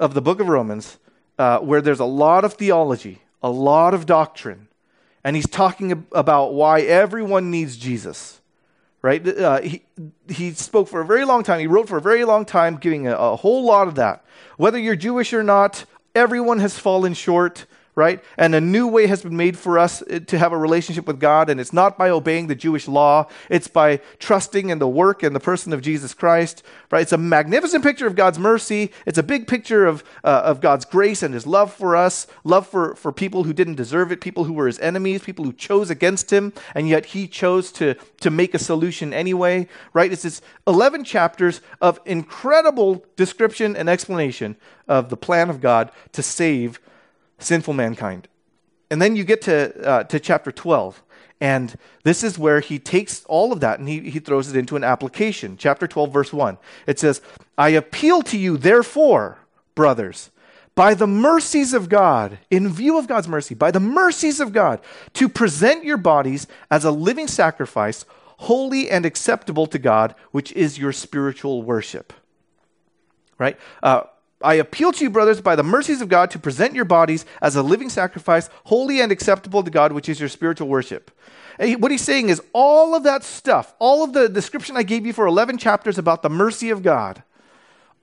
of 0.00 0.14
the 0.14 0.22
Book 0.22 0.40
of 0.40 0.48
Romans, 0.48 0.96
uh, 1.38 1.58
where 1.58 1.82
there's 1.82 2.00
a 2.00 2.06
lot 2.06 2.42
of 2.42 2.54
theology, 2.54 3.20
a 3.42 3.50
lot 3.50 3.92
of 3.92 4.06
doctrine, 4.06 4.68
and 5.22 5.36
he's 5.36 5.48
talking 5.48 6.06
about 6.12 6.54
why 6.54 6.80
everyone 6.80 7.50
needs 7.50 7.76
Jesus 7.76 8.40
right? 9.04 9.28
Uh, 9.28 9.60
he, 9.60 9.82
he 10.28 10.52
spoke 10.52 10.88
for 10.88 11.02
a 11.02 11.04
very 11.04 11.26
long 11.26 11.42
time. 11.42 11.60
He 11.60 11.66
wrote 11.66 11.88
for 11.88 11.98
a 11.98 12.00
very 12.00 12.24
long 12.24 12.46
time, 12.46 12.78
giving 12.78 13.06
a, 13.06 13.14
a 13.14 13.36
whole 13.36 13.66
lot 13.66 13.86
of 13.86 13.96
that. 13.96 14.24
Whether 14.56 14.78
you're 14.78 14.96
Jewish 14.96 15.34
or 15.34 15.42
not, 15.42 15.84
everyone 16.14 16.58
has 16.60 16.78
fallen 16.78 17.12
short 17.12 17.66
right? 17.94 18.22
And 18.36 18.54
a 18.54 18.60
new 18.60 18.88
way 18.88 19.06
has 19.06 19.22
been 19.22 19.36
made 19.36 19.56
for 19.56 19.78
us 19.78 20.02
eh, 20.08 20.18
to 20.18 20.38
have 20.38 20.52
a 20.52 20.58
relationship 20.58 21.06
with 21.06 21.20
God, 21.20 21.48
and 21.48 21.60
it's 21.60 21.72
not 21.72 21.96
by 21.96 22.10
obeying 22.10 22.48
the 22.48 22.54
Jewish 22.54 22.88
law, 22.88 23.28
it's 23.48 23.68
by 23.68 24.00
trusting 24.18 24.70
in 24.70 24.80
the 24.80 24.88
work 24.88 25.22
and 25.22 25.34
the 25.34 25.40
person 25.40 25.72
of 25.72 25.80
Jesus 25.80 26.12
Christ, 26.12 26.62
right? 26.90 27.02
It's 27.02 27.12
a 27.12 27.18
magnificent 27.18 27.84
picture 27.84 28.06
of 28.06 28.16
God's 28.16 28.38
mercy. 28.38 28.90
It's 29.06 29.18
a 29.18 29.22
big 29.22 29.46
picture 29.46 29.86
of, 29.86 30.02
uh, 30.24 30.42
of 30.44 30.60
God's 30.60 30.84
grace 30.84 31.22
and 31.22 31.32
his 31.32 31.46
love 31.46 31.72
for 31.72 31.94
us, 31.94 32.26
love 32.42 32.66
for, 32.66 32.96
for 32.96 33.12
people 33.12 33.44
who 33.44 33.52
didn't 33.52 33.76
deserve 33.76 34.10
it, 34.10 34.20
people 34.20 34.44
who 34.44 34.54
were 34.54 34.66
his 34.66 34.80
enemies, 34.80 35.22
people 35.22 35.44
who 35.44 35.52
chose 35.52 35.88
against 35.88 36.32
him, 36.32 36.52
and 36.74 36.88
yet 36.88 37.06
he 37.06 37.28
chose 37.28 37.70
to, 37.72 37.94
to 38.20 38.30
make 38.30 38.54
a 38.54 38.58
solution 38.58 39.12
anyway, 39.12 39.68
right? 39.92 40.12
It's 40.12 40.22
this 40.22 40.42
11 40.66 41.04
chapters 41.04 41.60
of 41.80 42.00
incredible 42.04 43.04
description 43.14 43.76
and 43.76 43.88
explanation 43.88 44.56
of 44.88 45.10
the 45.10 45.16
plan 45.16 45.48
of 45.48 45.60
God 45.60 45.90
to 46.12 46.22
save 46.22 46.80
sinful 47.38 47.74
mankind. 47.74 48.28
And 48.90 49.00
then 49.00 49.16
you 49.16 49.24
get 49.24 49.42
to, 49.42 49.88
uh, 49.88 50.04
to 50.04 50.20
chapter 50.20 50.52
12. 50.52 51.02
And 51.40 51.76
this 52.04 52.22
is 52.22 52.38
where 52.38 52.60
he 52.60 52.78
takes 52.78 53.24
all 53.26 53.52
of 53.52 53.60
that 53.60 53.78
and 53.78 53.88
he, 53.88 54.08
he 54.08 54.18
throws 54.18 54.48
it 54.48 54.56
into 54.56 54.76
an 54.76 54.84
application. 54.84 55.56
Chapter 55.56 55.86
12, 55.86 56.12
verse 56.12 56.32
1. 56.32 56.58
It 56.86 56.98
says, 56.98 57.20
I 57.58 57.70
appeal 57.70 58.22
to 58.22 58.38
you, 58.38 58.56
therefore, 58.56 59.38
brothers, 59.74 60.30
by 60.74 60.94
the 60.94 61.06
mercies 61.06 61.72
of 61.72 61.88
God, 61.88 62.38
in 62.50 62.72
view 62.72 62.98
of 62.98 63.06
God's 63.06 63.28
mercy, 63.28 63.54
by 63.54 63.70
the 63.70 63.80
mercies 63.80 64.40
of 64.40 64.52
God, 64.52 64.80
to 65.14 65.28
present 65.28 65.84
your 65.84 65.96
bodies 65.96 66.46
as 66.70 66.84
a 66.84 66.90
living 66.90 67.28
sacrifice, 67.28 68.04
holy 68.38 68.90
and 68.90 69.06
acceptable 69.06 69.66
to 69.66 69.78
God, 69.78 70.14
which 70.32 70.52
is 70.52 70.78
your 70.78 70.92
spiritual 70.92 71.62
worship. 71.62 72.12
Right? 73.38 73.58
Uh, 73.82 74.04
I 74.42 74.54
appeal 74.54 74.92
to 74.92 75.04
you, 75.04 75.10
brothers, 75.10 75.40
by 75.40 75.56
the 75.56 75.62
mercies 75.62 76.00
of 76.00 76.08
God, 76.08 76.30
to 76.32 76.38
present 76.38 76.74
your 76.74 76.84
bodies 76.84 77.24
as 77.40 77.56
a 77.56 77.62
living 77.62 77.88
sacrifice, 77.88 78.50
holy 78.64 79.00
and 79.00 79.10
acceptable 79.10 79.62
to 79.62 79.70
God, 79.70 79.92
which 79.92 80.08
is 80.08 80.20
your 80.20 80.28
spiritual 80.28 80.68
worship. 80.68 81.10
And 81.58 81.80
what 81.80 81.90
he's 81.90 82.02
saying 82.02 82.28
is 82.28 82.42
all 82.52 82.94
of 82.94 83.04
that 83.04 83.22
stuff, 83.22 83.74
all 83.78 84.02
of 84.02 84.12
the 84.12 84.28
description 84.28 84.76
I 84.76 84.82
gave 84.82 85.06
you 85.06 85.12
for 85.12 85.26
11 85.26 85.58
chapters 85.58 85.98
about 85.98 86.22
the 86.22 86.28
mercy 86.30 86.70
of 86.70 86.82
God, 86.82 87.22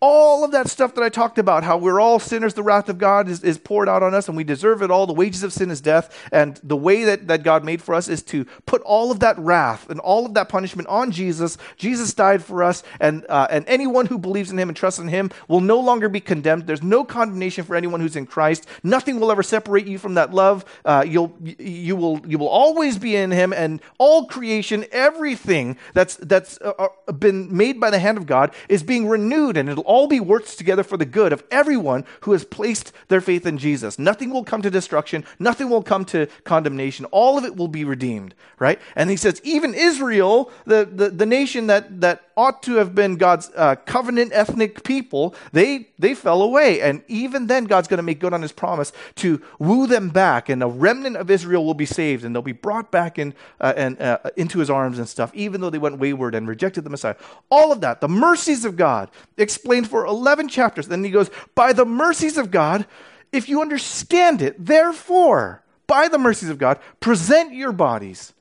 all 0.01 0.43
of 0.43 0.51
that 0.51 0.67
stuff 0.67 0.95
that 0.95 1.03
I 1.03 1.09
talked 1.09 1.37
about, 1.37 1.63
how 1.63 1.77
we're 1.77 1.99
all 1.99 2.17
sinners, 2.17 2.55
the 2.55 2.63
wrath 2.63 2.89
of 2.89 2.97
God 2.97 3.29
is, 3.29 3.43
is 3.43 3.59
poured 3.59 3.87
out 3.87 4.01
on 4.01 4.15
us 4.15 4.27
and 4.27 4.35
we 4.35 4.43
deserve 4.43 4.81
it 4.81 4.89
all. 4.89 5.05
The 5.05 5.13
wages 5.13 5.43
of 5.43 5.53
sin 5.53 5.69
is 5.69 5.79
death. 5.79 6.27
And 6.31 6.59
the 6.63 6.75
way 6.75 7.03
that, 7.03 7.27
that 7.27 7.43
God 7.43 7.63
made 7.63 7.83
for 7.83 7.93
us 7.93 8.07
is 8.07 8.23
to 8.23 8.45
put 8.65 8.81
all 8.81 9.11
of 9.11 9.19
that 9.19 9.37
wrath 9.37 9.91
and 9.91 9.99
all 9.99 10.25
of 10.25 10.33
that 10.33 10.49
punishment 10.49 10.87
on 10.87 11.11
Jesus. 11.11 11.55
Jesus 11.77 12.15
died 12.15 12.43
for 12.43 12.63
us, 12.63 12.81
and, 12.99 13.25
uh, 13.29 13.45
and 13.51 13.63
anyone 13.67 14.07
who 14.07 14.17
believes 14.17 14.49
in 14.49 14.57
him 14.57 14.69
and 14.69 14.75
trusts 14.75 14.99
in 14.99 15.07
him 15.07 15.29
will 15.47 15.61
no 15.61 15.79
longer 15.79 16.09
be 16.09 16.19
condemned. 16.19 16.65
There's 16.65 16.81
no 16.81 17.03
condemnation 17.03 17.63
for 17.63 17.75
anyone 17.75 17.99
who's 17.99 18.15
in 18.15 18.25
Christ. 18.25 18.65
Nothing 18.81 19.19
will 19.19 19.31
ever 19.31 19.43
separate 19.43 19.85
you 19.85 19.99
from 19.99 20.15
that 20.15 20.33
love. 20.33 20.65
Uh, 20.83 21.05
you'll, 21.07 21.37
you, 21.43 21.95
will, 21.95 22.25
you 22.25 22.39
will 22.39 22.49
always 22.49 22.97
be 22.97 23.15
in 23.15 23.29
him, 23.29 23.53
and 23.53 23.79
all 23.99 24.25
creation, 24.25 24.85
everything 24.91 25.77
that's, 25.93 26.15
that's 26.15 26.57
uh, 26.61 26.87
uh 27.07 27.11
been 27.11 27.55
made 27.55 27.79
by 27.79 27.91
the 27.91 27.99
hand 27.99 28.17
of 28.17 28.25
God, 28.25 28.51
is 28.67 28.81
being 28.81 29.07
renewed, 29.07 29.57
and 29.57 29.69
it'll 29.69 29.90
all 29.91 30.07
be 30.07 30.21
worked 30.21 30.57
together 30.57 30.83
for 30.83 30.95
the 30.95 31.05
good 31.05 31.33
of 31.33 31.43
everyone 31.51 32.05
who 32.21 32.31
has 32.31 32.45
placed 32.45 32.93
their 33.09 33.19
faith 33.19 33.45
in 33.45 33.57
Jesus. 33.57 33.99
Nothing 33.99 34.29
will 34.29 34.45
come 34.45 34.61
to 34.61 34.69
destruction, 34.69 35.25
nothing 35.37 35.69
will 35.69 35.83
come 35.83 36.05
to 36.05 36.27
condemnation. 36.45 37.03
All 37.07 37.37
of 37.37 37.43
it 37.43 37.57
will 37.57 37.67
be 37.67 37.83
redeemed, 37.83 38.33
right? 38.57 38.79
And 38.95 39.09
he 39.09 39.17
says, 39.17 39.41
even 39.43 39.73
Israel, 39.73 40.49
the, 40.65 40.89
the, 40.89 41.09
the 41.09 41.25
nation 41.25 41.67
that, 41.67 41.99
that 41.99 42.30
ought 42.35 42.63
to 42.63 42.75
have 42.75 42.95
been 42.95 43.15
God's 43.15 43.51
uh, 43.55 43.75
covenant 43.85 44.31
ethnic 44.33 44.83
people, 44.83 45.35
they, 45.51 45.89
they 45.99 46.13
fell 46.13 46.41
away. 46.41 46.81
And 46.81 47.03
even 47.07 47.47
then, 47.47 47.65
God's 47.65 47.87
going 47.87 47.97
to 47.97 48.03
make 48.03 48.19
good 48.19 48.33
on 48.33 48.41
his 48.41 48.51
promise 48.51 48.91
to 49.15 49.41
woo 49.59 49.87
them 49.87 50.09
back, 50.09 50.49
and 50.49 50.63
a 50.63 50.67
remnant 50.67 51.17
of 51.17 51.29
Israel 51.29 51.65
will 51.65 51.73
be 51.73 51.85
saved, 51.85 52.23
and 52.23 52.33
they'll 52.33 52.41
be 52.41 52.51
brought 52.51 52.91
back 52.91 53.19
in, 53.19 53.33
uh, 53.59 53.73
and, 53.75 54.01
uh, 54.01 54.19
into 54.37 54.59
his 54.59 54.69
arms 54.69 54.97
and 54.97 55.07
stuff, 55.07 55.31
even 55.33 55.61
though 55.61 55.69
they 55.69 55.77
went 55.77 55.97
wayward 55.99 56.35
and 56.35 56.47
rejected 56.47 56.83
the 56.83 56.89
Messiah. 56.89 57.15
All 57.49 57.71
of 57.71 57.81
that, 57.81 58.01
the 58.01 58.09
mercies 58.09 58.65
of 58.65 58.75
God, 58.75 59.09
explained 59.37 59.89
for 59.89 60.05
11 60.05 60.47
chapters. 60.47 60.87
Then 60.87 61.03
he 61.03 61.11
goes, 61.11 61.29
By 61.55 61.73
the 61.73 61.85
mercies 61.85 62.37
of 62.37 62.51
God, 62.51 62.85
if 63.31 63.47
you 63.47 63.61
understand 63.61 64.41
it, 64.41 64.63
therefore, 64.63 65.63
by 65.87 66.07
the 66.07 66.17
mercies 66.17 66.49
of 66.49 66.57
God, 66.57 66.79
present 66.99 67.53
your 67.53 67.71
bodies 67.71 68.33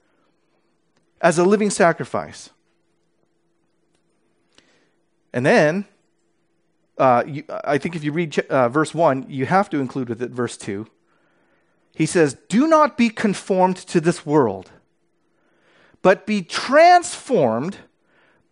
as 1.21 1.39
a 1.39 1.45
living 1.45 1.71
sacrifice 1.71 2.51
and 5.33 5.47
then, 5.47 5.85
uh, 6.99 7.23
you, 7.27 7.45
I 7.65 7.79
think 7.79 7.97
if 7.97 8.05
you 8.05 8.13
read 8.13 8.39
uh, 8.39 8.69
verse 8.69 8.95
1, 8.95 9.27
you 9.29 9.47
have 9.47 9.71
to 9.71 9.79
include 9.79 10.09
with 10.09 10.23
it 10.23 10.31
verse 10.31 10.57
2. 10.57 10.87
He 11.95 12.07
says, 12.07 12.37
Do 12.49 12.67
not 12.67 12.97
be 12.97 13.09
conformed 13.09 13.77
to 13.77 14.01
this 14.01 14.27
world, 14.27 14.71
but 16.03 16.27
be 16.27 16.43
transformed 16.43 17.79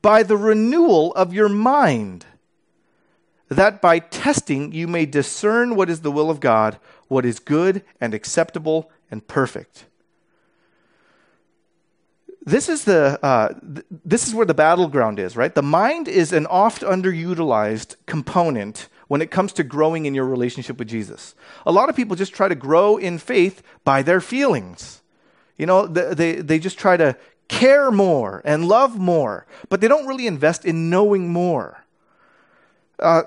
by 0.03 0.23
the 0.23 0.37
renewal 0.37 1.13
of 1.15 1.35
your 1.35 1.49
mind, 1.49 2.27
that 3.49 3.81
by 3.81 3.99
testing 3.99 4.73
you 4.73 4.87
may 4.87 5.07
discern 5.07 5.75
what 5.75 5.91
is 5.91 6.01
the 6.01 6.13
will 6.13 6.31
of 6.31 6.41
God, 6.41 6.79
what 7.09 7.25
is 7.25 7.41
good 7.41 7.83
and 8.01 8.15
acceptable 8.15 8.91
and 9.11 9.27
perfect 9.27 9.88
this 12.51 12.69
is 12.69 12.85
the 12.85 13.19
uh, 13.23 13.49
th- 13.49 13.87
this 14.05 14.27
is 14.27 14.35
where 14.35 14.47
the 14.47 14.55
battleground 14.55 15.19
is 15.19 15.37
right? 15.37 15.55
The 15.55 15.63
mind 15.63 16.09
is 16.09 16.33
an 16.33 16.47
oft 16.47 16.83
underutilized 16.83 17.97
component 18.07 18.89
when 19.09 19.23
it 19.23 19.31
comes 19.31 19.53
to 19.55 19.65
growing 19.65 20.07
in 20.07 20.15
your 20.15 20.27
relationship 20.27 20.79
with 20.79 20.89
jesus. 20.89 21.35
A 21.65 21.73
lot 21.73 21.89
of 21.89 21.97
people 21.97 22.17
just 22.17 22.35
try 22.35 22.49
to 22.49 22.55
grow 22.55 22.97
in 22.97 23.19
faith 23.19 23.63
by 23.85 24.03
their 24.03 24.21
feelings. 24.21 25.03
You 25.57 25.67
know 25.67 25.87
they, 25.87 26.15
they, 26.15 26.35
they 26.37 26.59
just 26.59 26.79
try 26.79 26.97
to 26.97 27.17
care 27.49 27.91
more 27.91 28.43
and 28.45 28.69
love 28.69 28.99
more 28.99 29.47
but 29.71 29.81
they 29.81 29.89
don't 29.89 30.07
really 30.07 30.27
invest 30.27 30.65
in 30.65 30.91
knowing 30.91 31.29
more. 31.33 31.85
Uh, 32.99 33.23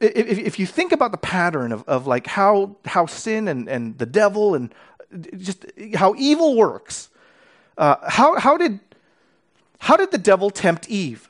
if, 0.00 0.38
if 0.38 0.58
you 0.58 0.66
think 0.66 0.92
about 0.92 1.10
the 1.10 1.18
pattern 1.18 1.72
of, 1.72 1.82
of 1.88 2.06
like 2.06 2.26
how, 2.26 2.76
how 2.84 3.06
sin 3.06 3.48
and, 3.48 3.68
and 3.68 3.98
the 3.98 4.06
devil 4.06 4.54
and 4.54 4.74
just 5.38 5.64
how 5.94 6.14
evil 6.18 6.56
works 6.56 7.08
uh, 7.78 7.96
how, 8.08 8.38
how, 8.38 8.56
did, 8.56 8.80
how 9.78 9.96
did 9.96 10.10
the 10.10 10.18
devil 10.18 10.50
tempt 10.50 10.88
Eve? 10.88 11.28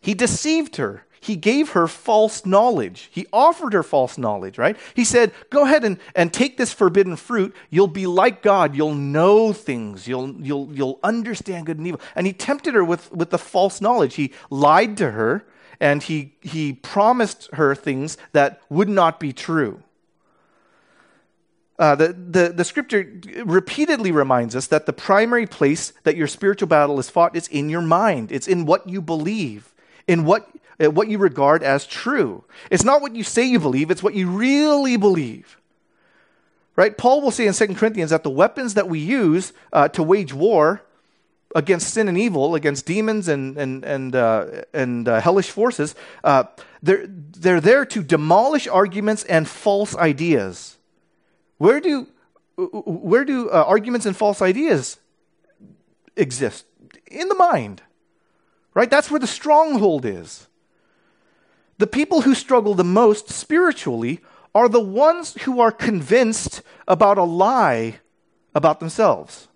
He 0.00 0.14
deceived 0.14 0.76
her. 0.76 1.04
He 1.20 1.36
gave 1.36 1.70
her 1.70 1.88
false 1.88 2.46
knowledge. 2.46 3.08
He 3.10 3.26
offered 3.32 3.72
her 3.72 3.82
false 3.82 4.16
knowledge, 4.16 4.56
right? 4.56 4.76
He 4.94 5.04
said, 5.04 5.32
Go 5.50 5.64
ahead 5.64 5.84
and, 5.84 5.98
and 6.14 6.32
take 6.32 6.56
this 6.56 6.72
forbidden 6.72 7.16
fruit. 7.16 7.54
You'll 7.70 7.88
be 7.88 8.06
like 8.06 8.40
God. 8.40 8.76
You'll 8.76 8.94
know 8.94 9.52
things. 9.52 10.06
You'll, 10.06 10.40
you'll, 10.40 10.70
you'll 10.72 11.00
understand 11.02 11.66
good 11.66 11.78
and 11.78 11.86
evil. 11.86 12.00
And 12.14 12.26
he 12.26 12.32
tempted 12.32 12.74
her 12.74 12.84
with, 12.84 13.10
with 13.12 13.30
the 13.30 13.38
false 13.38 13.80
knowledge. 13.80 14.14
He 14.14 14.32
lied 14.48 14.96
to 14.98 15.10
her 15.10 15.44
and 15.80 16.02
he, 16.02 16.34
he 16.40 16.72
promised 16.72 17.48
her 17.52 17.74
things 17.74 18.16
that 18.32 18.60
would 18.68 18.88
not 18.88 19.20
be 19.20 19.32
true. 19.32 19.82
Uh, 21.78 21.94
the, 21.94 22.08
the, 22.08 22.48
the 22.48 22.64
scripture 22.64 23.20
repeatedly 23.44 24.10
reminds 24.10 24.56
us 24.56 24.66
that 24.66 24.86
the 24.86 24.92
primary 24.92 25.46
place 25.46 25.92
that 26.02 26.16
your 26.16 26.26
spiritual 26.26 26.66
battle 26.66 26.98
is 26.98 27.08
fought 27.08 27.36
is 27.36 27.46
in 27.48 27.70
your 27.70 27.82
mind. 27.82 28.32
It's 28.32 28.48
in 28.48 28.66
what 28.66 28.88
you 28.88 29.00
believe, 29.00 29.72
in 30.08 30.24
what, 30.24 30.48
uh, 30.82 30.90
what 30.90 31.08
you 31.08 31.18
regard 31.18 31.62
as 31.62 31.86
true. 31.86 32.42
It's 32.68 32.82
not 32.82 33.00
what 33.00 33.14
you 33.14 33.22
say 33.22 33.44
you 33.44 33.60
believe, 33.60 33.92
it's 33.92 34.02
what 34.02 34.14
you 34.14 34.28
really 34.28 34.96
believe. 34.96 35.56
Right? 36.74 36.96
Paul 36.96 37.20
will 37.20 37.30
say 37.30 37.46
in 37.46 37.54
2 37.54 37.74
Corinthians 37.74 38.10
that 38.10 38.24
the 38.24 38.30
weapons 38.30 38.74
that 38.74 38.88
we 38.88 38.98
use 38.98 39.52
uh, 39.72 39.88
to 39.88 40.02
wage 40.02 40.32
war 40.32 40.82
against 41.54 41.94
sin 41.94 42.08
and 42.08 42.18
evil, 42.18 42.54
against 42.56 42.86
demons 42.86 43.28
and, 43.28 43.56
and, 43.56 43.84
and, 43.84 44.16
uh, 44.16 44.46
and 44.72 45.08
uh, 45.08 45.20
hellish 45.20 45.50
forces, 45.50 45.94
uh, 46.24 46.44
they're, 46.82 47.06
they're 47.06 47.60
there 47.60 47.84
to 47.86 48.02
demolish 48.02 48.66
arguments 48.66 49.22
and 49.24 49.48
false 49.48 49.96
ideas. 49.96 50.77
Where 51.58 51.80
do, 51.80 52.06
where 52.56 53.24
do 53.24 53.50
uh, 53.50 53.64
arguments 53.66 54.06
and 54.06 54.16
false 54.16 54.40
ideas 54.40 54.98
exist? 56.16 56.64
In 57.10 57.28
the 57.28 57.34
mind, 57.34 57.82
right? 58.74 58.90
That's 58.90 59.10
where 59.10 59.20
the 59.20 59.26
stronghold 59.26 60.04
is. 60.04 60.46
The 61.78 61.86
people 61.86 62.22
who 62.22 62.34
struggle 62.34 62.74
the 62.74 62.84
most 62.84 63.30
spiritually 63.30 64.20
are 64.54 64.68
the 64.68 64.80
ones 64.80 65.34
who 65.42 65.60
are 65.60 65.70
convinced 65.70 66.62
about 66.86 67.18
a 67.18 67.22
lie 67.22 68.00
about 68.54 68.80
themselves. 68.80 69.48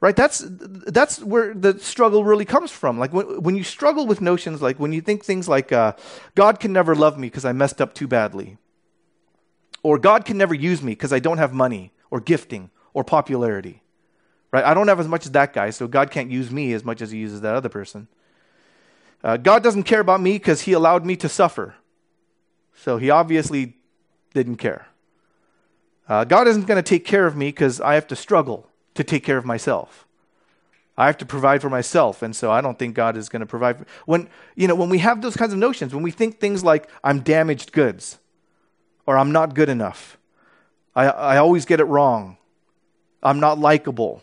Right? 0.00 0.14
That's, 0.14 0.44
that's 0.46 1.22
where 1.22 1.54
the 1.54 1.78
struggle 1.78 2.24
really 2.24 2.44
comes 2.44 2.70
from. 2.70 2.98
Like 2.98 3.14
when, 3.14 3.42
when 3.42 3.56
you 3.56 3.64
struggle 3.64 4.06
with 4.06 4.20
notions 4.20 4.60
like 4.60 4.78
when 4.78 4.92
you 4.92 5.00
think 5.00 5.24
things 5.24 5.48
like, 5.48 5.72
uh, 5.72 5.94
God 6.34 6.60
can 6.60 6.74
never 6.74 6.94
love 6.94 7.18
me 7.18 7.28
because 7.28 7.46
I 7.46 7.52
messed 7.52 7.80
up 7.80 7.94
too 7.94 8.06
badly. 8.06 8.58
Or 9.84 9.98
God 9.98 10.24
can 10.24 10.36
never 10.38 10.54
use 10.54 10.82
me 10.82 10.92
because 10.92 11.12
I 11.12 11.20
don't 11.20 11.38
have 11.38 11.52
money 11.52 11.92
or 12.10 12.18
gifting 12.18 12.70
or 12.94 13.04
popularity. 13.04 13.82
Right? 14.50 14.64
I 14.64 14.72
don't 14.72 14.88
have 14.88 14.98
as 14.98 15.06
much 15.06 15.26
as 15.26 15.32
that 15.32 15.52
guy, 15.52 15.70
so 15.70 15.86
God 15.86 16.10
can't 16.10 16.30
use 16.30 16.50
me 16.50 16.72
as 16.72 16.84
much 16.84 17.02
as 17.02 17.10
he 17.10 17.18
uses 17.18 17.42
that 17.42 17.54
other 17.54 17.68
person. 17.68 18.08
Uh, 19.22 19.36
God 19.36 19.62
doesn't 19.62 19.84
care 19.84 20.00
about 20.00 20.20
me 20.20 20.32
because 20.32 20.62
he 20.62 20.72
allowed 20.72 21.04
me 21.04 21.16
to 21.16 21.28
suffer. 21.28 21.74
So 22.74 22.96
he 22.96 23.10
obviously 23.10 23.76
didn't 24.32 24.56
care. 24.56 24.88
Uh, 26.08 26.24
God 26.24 26.48
isn't 26.48 26.66
going 26.66 26.82
to 26.82 26.88
take 26.88 27.04
care 27.04 27.26
of 27.26 27.36
me 27.36 27.48
because 27.48 27.80
I 27.80 27.94
have 27.94 28.06
to 28.08 28.16
struggle 28.16 28.68
to 28.94 29.04
take 29.04 29.22
care 29.22 29.38
of 29.38 29.44
myself. 29.44 30.06
I 30.96 31.06
have 31.06 31.18
to 31.18 31.26
provide 31.26 31.60
for 31.60 31.70
myself, 31.70 32.22
and 32.22 32.34
so 32.34 32.50
I 32.50 32.60
don't 32.60 32.78
think 32.78 32.94
God 32.94 33.16
is 33.16 33.28
going 33.28 33.40
to 33.40 33.46
provide. 33.46 33.78
For, 33.78 33.86
when 34.06 34.28
you 34.54 34.68
know 34.68 34.76
when 34.76 34.88
we 34.88 34.98
have 34.98 35.22
those 35.22 35.36
kinds 35.36 35.52
of 35.52 35.58
notions, 35.58 35.92
when 35.92 36.04
we 36.04 36.12
think 36.12 36.38
things 36.38 36.62
like 36.62 36.88
"I'm 37.02 37.20
damaged 37.20 37.72
goods," 37.72 38.18
or 39.06 39.18
I'm 39.18 39.32
not 39.32 39.54
good 39.54 39.68
enough. 39.68 40.18
I, 40.94 41.06
I 41.06 41.36
always 41.38 41.64
get 41.64 41.80
it 41.80 41.84
wrong. 41.84 42.36
I'm 43.22 43.40
not 43.40 43.58
likable. 43.58 44.22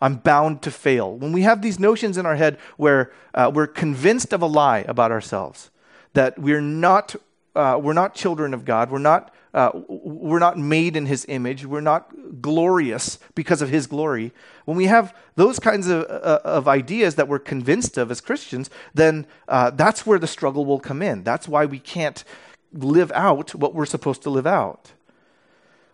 I'm 0.00 0.16
bound 0.16 0.62
to 0.62 0.70
fail. 0.70 1.14
When 1.14 1.32
we 1.32 1.42
have 1.42 1.62
these 1.62 1.78
notions 1.78 2.16
in 2.16 2.24
our 2.24 2.36
head 2.36 2.58
where 2.76 3.12
uh, 3.34 3.50
we're 3.54 3.66
convinced 3.66 4.32
of 4.32 4.40
a 4.40 4.46
lie 4.46 4.84
about 4.88 5.12
ourselves, 5.12 5.70
that 6.14 6.38
we're 6.38 6.62
not, 6.62 7.14
uh, 7.54 7.78
we're 7.80 7.92
not 7.92 8.14
children 8.14 8.54
of 8.54 8.64
God, 8.64 8.90
we're 8.90 8.98
not, 8.98 9.34
uh, 9.52 9.70
we're 9.88 10.38
not 10.38 10.56
made 10.56 10.96
in 10.96 11.06
His 11.06 11.26
image, 11.28 11.66
we're 11.66 11.80
not 11.82 12.40
glorious 12.40 13.18
because 13.34 13.60
of 13.60 13.68
His 13.68 13.86
glory, 13.86 14.32
when 14.64 14.76
we 14.76 14.86
have 14.86 15.14
those 15.36 15.58
kinds 15.58 15.86
of, 15.88 16.04
uh, 16.04 16.40
of 16.44 16.66
ideas 16.66 17.16
that 17.16 17.28
we're 17.28 17.38
convinced 17.38 17.98
of 17.98 18.10
as 18.10 18.20
Christians, 18.20 18.70
then 18.94 19.26
uh, 19.48 19.70
that's 19.70 20.06
where 20.06 20.18
the 20.18 20.26
struggle 20.26 20.64
will 20.64 20.80
come 20.80 21.02
in. 21.02 21.24
That's 21.24 21.46
why 21.46 21.66
we 21.66 21.78
can't 21.78 22.24
live 22.72 23.10
out 23.12 23.54
what 23.54 23.74
we're 23.74 23.86
supposed 23.86 24.22
to 24.22 24.30
live 24.30 24.46
out. 24.46 24.92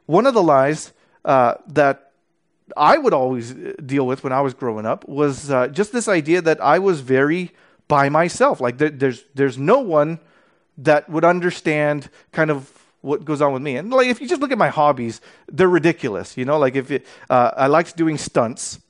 One 0.07 0.27
of 0.27 0.35
the 0.35 0.43
lies 0.43 0.93
uh, 1.25 1.55
that 1.69 2.13
I 2.77 2.99
would 2.99 3.13
always 3.13 3.53
uh, 3.53 3.75
deal 3.85 4.07
with 4.07 4.25
when 4.25 4.33
I 4.33 4.41
was 4.41 4.55
growing 4.55 4.87
up 4.87 5.07
was 5.09 5.51
uh, 5.51 5.69
just 5.69 5.93
this 5.93 6.09
idea 6.09 6.41
that 6.43 6.61
I 6.61 6.79
was 6.79 7.01
very 7.01 7.53
by 7.89 8.09
myself. 8.09 8.61
Like 8.61 8.79
there, 8.79 8.91
there's 8.91 9.25
there's 9.35 9.59
no 9.59 9.81
one 9.81 10.19
that 10.79 11.09
would 11.09 11.25
understand 11.25 12.11
kind 12.33 12.51
of 12.51 12.73
what 13.01 13.25
goes 13.25 13.41
on 13.41 13.53
with 13.53 13.63
me. 13.63 13.77
And 13.77 13.91
like 13.91 14.09
if 14.09 14.21
you 14.21 14.29
just 14.29 14.41
look 14.41 14.53
at 14.53 14.59
my 14.59 14.69
hobbies, 14.69 15.21
they're 15.51 15.69
ridiculous. 15.69 16.37
You 16.37 16.45
know, 16.45 16.59
like 16.59 16.75
if 16.75 16.91
it, 16.91 17.07
uh, 17.31 17.53
I 17.57 17.69
liked 17.69 17.97
doing 17.97 18.19
stunts, 18.19 18.81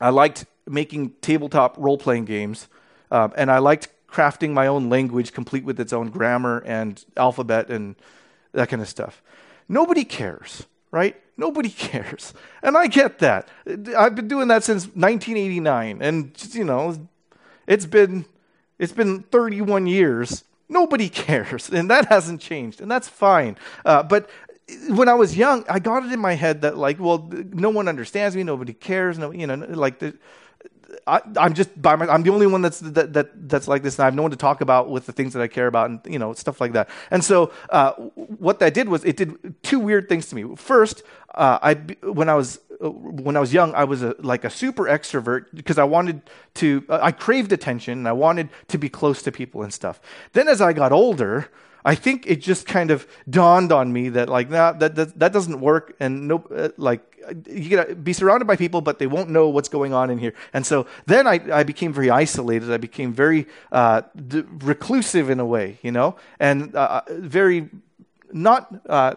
I 0.00 0.10
liked 0.10 0.46
making 0.66 1.10
tabletop 1.20 1.74
role 1.76 1.98
playing 1.98 2.24
games, 2.24 2.68
um, 3.10 3.32
and 3.36 3.50
I 3.50 3.58
liked 3.58 3.88
crafting 4.12 4.50
my 4.50 4.66
own 4.66 4.90
language 4.90 5.32
complete 5.32 5.64
with 5.64 5.80
its 5.80 5.92
own 5.92 6.10
grammar 6.10 6.62
and 6.66 7.04
alphabet 7.16 7.70
and 7.70 7.96
that 8.52 8.68
kind 8.68 8.82
of 8.82 8.88
stuff. 8.88 9.22
Nobody 9.68 10.04
cares, 10.04 10.66
right? 10.90 11.16
Nobody 11.36 11.68
cares. 11.88 12.34
And 12.62 12.76
I 12.76 12.86
get 12.86 13.18
that. 13.20 13.48
I've 13.96 14.14
been 14.14 14.28
doing 14.28 14.48
that 14.48 14.64
since 14.64 14.84
1989 14.84 16.02
and 16.02 16.54
you 16.54 16.64
know, 16.64 17.08
it's 17.66 17.86
been 17.86 18.26
it's 18.78 18.92
been 18.92 19.22
31 19.22 19.86
years. 19.86 20.44
Nobody 20.68 21.08
cares, 21.26 21.70
and 21.70 21.90
that 21.90 22.06
hasn't 22.06 22.40
changed, 22.40 22.80
and 22.80 22.90
that's 22.90 23.08
fine. 23.08 23.56
Uh, 23.84 24.02
but 24.02 24.28
when 24.88 25.08
I 25.08 25.14
was 25.14 25.36
young, 25.36 25.64
I 25.68 25.78
got 25.78 26.04
it 26.04 26.12
in 26.12 26.20
my 26.20 26.34
head 26.34 26.62
that 26.62 26.76
like, 26.76 26.98
well, 26.98 27.28
no 27.52 27.70
one 27.70 27.88
understands 27.88 28.34
me, 28.34 28.42
nobody 28.42 28.72
cares, 28.72 29.18
no, 29.18 29.30
you 29.30 29.46
know, 29.46 29.54
like 29.54 29.98
the, 29.98 30.16
I, 31.06 31.20
am 31.36 31.54
just 31.54 31.80
by 31.80 31.96
my, 31.96 32.06
I'm 32.06 32.22
the 32.22 32.30
only 32.30 32.46
one 32.46 32.62
that's 32.62 32.80
that, 32.80 33.12
that, 33.12 33.48
that's 33.48 33.68
like 33.68 33.82
this, 33.82 33.96
and 33.96 34.02
I 34.02 34.06
have 34.06 34.14
no 34.14 34.22
one 34.22 34.30
to 34.30 34.36
talk 34.36 34.60
about 34.60 34.90
with 34.90 35.06
the 35.06 35.12
things 35.12 35.32
that 35.32 35.42
I 35.42 35.48
care 35.48 35.66
about, 35.66 35.90
and 35.90 36.00
you 36.06 36.18
know 36.18 36.32
stuff 36.32 36.60
like 36.60 36.72
that. 36.72 36.88
And 37.10 37.24
so 37.24 37.52
uh, 37.70 37.92
what 37.92 38.58
that 38.60 38.74
did 38.74 38.88
was 38.88 39.04
it 39.04 39.16
did 39.16 39.54
two 39.62 39.78
weird 39.78 40.08
things 40.08 40.26
to 40.28 40.34
me. 40.34 40.56
First, 40.56 41.02
uh, 41.34 41.58
I 41.62 41.74
when 42.02 42.28
I 42.28 42.34
was 42.34 42.60
when 42.88 43.36
I 43.36 43.40
was 43.40 43.52
young, 43.52 43.74
I 43.74 43.84
was 43.84 44.02
a, 44.02 44.14
like 44.18 44.44
a 44.44 44.50
super 44.50 44.84
extrovert 44.84 45.46
because 45.54 45.78
I 45.78 45.84
wanted 45.84 46.22
to, 46.54 46.84
uh, 46.88 46.98
I 47.00 47.12
craved 47.12 47.52
attention 47.52 47.98
and 47.98 48.08
I 48.08 48.12
wanted 48.12 48.48
to 48.68 48.78
be 48.78 48.88
close 48.88 49.22
to 49.22 49.32
people 49.32 49.62
and 49.62 49.72
stuff. 49.72 50.00
Then 50.32 50.48
as 50.48 50.60
I 50.60 50.72
got 50.72 50.90
older, 50.90 51.48
I 51.84 51.94
think 51.94 52.26
it 52.26 52.40
just 52.40 52.66
kind 52.66 52.90
of 52.90 53.06
dawned 53.28 53.72
on 53.72 53.92
me 53.92 54.08
that 54.10 54.28
like 54.28 54.50
nah, 54.50 54.72
that 54.72 54.94
that, 54.94 55.18
that 55.18 55.32
doesn't 55.32 55.60
work, 55.60 55.94
and 55.98 56.28
no, 56.28 56.44
uh, 56.54 56.68
like 56.76 57.00
you 57.48 57.70
gotta 57.70 57.94
be 57.94 58.12
surrounded 58.12 58.46
by 58.46 58.56
people, 58.56 58.80
but 58.80 58.98
they 58.98 59.06
won't 59.06 59.30
know 59.30 59.48
what's 59.48 59.68
going 59.68 59.92
on 59.92 60.10
in 60.10 60.18
here. 60.18 60.34
And 60.52 60.66
so 60.66 60.86
then 61.06 61.26
I, 61.26 61.40
I 61.52 61.62
became 61.62 61.92
very 61.92 62.10
isolated. 62.10 62.70
I 62.70 62.76
became 62.76 63.12
very 63.12 63.46
uh, 63.70 64.02
d- 64.28 64.44
reclusive 64.60 65.30
in 65.30 65.40
a 65.40 65.46
way, 65.46 65.78
you 65.82 65.92
know, 65.92 66.16
and 66.38 66.74
uh, 66.74 67.02
very 67.08 67.68
not 68.32 68.72
uh, 68.88 69.14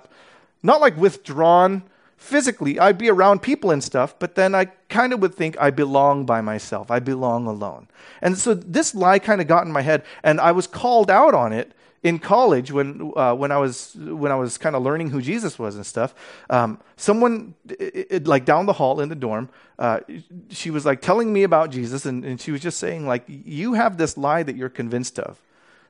not 0.64 0.82
like 0.82 0.98
withdrawn 0.98 1.84
physically. 2.18 2.80
I'd 2.80 2.98
be 2.98 3.10
around 3.10 3.42
people 3.42 3.72
and 3.72 3.84
stuff, 3.84 4.18
but 4.18 4.36
then 4.36 4.56
I 4.56 4.66
kind 4.90 5.14
of 5.14 5.20
would 5.20 5.36
think 5.36 5.58
I 5.60 5.70
belong 5.70 6.26
by 6.26 6.42
myself. 6.42 6.90
I 6.90 7.00
belong 7.00 7.46
alone. 7.46 7.88
And 8.22 8.38
so 8.38 8.54
this 8.54 8.96
lie 8.96 9.20
kind 9.20 9.42
of 9.42 9.48
got 9.48 9.66
in 9.66 9.72
my 9.72 9.82
head, 9.82 10.04
and 10.24 10.40
I 10.40 10.52
was 10.52 10.68
called 10.68 11.12
out 11.12 11.34
on 11.34 11.54
it 11.54 11.72
in 12.04 12.20
college 12.20 12.72
when 12.72 13.12
uh, 13.16 13.34
when 13.34 13.52
I 13.52 13.58
was 13.58 13.96
when 13.96 14.32
I 14.32 14.36
was 14.36 14.58
kind 14.58 14.76
of 14.76 14.84
learning 14.84 15.10
who 15.10 15.22
Jesus 15.22 15.58
was 15.58 15.76
and 15.76 15.86
stuff, 15.86 16.14
um, 16.50 16.80
someone 16.98 17.56
it, 17.70 18.08
it, 18.10 18.28
like 18.28 18.46
down 18.46 18.66
the 18.68 18.74
hall 18.74 19.02
in 19.02 19.10
the 19.10 19.16
dorm, 19.16 19.50
uh, 19.80 20.02
she 20.50 20.70
was 20.70 20.86
like 20.86 21.02
telling 21.02 21.34
me 21.34 21.44
about 21.44 21.72
Jesus, 21.72 22.06
and, 22.06 22.24
and 22.24 22.40
she 22.40 22.52
was 22.52 22.62
just 22.62 22.78
saying 22.78 23.08
like, 23.08 23.24
you 23.28 23.74
have 23.74 23.98
this 23.98 24.18
lie 24.18 24.44
that 24.44 24.56
you're 24.56 24.70
convinced 24.70 25.18
of, 25.20 25.42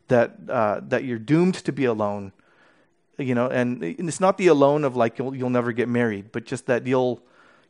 that 0.08 0.36
uh, 0.50 0.80
that 0.88 1.04
you're 1.04 1.20
doomed 1.20 1.56
to 1.56 1.72
be 1.72 1.86
alone, 1.86 2.32
you 3.18 3.36
know, 3.36 3.48
and 3.48 3.84
it's 3.84 4.22
not 4.22 4.38
the 4.38 4.48
alone 4.48 4.84
of 4.84 4.96
like 4.96 5.20
you'll 5.20 5.36
you'll 5.36 5.50
never 5.50 5.72
get 5.72 5.90
married, 5.90 6.32
but 6.32 6.46
just 6.46 6.66
that 6.68 6.88
you'll 6.88 7.22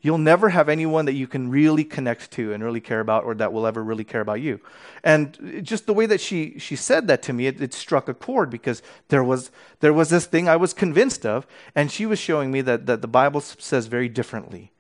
You'll 0.02 0.18
never 0.18 0.50
have 0.50 0.70
anyone 0.70 1.06
that 1.06 1.14
you 1.14 1.28
can 1.28 1.50
really 1.50 1.84
connect 1.84 2.32
to 2.32 2.54
and 2.54 2.64
really 2.64 2.82
care 2.82 3.00
about, 3.00 3.24
or 3.24 3.34
that 3.36 3.52
will 3.52 3.66
ever 3.66 3.84
really 3.84 4.04
care 4.04 4.22
about 4.22 4.42
you. 4.42 4.60
And 5.04 5.62
just 5.64 5.86
the 5.86 5.94
way 5.94 6.06
that 6.06 6.22
she, 6.22 6.60
she 6.60 6.76
said 6.76 7.08
that 7.08 7.22
to 7.24 7.34
me, 7.34 7.48
it, 7.48 7.62
it 7.62 7.74
struck 7.74 8.08
a 8.08 8.14
chord 8.14 8.50
because 8.50 8.82
there 9.08 9.24
was, 9.24 9.52
there 9.80 9.94
was 9.94 10.10
this 10.10 10.26
thing 10.26 10.48
I 10.48 10.58
was 10.58 10.74
convinced 10.74 11.26
of, 11.26 11.48
and 11.74 11.92
she 11.92 12.06
was 12.06 12.20
showing 12.20 12.52
me 12.52 12.62
that, 12.62 12.86
that 12.86 13.02
the 13.02 13.08
Bible 13.08 13.42
says 13.42 13.88
very 13.88 14.10
differently 14.10 14.72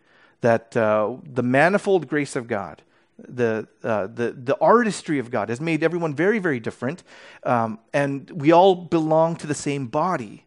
that 0.41 0.77
uh, 0.77 1.15
the 1.23 1.41
manifold 1.41 2.07
grace 2.07 2.35
of 2.35 2.47
God, 2.47 2.83
the, 3.17 3.67
uh, 3.83 4.07
the, 4.07 4.31
the 4.31 4.57
artistry 4.59 5.17
of 5.17 5.31
God 5.31 5.49
has 5.49 5.59
made 5.59 5.83
everyone 5.83 6.13
very, 6.13 6.37
very 6.37 6.59
different, 6.59 7.01
um, 7.43 7.79
and 7.93 8.29
we 8.29 8.51
all 8.51 8.75
belong 8.75 9.35
to 9.37 9.47
the 9.47 9.55
same 9.55 9.87
body. 9.87 10.45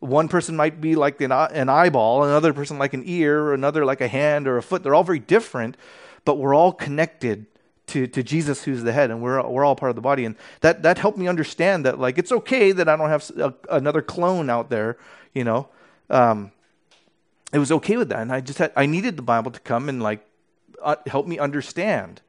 One 0.00 0.28
person 0.28 0.54
might 0.54 0.80
be 0.80 0.94
like 0.94 1.20
an, 1.20 1.32
an 1.32 1.68
eyeball, 1.68 2.24
another 2.24 2.52
person 2.52 2.78
like 2.78 2.94
an 2.94 3.02
ear, 3.04 3.52
another 3.52 3.84
like 3.84 4.00
a 4.00 4.08
hand 4.08 4.46
or 4.46 4.56
a 4.56 4.62
foot. 4.62 4.82
They're 4.82 4.94
all 4.94 5.04
very 5.04 5.18
different, 5.18 5.76
but 6.24 6.38
we're 6.38 6.54
all 6.54 6.72
connected 6.72 7.46
to, 7.88 8.06
to 8.06 8.22
Jesus, 8.22 8.64
who's 8.64 8.82
the 8.82 8.92
head, 8.92 9.10
and 9.10 9.20
we're, 9.20 9.44
we're 9.48 9.64
all 9.64 9.74
part 9.74 9.90
of 9.90 9.96
the 9.96 10.02
body. 10.02 10.24
And 10.24 10.36
that, 10.60 10.82
that 10.82 10.98
helped 10.98 11.18
me 11.18 11.26
understand 11.26 11.84
that, 11.84 11.98
like, 11.98 12.18
it's 12.18 12.30
okay 12.30 12.70
that 12.70 12.88
I 12.88 12.96
don't 12.96 13.08
have 13.08 13.30
a, 13.36 13.54
another 13.70 14.02
clone 14.02 14.50
out 14.50 14.70
there, 14.70 14.98
you 15.34 15.42
know. 15.42 15.68
Um, 16.10 16.52
it 17.52 17.58
was 17.58 17.72
okay 17.72 17.96
with 17.96 18.10
that. 18.10 18.20
And 18.20 18.30
I 18.30 18.40
just 18.40 18.58
had, 18.58 18.72
I 18.76 18.86
needed 18.86 19.16
the 19.16 19.22
Bible 19.22 19.50
to 19.50 19.60
come 19.60 19.88
and, 19.88 20.02
like, 20.02 20.24
uh, 20.82 20.96
help 21.06 21.26
me 21.26 21.38
understand 21.38 22.20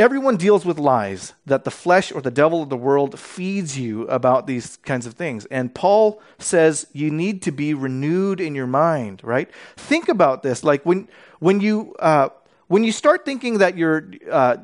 Everyone 0.00 0.38
deals 0.38 0.64
with 0.64 0.78
lies 0.78 1.34
that 1.44 1.64
the 1.64 1.70
flesh 1.70 2.10
or 2.10 2.22
the 2.22 2.30
devil 2.30 2.62
of 2.62 2.70
the 2.70 2.76
world 2.76 3.18
feeds 3.18 3.78
you 3.78 4.08
about 4.08 4.46
these 4.46 4.78
kinds 4.78 5.04
of 5.04 5.12
things. 5.12 5.44
And 5.50 5.74
Paul 5.74 6.22
says 6.38 6.86
you 6.94 7.10
need 7.10 7.42
to 7.42 7.52
be 7.52 7.74
renewed 7.74 8.40
in 8.40 8.54
your 8.54 8.66
mind, 8.66 9.20
right? 9.22 9.50
Think 9.76 10.08
about 10.08 10.42
this. 10.42 10.64
Like 10.64 10.86
when, 10.86 11.06
when, 11.38 11.60
you, 11.60 11.94
uh, 11.98 12.30
when 12.68 12.82
you 12.82 12.92
start 12.92 13.26
thinking 13.26 13.58
that 13.58 13.76
you're 13.76 14.08
uh, 14.30 14.56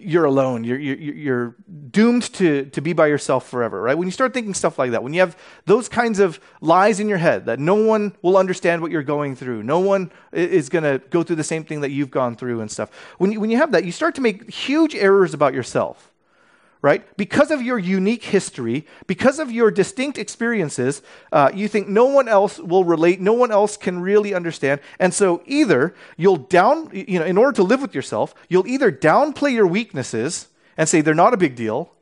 you're 0.00 0.24
alone. 0.24 0.64
You're, 0.64 0.78
you're, 0.78 1.14
you're, 1.14 1.56
doomed 1.90 2.24
to, 2.34 2.66
to 2.66 2.80
be 2.82 2.92
by 2.92 3.06
yourself 3.06 3.48
forever, 3.48 3.80
right? 3.80 3.96
When 3.96 4.06
you 4.06 4.12
start 4.12 4.34
thinking 4.34 4.52
stuff 4.52 4.78
like 4.78 4.90
that, 4.90 5.02
when 5.02 5.14
you 5.14 5.20
have 5.20 5.36
those 5.64 5.88
kinds 5.88 6.18
of 6.18 6.38
lies 6.60 7.00
in 7.00 7.08
your 7.08 7.16
head 7.16 7.46
that 7.46 7.58
no 7.58 7.74
one 7.74 8.14
will 8.20 8.36
understand 8.36 8.82
what 8.82 8.90
you're 8.90 9.02
going 9.02 9.34
through, 9.34 9.62
no 9.62 9.78
one 9.78 10.12
is 10.32 10.68
going 10.68 10.84
to 10.84 11.02
go 11.08 11.22
through 11.22 11.36
the 11.36 11.44
same 11.44 11.64
thing 11.64 11.80
that 11.80 11.90
you've 11.90 12.10
gone 12.10 12.36
through 12.36 12.60
and 12.60 12.70
stuff. 12.70 12.90
When 13.16 13.32
you, 13.32 13.40
when 13.40 13.50
you 13.50 13.56
have 13.56 13.72
that, 13.72 13.84
you 13.84 13.92
start 13.92 14.14
to 14.16 14.20
make 14.20 14.50
huge 14.50 14.94
errors 14.94 15.32
about 15.32 15.54
yourself 15.54 16.12
right? 16.82 17.16
Because 17.16 17.50
of 17.50 17.62
your 17.62 17.78
unique 17.78 18.24
history, 18.24 18.86
because 19.06 19.38
of 19.38 19.50
your 19.50 19.70
distinct 19.70 20.18
experiences, 20.18 21.02
uh, 21.32 21.50
you 21.54 21.68
think 21.68 21.88
no 21.88 22.04
one 22.06 22.28
else 22.28 22.58
will 22.58 22.84
relate, 22.84 23.20
no 23.20 23.32
one 23.32 23.50
else 23.50 23.76
can 23.76 24.00
really 24.00 24.34
understand. 24.34 24.80
And 24.98 25.12
so 25.12 25.42
either 25.46 25.94
you'll 26.16 26.36
down, 26.36 26.90
you 26.92 27.18
know, 27.18 27.24
in 27.24 27.38
order 27.38 27.52
to 27.52 27.62
live 27.62 27.82
with 27.82 27.94
yourself, 27.94 28.34
you'll 28.48 28.66
either 28.66 28.92
downplay 28.92 29.52
your 29.52 29.66
weaknesses 29.66 30.48
and 30.76 30.88
say 30.88 31.00
they're 31.00 31.14
not 31.14 31.34
a 31.34 31.38
big 31.38 31.56
deal, 31.56 31.92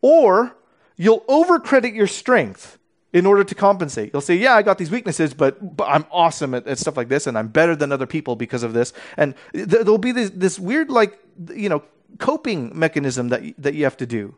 or 0.00 0.56
you'll 0.96 1.22
overcredit 1.22 1.94
your 1.94 2.06
strength 2.06 2.78
in 3.12 3.24
order 3.24 3.42
to 3.42 3.54
compensate. 3.54 4.10
You'll 4.12 4.20
say, 4.20 4.36
Yeah, 4.36 4.54
I 4.54 4.62
got 4.62 4.78
these 4.78 4.90
weaknesses, 4.90 5.32
but, 5.32 5.76
but 5.76 5.84
I'm 5.84 6.04
awesome 6.10 6.54
at, 6.54 6.66
at, 6.66 6.78
stuff 6.78 6.96
like 6.96 7.08
this, 7.08 7.26
and 7.26 7.38
I'm 7.38 7.48
better 7.48 7.74
than 7.74 7.90
other 7.90 8.06
people 8.06 8.36
because 8.36 8.62
of 8.62 8.74
this. 8.74 8.92
And 9.16 9.34
th- 9.54 9.66
there'll 9.66 9.98
be 9.98 10.12
this, 10.12 10.30
this 10.30 10.58
weird, 10.58 10.90
like, 10.90 11.18
you 11.54 11.68
know, 11.68 11.82
coping 12.18 12.76
mechanism 12.78 13.28
that, 13.28 13.42
that 13.58 13.74
you 13.74 13.84
have 13.84 13.96
to 13.98 14.06
do. 14.06 14.36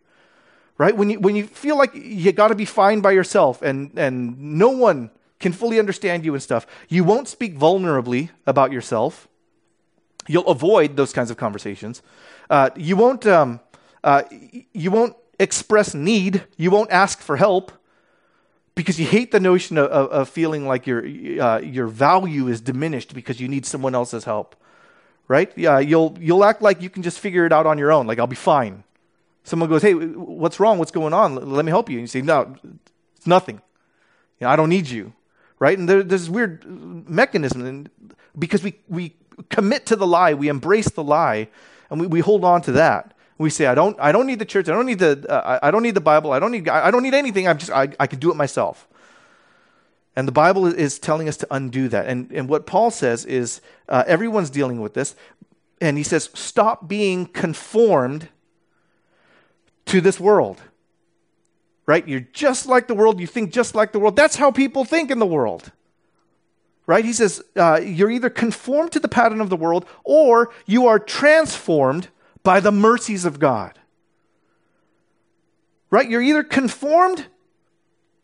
Right? 0.78 0.96
When 0.96 1.10
you, 1.10 1.20
when 1.20 1.36
you 1.36 1.46
feel 1.46 1.76
like 1.76 1.94
you 1.94 2.32
got 2.32 2.48
to 2.48 2.54
be 2.54 2.64
fine 2.64 3.00
by 3.00 3.12
yourself 3.12 3.60
and, 3.62 3.96
and 3.98 4.38
no 4.38 4.70
one 4.70 5.10
can 5.38 5.52
fully 5.52 5.78
understand 5.78 6.24
you 6.24 6.34
and 6.34 6.42
stuff, 6.42 6.66
you 6.88 7.04
won't 7.04 7.28
speak 7.28 7.56
vulnerably 7.56 8.30
about 8.46 8.72
yourself. 8.72 9.28
You'll 10.26 10.48
avoid 10.48 10.96
those 10.96 11.12
kinds 11.12 11.30
of 11.30 11.36
conversations. 11.36 12.02
Uh, 12.48 12.70
you, 12.76 12.96
won't, 12.96 13.26
um, 13.26 13.60
uh, 14.02 14.22
you 14.72 14.90
won't 14.90 15.16
express 15.38 15.94
need. 15.94 16.44
You 16.56 16.70
won't 16.70 16.90
ask 16.90 17.20
for 17.20 17.36
help 17.36 17.72
because 18.74 18.98
you 18.98 19.06
hate 19.06 19.32
the 19.32 19.40
notion 19.40 19.76
of, 19.76 19.90
of, 19.90 20.10
of 20.10 20.28
feeling 20.28 20.66
like 20.66 20.86
your, 20.86 21.04
uh, 21.42 21.58
your 21.60 21.86
value 21.86 22.48
is 22.48 22.60
diminished 22.60 23.14
because 23.14 23.40
you 23.40 23.48
need 23.48 23.66
someone 23.66 23.94
else's 23.94 24.24
help 24.24 24.56
right? 25.30 25.52
Yeah, 25.56 25.78
you'll, 25.78 26.16
you'll 26.18 26.44
act 26.44 26.60
like 26.60 26.82
you 26.82 26.90
can 26.90 27.04
just 27.04 27.20
figure 27.20 27.46
it 27.46 27.52
out 27.52 27.64
on 27.64 27.78
your 27.78 27.92
own, 27.92 28.08
like, 28.08 28.18
I'll 28.18 28.26
be 28.26 28.34
fine. 28.34 28.82
Someone 29.44 29.68
goes, 29.68 29.80
hey, 29.80 29.94
what's 29.94 30.58
wrong? 30.58 30.76
What's 30.80 30.90
going 30.90 31.14
on? 31.14 31.36
Let 31.36 31.64
me 31.64 31.70
help 31.70 31.88
you. 31.88 31.98
And 31.98 32.02
you 32.02 32.08
say, 32.08 32.20
no, 32.20 32.56
it's 33.16 33.28
nothing. 33.28 33.62
You 34.40 34.46
know, 34.46 34.50
I 34.50 34.56
don't 34.56 34.68
need 34.68 34.88
you, 34.88 35.12
right? 35.60 35.78
And 35.78 35.88
there, 35.88 36.02
there's 36.02 36.22
this 36.22 36.28
weird 36.28 36.64
mechanism 37.08 37.64
and 37.64 37.88
because 38.36 38.64
we, 38.64 38.74
we 38.88 39.14
commit 39.50 39.86
to 39.86 39.94
the 39.94 40.06
lie, 40.06 40.34
we 40.34 40.48
embrace 40.48 40.90
the 40.90 41.04
lie, 41.04 41.48
and 41.90 42.00
we, 42.00 42.08
we 42.08 42.18
hold 42.18 42.44
on 42.44 42.60
to 42.62 42.72
that. 42.72 43.14
We 43.38 43.50
say, 43.50 43.66
I 43.66 43.76
don't, 43.76 43.96
I 44.00 44.10
don't 44.10 44.26
need 44.26 44.40
the 44.40 44.44
church. 44.44 44.68
I 44.68 44.72
don't 44.72 44.84
need 44.84 44.98
the, 44.98 45.24
uh, 45.30 45.60
I 45.62 45.70
don't 45.70 45.84
need 45.84 45.94
the 45.94 46.00
Bible. 46.00 46.32
I 46.32 46.40
don't 46.40 46.50
need, 46.50 46.68
I 46.68 46.90
don't 46.90 47.04
need 47.04 47.14
anything. 47.14 47.46
I'm 47.46 47.56
just, 47.56 47.70
I, 47.70 47.88
I 48.00 48.08
can 48.08 48.18
do 48.18 48.32
it 48.32 48.36
myself. 48.36 48.88
And 50.16 50.26
the 50.26 50.32
Bible 50.32 50.66
is 50.66 50.98
telling 50.98 51.28
us 51.28 51.36
to 51.38 51.46
undo 51.50 51.88
that. 51.88 52.06
And, 52.06 52.30
and 52.32 52.48
what 52.48 52.66
Paul 52.66 52.90
says 52.90 53.24
is 53.24 53.60
uh, 53.88 54.04
everyone's 54.06 54.50
dealing 54.50 54.80
with 54.80 54.94
this. 54.94 55.14
And 55.80 55.96
he 55.96 56.02
says, 56.02 56.30
stop 56.34 56.88
being 56.88 57.26
conformed 57.26 58.28
to 59.86 60.00
this 60.00 60.18
world. 60.20 60.60
Right? 61.86 62.06
You're 62.06 62.20
just 62.20 62.66
like 62.66 62.86
the 62.86 62.94
world. 62.94 63.20
You 63.20 63.26
think 63.26 63.52
just 63.52 63.74
like 63.74 63.92
the 63.92 63.98
world. 63.98 64.16
That's 64.16 64.36
how 64.36 64.50
people 64.50 64.84
think 64.84 65.10
in 65.10 65.18
the 65.18 65.26
world. 65.26 65.72
Right? 66.86 67.04
He 67.04 67.12
says, 67.12 67.42
uh, 67.56 67.80
you're 67.82 68.10
either 68.10 68.30
conformed 68.30 68.92
to 68.92 69.00
the 69.00 69.08
pattern 69.08 69.40
of 69.40 69.48
the 69.48 69.56
world 69.56 69.86
or 70.04 70.52
you 70.66 70.86
are 70.86 70.98
transformed 70.98 72.08
by 72.42 72.58
the 72.58 72.72
mercies 72.72 73.24
of 73.24 73.38
God. 73.38 73.78
Right? 75.88 76.08
You're 76.10 76.22
either 76.22 76.42
conformed 76.42 77.26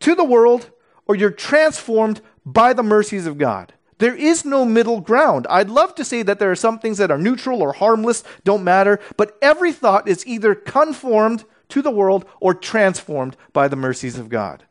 to 0.00 0.14
the 0.14 0.24
world 0.24 0.70
or 1.06 1.14
you're 1.14 1.30
transformed 1.30 2.20
by 2.44 2.72
the 2.72 2.82
mercies 2.82 3.26
of 3.26 3.38
God. 3.38 3.72
There 3.98 4.14
is 4.14 4.44
no 4.44 4.64
middle 4.64 5.00
ground. 5.00 5.46
I'd 5.48 5.70
love 5.70 5.94
to 5.94 6.04
say 6.04 6.22
that 6.22 6.38
there 6.38 6.50
are 6.50 6.56
some 6.56 6.78
things 6.78 6.98
that 6.98 7.10
are 7.10 7.18
neutral 7.18 7.62
or 7.62 7.72
harmless, 7.72 8.24
don't 8.44 8.64
matter, 8.64 9.00
but 9.16 9.38
every 9.40 9.72
thought 9.72 10.06
is 10.06 10.26
either 10.26 10.54
conformed 10.54 11.44
to 11.70 11.82
the 11.82 11.90
world 11.90 12.26
or 12.40 12.54
transformed 12.54 13.36
by 13.52 13.68
the 13.68 13.76
mercies 13.76 14.18
of 14.18 14.28
God. 14.28 14.64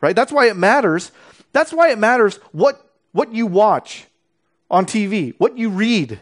Right? 0.00 0.16
That's 0.16 0.32
why 0.32 0.48
it 0.48 0.56
matters. 0.56 1.12
That's 1.52 1.72
why 1.72 1.90
it 1.90 1.98
matters 1.98 2.36
what, 2.52 2.90
what 3.12 3.32
you 3.32 3.46
watch 3.46 4.06
on 4.70 4.84
TV, 4.84 5.34
what 5.38 5.56
you 5.56 5.70
read 5.70 6.20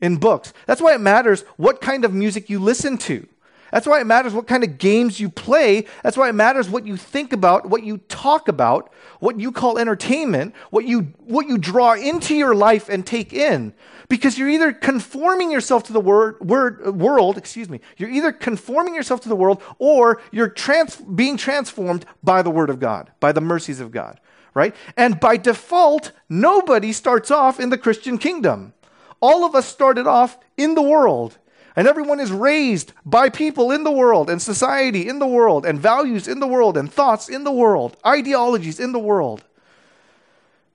in 0.00 0.16
books. 0.16 0.52
That's 0.66 0.80
why 0.80 0.94
it 0.94 1.00
matters 1.00 1.42
what 1.56 1.80
kind 1.80 2.04
of 2.04 2.14
music 2.14 2.48
you 2.48 2.58
listen 2.58 2.96
to. 2.98 3.26
That's 3.72 3.86
why 3.86 4.02
it 4.02 4.06
matters 4.06 4.34
what 4.34 4.46
kind 4.46 4.62
of 4.64 4.76
games 4.76 5.18
you 5.18 5.30
play. 5.30 5.86
That's 6.02 6.16
why 6.16 6.28
it 6.28 6.34
matters 6.34 6.68
what 6.68 6.86
you 6.86 6.98
think 6.98 7.32
about, 7.32 7.70
what 7.70 7.82
you 7.82 7.98
talk 8.06 8.46
about, 8.46 8.92
what 9.18 9.40
you 9.40 9.50
call 9.50 9.78
entertainment, 9.78 10.54
what 10.68 10.84
you, 10.84 11.14
what 11.24 11.48
you 11.48 11.56
draw 11.56 11.94
into 11.94 12.34
your 12.34 12.54
life 12.54 12.90
and 12.90 13.04
take 13.06 13.32
in. 13.32 13.72
Because 14.10 14.36
you're 14.36 14.50
either 14.50 14.74
conforming 14.74 15.50
yourself 15.50 15.84
to 15.84 15.94
the 15.94 16.00
word, 16.00 16.38
word, 16.40 16.94
world, 16.94 17.38
excuse 17.38 17.70
me, 17.70 17.80
you're 17.96 18.10
either 18.10 18.30
conforming 18.30 18.94
yourself 18.94 19.22
to 19.22 19.30
the 19.30 19.36
world 19.36 19.62
or 19.78 20.20
you're 20.30 20.50
trans, 20.50 20.96
being 20.96 21.38
transformed 21.38 22.04
by 22.22 22.42
the 22.42 22.50
word 22.50 22.68
of 22.68 22.78
God, 22.78 23.10
by 23.20 23.32
the 23.32 23.40
mercies 23.40 23.80
of 23.80 23.90
God, 23.90 24.20
right? 24.52 24.76
And 24.98 25.18
by 25.18 25.38
default, 25.38 26.12
nobody 26.28 26.92
starts 26.92 27.30
off 27.30 27.58
in 27.58 27.70
the 27.70 27.78
Christian 27.78 28.18
kingdom. 28.18 28.74
All 29.22 29.46
of 29.46 29.54
us 29.54 29.66
started 29.66 30.06
off 30.06 30.36
in 30.58 30.74
the 30.74 30.82
world. 30.82 31.38
And 31.74 31.88
everyone 31.88 32.20
is 32.20 32.30
raised 32.30 32.92
by 33.04 33.30
people 33.30 33.70
in 33.70 33.84
the 33.84 33.90
world, 33.90 34.28
and 34.28 34.40
society 34.40 35.08
in 35.08 35.18
the 35.18 35.26
world, 35.26 35.64
and 35.64 35.78
values 35.78 36.28
in 36.28 36.40
the 36.40 36.46
world, 36.46 36.76
and 36.76 36.92
thoughts 36.92 37.28
in 37.28 37.44
the 37.44 37.52
world, 37.52 37.96
ideologies 38.04 38.78
in 38.78 38.92
the 38.92 38.98
world. 38.98 39.44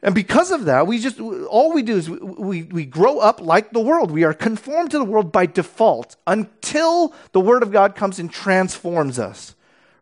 And 0.02 0.14
because 0.14 0.52
of 0.52 0.66
that, 0.66 0.88
we 0.88 1.00
just, 1.00 1.20
all 1.20 1.74
we 1.74 1.82
do 1.82 1.98
is 1.98 2.10
we, 2.10 2.64
we 2.64 2.86
grow 2.86 3.20
up 3.20 3.42
like 3.42 3.72
the 3.72 3.80
world. 3.80 4.12
We 4.12 4.24
are 4.24 4.34
conformed 4.34 4.92
to 4.92 5.00
the 5.00 5.04
world 5.04 5.32
by 5.32 5.48
default 5.48 6.16
until 6.26 7.14
the 7.32 7.40
Word 7.40 7.64
of 7.64 7.72
God 7.72 7.96
comes 7.96 8.20
and 8.20 8.32
transforms 8.32 9.18
us 9.18 9.56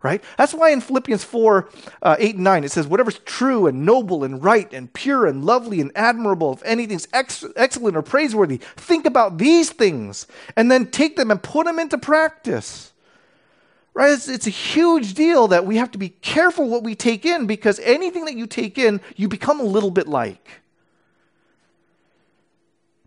right? 0.05 0.23
That's 0.37 0.53
why 0.53 0.69
in 0.69 0.81
Philippians 0.81 1.23
4 1.23 1.67
uh, 2.03 2.15
8 2.19 2.35
and 2.35 2.43
9, 2.43 2.63
it 2.63 2.71
says, 2.71 2.85
Whatever's 2.85 3.17
true 3.25 3.65
and 3.65 3.87
noble 3.87 4.23
and 4.23 4.41
right 4.41 4.71
and 4.71 4.93
pure 4.93 5.25
and 5.25 5.43
lovely 5.43 5.81
and 5.81 5.91
admirable, 5.95 6.53
if 6.53 6.61
anything's 6.63 7.07
ex- 7.11 7.43
excellent 7.55 7.97
or 7.97 8.03
praiseworthy, 8.03 8.57
think 8.75 9.07
about 9.07 9.39
these 9.39 9.71
things 9.71 10.27
and 10.55 10.71
then 10.71 10.91
take 10.91 11.15
them 11.15 11.31
and 11.31 11.41
put 11.41 11.65
them 11.65 11.79
into 11.79 11.97
practice. 11.97 12.93
Right? 13.95 14.11
It's, 14.11 14.27
it's 14.27 14.45
a 14.45 14.51
huge 14.51 15.15
deal 15.15 15.47
that 15.47 15.65
we 15.65 15.77
have 15.77 15.89
to 15.91 15.97
be 15.97 16.09
careful 16.09 16.69
what 16.69 16.83
we 16.83 16.93
take 16.93 17.25
in 17.25 17.47
because 17.47 17.79
anything 17.79 18.25
that 18.25 18.35
you 18.35 18.45
take 18.45 18.77
in, 18.77 19.01
you 19.15 19.27
become 19.27 19.59
a 19.59 19.63
little 19.63 19.91
bit 19.91 20.07
like. 20.07 20.61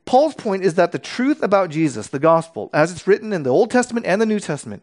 Paul's 0.04 0.34
point 0.34 0.64
is 0.64 0.74
that 0.74 0.90
the 0.90 0.98
truth 0.98 1.44
about 1.44 1.70
Jesus, 1.70 2.08
the 2.08 2.18
gospel, 2.18 2.70
as 2.72 2.90
it's 2.90 3.06
written 3.06 3.32
in 3.32 3.44
the 3.44 3.50
Old 3.50 3.70
Testament 3.70 4.04
and 4.04 4.20
the 4.20 4.26
New 4.26 4.40
Testament, 4.40 4.82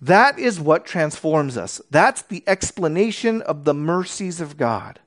that 0.00 0.38
is 0.38 0.58
what 0.58 0.86
transforms 0.86 1.56
us. 1.56 1.80
That's 1.90 2.22
the 2.22 2.42
explanation 2.46 3.42
of 3.42 3.64
the 3.64 3.74
mercies 3.74 4.40
of 4.40 4.56
God, 4.56 4.98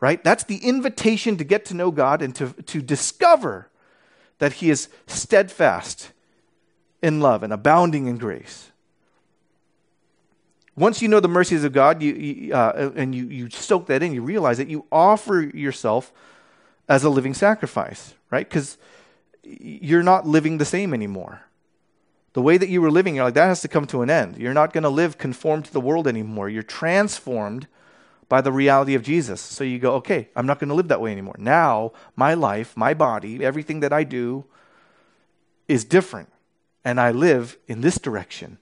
right? 0.00 0.22
That's 0.22 0.44
the 0.44 0.58
invitation 0.58 1.36
to 1.38 1.44
get 1.44 1.64
to 1.66 1.74
know 1.74 1.90
God 1.90 2.20
and 2.20 2.34
to, 2.36 2.52
to 2.52 2.82
discover 2.82 3.68
that 4.38 4.54
He 4.54 4.70
is 4.70 4.88
steadfast 5.06 6.10
in 7.02 7.20
love 7.20 7.42
and 7.42 7.52
abounding 7.52 8.06
in 8.06 8.18
grace. 8.18 8.70
Once 10.76 11.00
you 11.00 11.08
know 11.08 11.20
the 11.20 11.28
mercies 11.28 11.62
of 11.64 11.72
God 11.72 12.02
you, 12.02 12.12
you 12.14 12.54
uh, 12.54 12.90
and 12.96 13.14
you, 13.14 13.26
you 13.26 13.48
soak 13.48 13.86
that 13.86 14.02
in, 14.02 14.12
you 14.12 14.22
realize 14.22 14.58
that 14.58 14.68
you 14.68 14.84
offer 14.90 15.40
yourself 15.54 16.12
as 16.88 17.04
a 17.04 17.08
living 17.08 17.32
sacrifice, 17.32 18.14
right? 18.30 18.46
Because 18.48 18.76
you're 19.42 20.02
not 20.02 20.26
living 20.26 20.58
the 20.58 20.64
same 20.64 20.92
anymore. 20.92 21.42
The 22.34 22.42
way 22.42 22.58
that 22.58 22.68
you 22.68 22.82
were 22.82 22.90
living, 22.90 23.14
you're 23.14 23.24
like, 23.24 23.34
that 23.34 23.46
has 23.46 23.62
to 23.62 23.68
come 23.68 23.86
to 23.86 24.02
an 24.02 24.10
end. 24.10 24.36
You're 24.38 24.54
not 24.54 24.72
going 24.72 24.82
to 24.82 24.90
live 24.90 25.18
conformed 25.18 25.64
to 25.66 25.72
the 25.72 25.80
world 25.80 26.06
anymore. 26.06 26.48
You're 26.48 26.62
transformed 26.62 27.68
by 28.28 28.40
the 28.40 28.52
reality 28.52 28.94
of 28.94 29.02
Jesus. 29.02 29.40
So 29.40 29.62
you 29.62 29.78
go, 29.78 29.94
okay, 29.94 30.28
I'm 30.34 30.46
not 30.46 30.58
going 30.58 30.68
to 30.68 30.74
live 30.74 30.88
that 30.88 31.00
way 31.00 31.12
anymore. 31.12 31.36
Now, 31.38 31.92
my 32.16 32.34
life, 32.34 32.76
my 32.76 32.92
body, 32.92 33.44
everything 33.44 33.80
that 33.80 33.92
I 33.92 34.02
do 34.02 34.44
is 35.68 35.84
different. 35.84 36.28
And 36.84 37.00
I 37.00 37.12
live 37.12 37.56
in 37.68 37.80
this 37.80 37.98
direction 37.98 38.58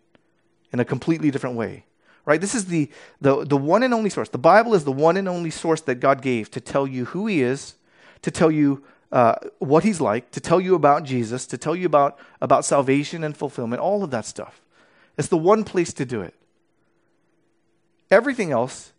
in 0.73 0.79
a 0.79 0.85
completely 0.85 1.31
different 1.31 1.57
way. 1.57 1.87
Right? 2.25 2.41
This 2.41 2.55
is 2.55 2.67
the, 2.67 2.91
the, 3.21 3.45
the 3.45 3.57
one 3.57 3.83
and 3.83 3.95
only 3.95 4.11
source. 4.11 4.29
The 4.29 4.39
Bible 4.39 4.75
is 4.75 4.85
the 4.85 4.93
one 4.93 5.17
and 5.17 5.29
only 5.29 5.51
source 5.51 5.81
that 5.83 5.97
God 5.97 6.23
gave 6.23 6.51
to 6.53 6.61
tell 6.61 6.87
you 6.87 7.07
who 7.07 7.27
He 7.27 7.43
is, 7.43 7.75
to 8.21 8.31
tell 8.31 8.51
you 8.51 8.85
uh, 9.13 9.35
what 9.59 9.85
he's 9.85 10.01
like, 10.01 10.31
to 10.31 10.41
tell 10.41 10.61
you 10.61 10.75
about 10.75 11.05
Jesus, 11.05 11.47
to 11.47 11.59
tell 11.59 11.77
you 11.77 11.87
about, 11.87 12.19
about 12.41 12.65
salvation 12.65 13.23
and 13.23 13.37
fulfillment, 13.37 13.81
all 13.81 14.03
of 14.03 14.11
that 14.11 14.25
stuff. 14.25 14.63
It's 15.19 15.29
the 15.29 15.37
one 15.37 15.65
place 15.65 15.93
to 15.95 16.07
do 16.07 16.23
it. 16.23 16.35
Everything 18.11 18.51
else 18.51 18.93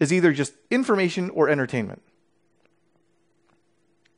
is 0.00 0.12
either 0.12 0.32
just 0.32 0.52
information 0.70 1.30
or 1.30 1.48
entertainment. 1.48 2.02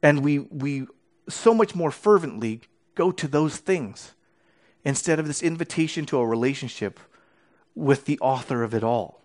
And 0.02 0.24
we, 0.24 0.40
we 0.40 0.86
so 1.28 1.54
much 1.54 1.74
more 1.76 1.92
fervently 1.92 2.62
go 2.96 3.12
to 3.12 3.28
those 3.28 3.56
things 3.56 4.12
instead 4.84 5.20
of 5.20 5.28
this 5.28 5.42
invitation 5.42 6.04
to 6.06 6.18
a 6.18 6.26
relationship 6.26 6.98
with 7.76 8.04
the 8.06 8.18
author 8.18 8.64
of 8.64 8.74
it 8.74 8.82
all. 8.82 9.21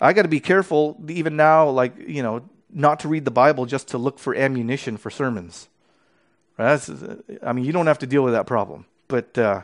I 0.00 0.12
got 0.12 0.22
to 0.22 0.28
be 0.28 0.40
careful 0.40 1.02
even 1.08 1.36
now, 1.36 1.68
like, 1.68 1.96
you 2.06 2.22
know, 2.22 2.48
not 2.70 3.00
to 3.00 3.08
read 3.08 3.24
the 3.24 3.30
Bible 3.30 3.64
just 3.64 3.88
to 3.88 3.98
look 3.98 4.18
for 4.18 4.34
ammunition 4.34 4.96
for 4.96 5.10
sermons. 5.10 5.68
That's, 6.58 6.90
I 7.42 7.52
mean, 7.52 7.64
you 7.64 7.72
don't 7.72 7.86
have 7.86 7.98
to 8.00 8.06
deal 8.06 8.22
with 8.22 8.34
that 8.34 8.46
problem. 8.46 8.86
But 9.08 9.36
uh, 9.38 9.62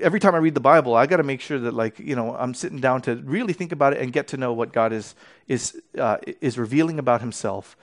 every 0.00 0.20
time 0.20 0.34
I 0.34 0.38
read 0.38 0.54
the 0.54 0.60
Bible, 0.60 0.94
I 0.94 1.06
got 1.06 1.18
to 1.18 1.22
make 1.22 1.40
sure 1.40 1.58
that, 1.58 1.74
like, 1.74 1.98
you 1.98 2.16
know, 2.16 2.34
I'm 2.36 2.54
sitting 2.54 2.78
down 2.78 3.02
to 3.02 3.16
really 3.16 3.52
think 3.52 3.72
about 3.72 3.92
it 3.92 4.00
and 4.00 4.12
get 4.12 4.28
to 4.28 4.36
know 4.36 4.52
what 4.52 4.72
God 4.72 4.92
is 4.92 5.14
is 5.48 5.80
uh, 5.98 6.18
is 6.40 6.58
revealing 6.58 6.98
about 6.98 7.20
Himself, 7.20 7.76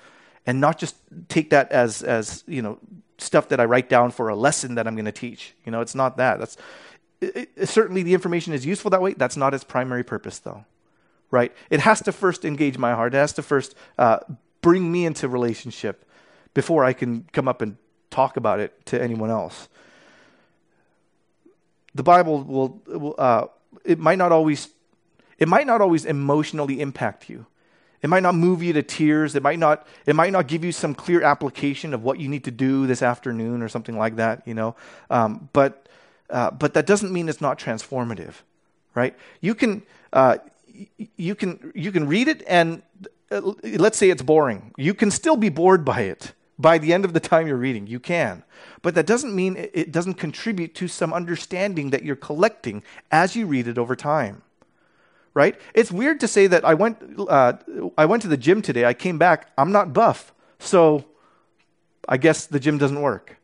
and 0.45 0.61
not 0.61 0.77
just 0.77 0.95
take 1.29 1.49
that 1.49 1.71
as 1.71 2.03
as 2.03 2.43
you 2.47 2.61
know 2.61 2.79
stuff 3.17 3.49
that 3.49 3.59
I 3.59 3.65
write 3.65 3.89
down 3.89 4.11
for 4.11 4.29
a 4.29 4.35
lesson 4.35 4.75
that 4.75 4.87
I'm 4.87 4.95
going 4.95 5.05
to 5.05 5.11
teach. 5.11 5.53
You 5.65 5.71
know, 5.71 5.81
it's 5.81 5.95
not 5.95 6.17
that. 6.17 6.39
That's 6.39 6.57
it, 7.19 7.49
it, 7.55 7.69
certainly 7.69 8.03
the 8.03 8.13
information 8.13 8.53
is 8.53 8.65
useful 8.65 8.91
that 8.91 9.01
way. 9.01 9.13
That's 9.13 9.37
not 9.37 9.53
its 9.53 9.63
primary 9.63 10.03
purpose, 10.03 10.39
though 10.39 10.65
right? 11.31 11.51
It 11.69 11.79
has 11.79 12.01
to 12.03 12.11
first 12.11 12.45
engage 12.45 12.77
my 12.77 12.93
heart. 12.93 13.13
It 13.13 13.17
has 13.17 13.33
to 13.33 13.41
first 13.41 13.73
uh, 13.97 14.19
bring 14.61 14.91
me 14.91 15.05
into 15.05 15.27
relationship 15.27 16.05
before 16.53 16.83
I 16.83 16.93
can 16.93 17.25
come 17.31 17.47
up 17.47 17.61
and 17.61 17.77
talk 18.09 18.37
about 18.37 18.59
it 18.59 18.85
to 18.87 19.01
anyone 19.01 19.29
else. 19.29 19.69
The 21.95 22.03
Bible 22.03 22.43
will, 22.43 23.15
uh, 23.17 23.47
it 23.83 23.99
might 23.99 24.17
not 24.17 24.31
always, 24.31 24.69
it 25.37 25.47
might 25.47 25.65
not 25.65 25.81
always 25.81 26.05
emotionally 26.05 26.79
impact 26.79 27.29
you. 27.29 27.45
It 28.01 28.09
might 28.09 28.23
not 28.23 28.35
move 28.35 28.63
you 28.63 28.73
to 28.73 28.81
tears. 28.81 29.35
It 29.35 29.43
might 29.43 29.59
not, 29.59 29.87
it 30.05 30.15
might 30.15 30.31
not 30.31 30.47
give 30.47 30.63
you 30.63 30.71
some 30.71 30.95
clear 30.95 31.21
application 31.21 31.93
of 31.93 32.03
what 32.03 32.19
you 32.19 32.27
need 32.27 32.43
to 32.45 32.51
do 32.51 32.87
this 32.87 33.01
afternoon 33.01 33.61
or 33.61 33.69
something 33.69 33.97
like 33.97 34.15
that, 34.15 34.41
you 34.47 34.53
know. 34.53 34.75
Um, 35.09 35.49
but, 35.53 35.87
uh, 36.29 36.51
but 36.51 36.73
that 36.73 36.85
doesn't 36.85 37.11
mean 37.11 37.29
it's 37.29 37.41
not 37.41 37.59
transformative, 37.59 38.33
right? 38.95 39.15
You 39.39 39.53
can, 39.53 39.83
uh, 40.13 40.37
you 41.17 41.35
can 41.35 41.71
you 41.75 41.91
can 41.91 42.07
read 42.07 42.27
it 42.27 42.43
and 42.47 42.81
uh, 43.31 43.53
let's 43.63 43.97
say 43.97 44.09
it's 44.09 44.21
boring. 44.21 44.73
You 44.77 44.93
can 44.93 45.11
still 45.11 45.37
be 45.37 45.49
bored 45.49 45.85
by 45.85 46.01
it 46.01 46.33
by 46.59 46.77
the 46.77 46.93
end 46.93 47.05
of 47.05 47.13
the 47.13 47.19
time 47.19 47.47
you're 47.47 47.57
reading. 47.57 47.87
You 47.87 47.99
can. 47.99 48.43
But 48.81 48.95
that 48.95 49.05
doesn't 49.05 49.35
mean 49.35 49.55
it 49.57 49.91
doesn't 49.91 50.15
contribute 50.15 50.75
to 50.75 50.87
some 50.87 51.13
understanding 51.13 51.89
that 51.91 52.03
you're 52.03 52.15
collecting 52.15 52.83
as 53.11 53.35
you 53.35 53.45
read 53.47 53.67
it 53.67 53.77
over 53.77 53.95
time. 53.95 54.43
Right? 55.33 55.55
It's 55.73 55.91
weird 55.91 56.19
to 56.19 56.27
say 56.27 56.47
that 56.47 56.65
I 56.65 56.73
went 56.73 56.97
uh, 57.17 57.53
I 57.97 58.05
went 58.05 58.21
to 58.23 58.27
the 58.27 58.37
gym 58.37 58.61
today. 58.61 58.85
I 58.85 58.93
came 58.93 59.17
back. 59.17 59.49
I'm 59.57 59.71
not 59.71 59.93
buff. 59.93 60.33
So 60.59 61.05
I 62.07 62.17
guess 62.17 62.45
the 62.45 62.59
gym 62.59 62.77
doesn't 62.77 63.01
work. 63.01 63.37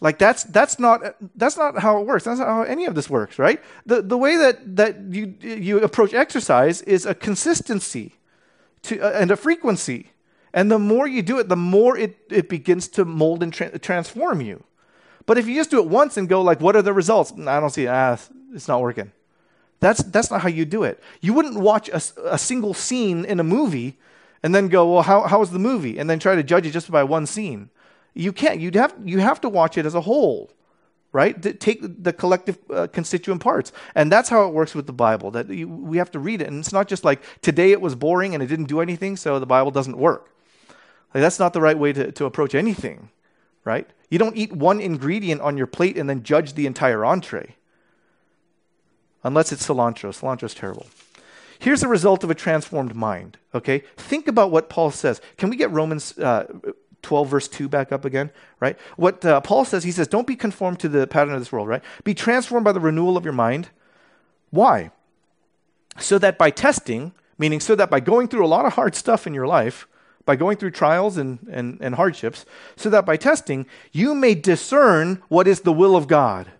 Like 0.00 0.18
that's 0.18 0.44
that's 0.44 0.78
not 0.78 1.02
that's 1.36 1.58
not 1.58 1.78
how 1.78 2.00
it 2.00 2.06
works. 2.06 2.24
That's 2.24 2.38
not 2.38 2.48
how 2.48 2.62
any 2.62 2.86
of 2.86 2.94
this 2.94 3.10
works, 3.10 3.38
right? 3.38 3.60
The 3.84 4.00
the 4.00 4.16
way 4.16 4.36
that 4.36 4.76
that 4.76 4.98
you 5.10 5.34
you 5.40 5.80
approach 5.80 6.14
exercise 6.14 6.80
is 6.82 7.04
a 7.04 7.14
consistency 7.14 8.14
to 8.82 8.98
uh, 9.00 9.10
and 9.10 9.30
a 9.30 9.36
frequency. 9.36 10.12
And 10.52 10.70
the 10.70 10.78
more 10.78 11.06
you 11.06 11.22
do 11.22 11.38
it, 11.38 11.48
the 11.48 11.56
more 11.56 11.96
it, 11.96 12.16
it 12.28 12.48
begins 12.48 12.88
to 12.88 13.04
mold 13.04 13.42
and 13.42 13.52
tra- 13.52 13.78
transform 13.78 14.40
you. 14.40 14.64
But 15.26 15.38
if 15.38 15.46
you 15.46 15.54
just 15.54 15.70
do 15.70 15.78
it 15.78 15.86
once 15.86 16.16
and 16.16 16.28
go 16.28 16.42
like, 16.42 16.60
what 16.60 16.74
are 16.74 16.82
the 16.82 16.92
results? 16.92 17.32
I 17.32 17.60
don't 17.60 17.70
see. 17.70 17.86
Ah, 17.86 18.18
it's 18.52 18.66
not 18.66 18.80
working. 18.80 19.12
That's 19.80 20.02
that's 20.02 20.30
not 20.30 20.40
how 20.40 20.48
you 20.48 20.64
do 20.64 20.82
it. 20.82 21.02
You 21.20 21.34
wouldn't 21.34 21.60
watch 21.60 21.88
a, 21.88 22.02
a 22.24 22.38
single 22.38 22.74
scene 22.74 23.24
in 23.24 23.38
a 23.38 23.44
movie 23.44 23.98
and 24.42 24.54
then 24.54 24.68
go, 24.68 24.92
well, 24.92 25.02
how 25.02 25.22
how 25.22 25.40
was 25.40 25.50
the 25.50 25.58
movie? 25.58 25.98
And 25.98 26.08
then 26.08 26.18
try 26.18 26.34
to 26.34 26.42
judge 26.42 26.66
it 26.66 26.70
just 26.70 26.90
by 26.90 27.04
one 27.04 27.26
scene. 27.26 27.70
You 28.14 28.32
can't. 28.32 28.60
You'd 28.60 28.74
have, 28.74 28.94
you 29.04 29.18
have 29.18 29.40
to 29.42 29.48
watch 29.48 29.78
it 29.78 29.86
as 29.86 29.94
a 29.94 30.00
whole, 30.00 30.50
right? 31.12 31.60
Take 31.60 32.02
the 32.02 32.12
collective 32.12 32.58
uh, 32.68 32.86
constituent 32.88 33.40
parts. 33.40 33.72
And 33.94 34.10
that's 34.10 34.28
how 34.28 34.46
it 34.46 34.52
works 34.52 34.74
with 34.74 34.86
the 34.86 34.92
Bible, 34.92 35.30
that 35.30 35.48
you, 35.48 35.68
we 35.68 35.98
have 35.98 36.10
to 36.12 36.18
read 36.18 36.42
it. 36.42 36.48
And 36.48 36.58
it's 36.58 36.72
not 36.72 36.88
just 36.88 37.04
like 37.04 37.22
today 37.40 37.72
it 37.72 37.80
was 37.80 37.94
boring 37.94 38.34
and 38.34 38.42
it 38.42 38.46
didn't 38.46 38.66
do 38.66 38.80
anything, 38.80 39.16
so 39.16 39.38
the 39.38 39.46
Bible 39.46 39.70
doesn't 39.70 39.96
work. 39.96 40.28
Like, 41.14 41.22
that's 41.22 41.38
not 41.38 41.52
the 41.52 41.60
right 41.60 41.78
way 41.78 41.92
to, 41.92 42.12
to 42.12 42.24
approach 42.24 42.54
anything, 42.54 43.10
right? 43.64 43.88
You 44.10 44.18
don't 44.18 44.36
eat 44.36 44.52
one 44.52 44.80
ingredient 44.80 45.40
on 45.40 45.56
your 45.56 45.66
plate 45.66 45.96
and 45.96 46.08
then 46.08 46.22
judge 46.22 46.54
the 46.54 46.66
entire 46.66 47.04
entree. 47.04 47.56
Unless 49.22 49.52
it's 49.52 49.66
cilantro. 49.66 50.10
Cilantro 50.10 50.44
is 50.44 50.54
terrible. 50.54 50.86
Here's 51.58 51.80
the 51.82 51.88
result 51.88 52.24
of 52.24 52.30
a 52.30 52.34
transformed 52.34 52.94
mind, 52.94 53.36
okay? 53.54 53.82
Think 53.96 54.28
about 54.28 54.50
what 54.50 54.70
Paul 54.70 54.90
says. 54.90 55.20
Can 55.36 55.50
we 55.50 55.56
get 55.56 55.70
Romans 55.70 56.16
uh, 56.18 56.46
12, 57.02 57.28
verse 57.28 57.48
2 57.48 57.68
back 57.68 57.92
up 57.92 58.04
again, 58.04 58.30
right? 58.60 58.78
What 58.96 59.24
uh, 59.24 59.40
Paul 59.40 59.64
says, 59.64 59.84
he 59.84 59.92
says, 59.92 60.08
don't 60.08 60.26
be 60.26 60.36
conformed 60.36 60.80
to 60.80 60.88
the 60.88 61.06
pattern 61.06 61.34
of 61.34 61.40
this 61.40 61.52
world, 61.52 61.68
right? 61.68 61.82
Be 62.04 62.14
transformed 62.14 62.64
by 62.64 62.72
the 62.72 62.80
renewal 62.80 63.16
of 63.16 63.24
your 63.24 63.32
mind. 63.32 63.68
Why? 64.50 64.90
So 65.98 66.18
that 66.18 66.38
by 66.38 66.50
testing, 66.50 67.12
meaning 67.38 67.60
so 67.60 67.74
that 67.74 67.90
by 67.90 68.00
going 68.00 68.28
through 68.28 68.44
a 68.44 68.48
lot 68.48 68.66
of 68.66 68.74
hard 68.74 68.94
stuff 68.94 69.26
in 69.26 69.34
your 69.34 69.46
life, 69.46 69.86
by 70.24 70.36
going 70.36 70.56
through 70.56 70.70
trials 70.70 71.16
and, 71.16 71.38
and, 71.50 71.78
and 71.80 71.94
hardships, 71.94 72.44
so 72.76 72.90
that 72.90 73.06
by 73.06 73.16
testing, 73.16 73.66
you 73.92 74.14
may 74.14 74.34
discern 74.34 75.22
what 75.28 75.48
is 75.48 75.62
the 75.62 75.72
will 75.72 75.96
of 75.96 76.06
God, 76.06 76.50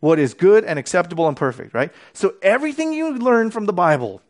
what 0.00 0.18
is 0.18 0.34
good 0.34 0.64
and 0.64 0.78
acceptable 0.78 1.26
and 1.26 1.36
perfect, 1.36 1.72
right? 1.72 1.92
So 2.12 2.34
everything 2.42 2.92
you 2.92 3.16
learn 3.16 3.50
from 3.50 3.66
the 3.66 3.72
Bible, 3.72 4.20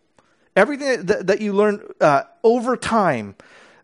everything 0.54 1.06
that, 1.06 1.26
that 1.26 1.40
you 1.40 1.52
learn 1.52 1.82
uh, 2.00 2.22
over 2.44 2.76
time, 2.76 3.34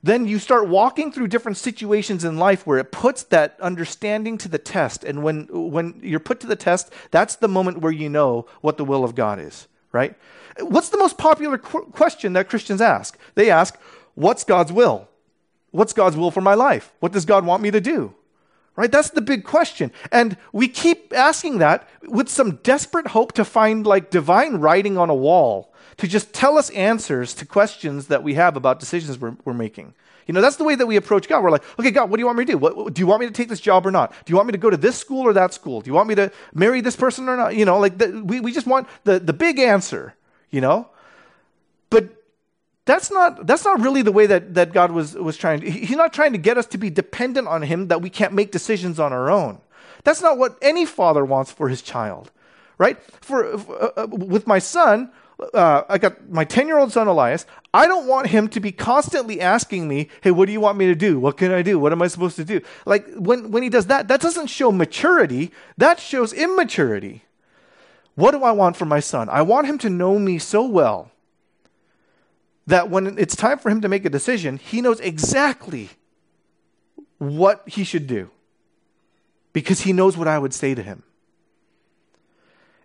then 0.03 0.27
you 0.27 0.39
start 0.39 0.69
walking 0.69 1.13
through 1.13 1.29
different 1.29 1.59
situations 1.59 2.25
in 2.25 2.39
life 2.39 2.67
where 2.67 2.79
it 2.79 2.91
puts 2.91 3.23
that 3.25 3.59
understanding 3.61 4.39
to 4.39 4.49
the 4.49 4.59
test. 4.59 5.05
And 5.05 5.23
when, 5.23 5.47
when 5.51 6.01
you're 6.03 6.21
put 6.21 6.41
to 6.41 6.47
the 6.47 6.57
test, 6.57 6.91
that's 7.11 7.37
the 7.37 7.49
moment 7.49 7.81
where 7.81 7.93
you 7.93 8.09
know 8.09 8.47
what 8.63 8.79
the 8.79 8.85
will 8.85 9.05
of 9.05 9.15
God 9.15 9.39
is, 9.39 9.69
right? 9.93 10.15
What's 10.59 10.89
the 10.89 10.99
most 10.99 11.19
popular 11.19 11.59
qu- 11.59 11.87
question 11.93 12.33
that 12.33 12.49
Christians 12.49 12.81
ask? 12.81 13.19
They 13.35 13.51
ask, 13.51 13.79
What's 14.15 14.45
God's 14.45 14.73
will? 14.73 15.09
What's 15.71 15.93
God's 15.93 16.17
will 16.17 16.31
for 16.31 16.41
my 16.41 16.55
life? 16.55 16.93
What 17.01 17.13
does 17.13 17.25
God 17.25 17.47
want 17.47 17.63
me 17.63 17.71
to 17.71 17.81
do? 17.81 18.15
Right? 18.77 18.91
That's 18.91 19.11
the 19.11 19.21
big 19.21 19.45
question. 19.45 19.93
And 20.11 20.37
we 20.53 20.69
keep 20.69 21.13
asking 21.13 21.59
that 21.59 21.89
with 22.03 22.29
some 22.29 22.57
desperate 22.63 23.09
hope 23.09 23.33
to 23.33 23.45
find 23.45 23.87
like 23.87 24.11
divine 24.11 24.57
writing 24.57 24.99
on 24.99 25.11
a 25.11 25.15
wall 25.15 25.70
to 26.01 26.09
just 26.09 26.33
tell 26.33 26.59
us 26.59 26.71
answers 26.71 27.35
to 27.35 27.47
questions 27.47 28.09
that 28.09 28.23
we 28.23 28.35
have 28.35 28.57
about 28.57 28.81
decisions 28.81 29.19
we're, 29.19 29.37
we're 29.45 29.55
making. 29.55 29.95
You 30.27 30.35
know, 30.35 30.41
that's 30.41 30.57
the 30.57 30.65
way 30.65 30.75
that 30.75 30.87
we 30.87 30.97
approach 30.97 31.29
God. 31.29 31.43
We're 31.43 31.51
like, 31.51 31.65
okay, 31.79 31.91
God, 31.91 32.11
what 32.11 32.17
do 32.17 32.21
you 32.21 32.27
want 32.27 32.39
me 32.39 32.45
to 32.45 32.53
do? 32.53 32.59
What, 32.59 32.95
do 32.95 33.01
you 33.01 33.07
want 33.07 33.21
me 33.21 33.27
to 33.27 33.33
take 33.33 33.49
this 33.49 33.61
job 33.61 33.87
or 33.87 33.91
not? 33.91 34.13
Do 34.25 34.31
you 34.31 34.37
want 34.37 34.47
me 34.47 34.53
to 34.53 34.59
go 34.59 34.71
to 34.71 34.77
this 34.77 34.97
school 34.97 35.27
or 35.27 35.33
that 35.33 35.53
school? 35.53 35.81
Do 35.81 35.91
you 35.91 35.95
want 35.95 36.09
me 36.09 36.15
to 36.15 36.31
marry 36.55 36.81
this 36.81 36.97
person 36.97 37.29
or 37.29 37.37
not? 37.37 37.57
You 37.57 37.65
know, 37.65 37.79
like 37.79 37.99
the, 37.99 38.23
we, 38.25 38.41
we 38.41 38.53
just 38.53 38.67
want 38.67 38.89
the, 39.05 39.19
the 39.19 39.33
big 39.33 39.59
answer, 39.59 40.15
you 40.51 40.61
know? 40.61 40.89
But 41.91 42.09
that's 42.85 43.11
not, 43.11 43.47
that's 43.47 43.65
not 43.65 43.81
really 43.81 44.03
the 44.03 44.13
way 44.13 44.27
that, 44.27 44.55
that 44.55 44.73
God 44.73 44.93
was, 44.93 45.15
was 45.15 45.37
trying. 45.37 45.61
To 45.61 45.71
He's 45.71 45.97
not 45.97 46.13
trying 46.13 46.33
to 46.33 46.39
get 46.39 46.57
us 46.57 46.67
to 46.67 46.79
be 46.79 46.91
dependent 46.91 47.49
on 47.49 47.63
Him 47.63 47.89
that 47.89 48.01
we 48.01 48.09
can't 48.09 48.33
make 48.33 48.53
decisions 48.53 49.01
on 49.01 49.13
our 49.13 49.31
own. 49.31 49.61
That's 50.05 50.23
not 50.23 50.39
what 50.39 50.57
any 50.63 50.87
father 50.87 51.25
wants 51.25 51.51
for 51.53 51.69
his 51.69 51.83
child, 51.83 52.31
right? 52.79 53.03
For, 53.21 53.55
uh, 53.55 53.91
uh 53.97 54.07
with 54.07 54.47
my 54.47 54.59
son, 54.59 55.11
uh, 55.55 55.83
I 55.89 55.99
got 55.99 56.29
my 56.31 56.45
10 56.45 56.67
year 56.67 56.79
old 56.79 56.93
son 56.93 57.07
Elias. 57.07 57.47
I 57.73 57.87
don't 57.87 58.07
want 58.07 58.29
him 58.29 58.49
to 58.49 58.61
be 58.61 58.73
constantly 58.73 59.41
asking 59.41 59.89
me, 59.89 60.09
Hey, 60.21 60.31
what 60.31 60.47
do 60.47 60.53
you 60.53 60.61
want 60.61 60.79
me 60.79 60.87
to 60.87 60.95
do? 60.95 61.19
What 61.19 61.37
can 61.37 61.53
I 61.53 61.63
do? 61.63 61.79
What 61.79 61.93
am 61.93 62.03
I 62.03 62.09
supposed 62.09 62.37
to 62.37 62.45
do? 62.45 62.61
Like 62.85 63.07
when, 63.15 63.51
when 63.51 63.63
he 63.63 63.69
does 63.69 63.87
that, 63.87 64.09
that 64.09 64.21
doesn't 64.21 64.49
show 64.49 64.73
maturity, 64.73 65.51
that 65.79 66.01
shows 66.01 66.33
immaturity. 66.33 67.23
What 68.15 68.33
do 68.33 68.43
I 68.43 68.51
want 68.53 68.77
for 68.77 68.85
my 68.85 69.01
son? 69.01 69.29
I 69.29 69.43
want 69.43 69.67
him 69.67 69.79
to 69.79 69.91
know 69.91 70.19
me 70.19 70.39
so 70.39 70.67
well 70.67 71.11
that 72.67 72.91
when 72.91 73.19
it's 73.19 73.37
time 73.37 73.59
for 73.59 73.71
him 73.71 73.81
to 73.81 73.89
make 73.89 74.05
a 74.05 74.11
decision, 74.11 74.57
he 74.57 74.81
knows 74.81 75.01
exactly 75.01 75.91
what 77.19 77.63
he 77.67 77.85
should 77.85 78.07
do 78.07 78.31
because 79.53 79.81
he 79.81 79.93
knows 79.93 80.17
what 80.17 80.29
I 80.29 80.39
would 80.39 80.55
say 80.55 80.75
to 80.75 80.83
him. 80.83 81.03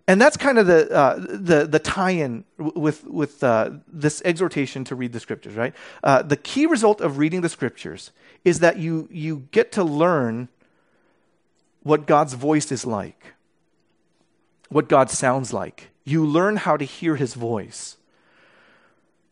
And 0.08 0.20
that's 0.20 0.36
kind 0.36 0.58
of 0.58 0.66
the, 0.68 0.90
uh, 0.90 1.16
the, 1.18 1.66
the 1.66 1.80
tie 1.80 2.12
in 2.12 2.44
with, 2.58 3.04
with 3.04 3.42
uh, 3.42 3.70
this 3.88 4.22
exhortation 4.24 4.84
to 4.84 4.94
read 4.94 5.12
the 5.12 5.18
scriptures, 5.18 5.54
right? 5.54 5.74
Uh, 6.04 6.22
the 6.22 6.36
key 6.36 6.66
result 6.66 7.00
of 7.00 7.18
reading 7.18 7.40
the 7.40 7.48
scriptures 7.48 8.12
is 8.44 8.60
that 8.60 8.78
you, 8.78 9.08
you 9.10 9.48
get 9.50 9.72
to 9.72 9.82
learn 9.82 10.48
what 11.82 12.06
God's 12.06 12.34
voice 12.34 12.70
is 12.70 12.86
like, 12.86 13.34
what 14.68 14.88
God 14.88 15.10
sounds 15.10 15.52
like. 15.52 15.88
You 16.04 16.24
learn 16.24 16.56
how 16.56 16.76
to 16.76 16.84
hear 16.84 17.16
his 17.16 17.34
voice. 17.34 17.96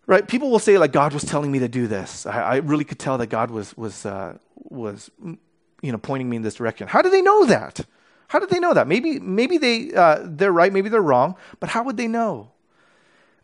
Right? 0.06 0.26
People 0.26 0.50
will 0.50 0.58
say, 0.58 0.76
like, 0.76 0.92
God 0.92 1.14
was 1.14 1.24
telling 1.24 1.52
me 1.52 1.60
to 1.60 1.68
do 1.68 1.86
this. 1.86 2.26
I, 2.26 2.40
I 2.40 2.56
really 2.56 2.84
could 2.84 2.98
tell 2.98 3.16
that 3.18 3.28
God 3.28 3.50
was, 3.50 3.76
was, 3.76 4.04
uh, 4.04 4.38
was 4.56 5.10
you 5.20 5.92
know, 5.92 5.98
pointing 5.98 6.28
me 6.28 6.36
in 6.36 6.42
this 6.42 6.56
direction. 6.56 6.88
How 6.88 7.00
do 7.00 7.10
they 7.10 7.22
know 7.22 7.46
that? 7.46 7.86
How 8.28 8.38
did 8.38 8.50
they 8.50 8.58
know 8.58 8.74
that? 8.74 8.88
Maybe, 8.88 9.20
maybe 9.20 9.58
they, 9.58 9.92
uh, 9.92 10.20
they're 10.22 10.52
right, 10.52 10.72
maybe 10.72 10.88
they're 10.88 11.02
wrong, 11.02 11.36
but 11.60 11.68
how 11.68 11.84
would 11.84 11.96
they 11.96 12.08
know? 12.08 12.50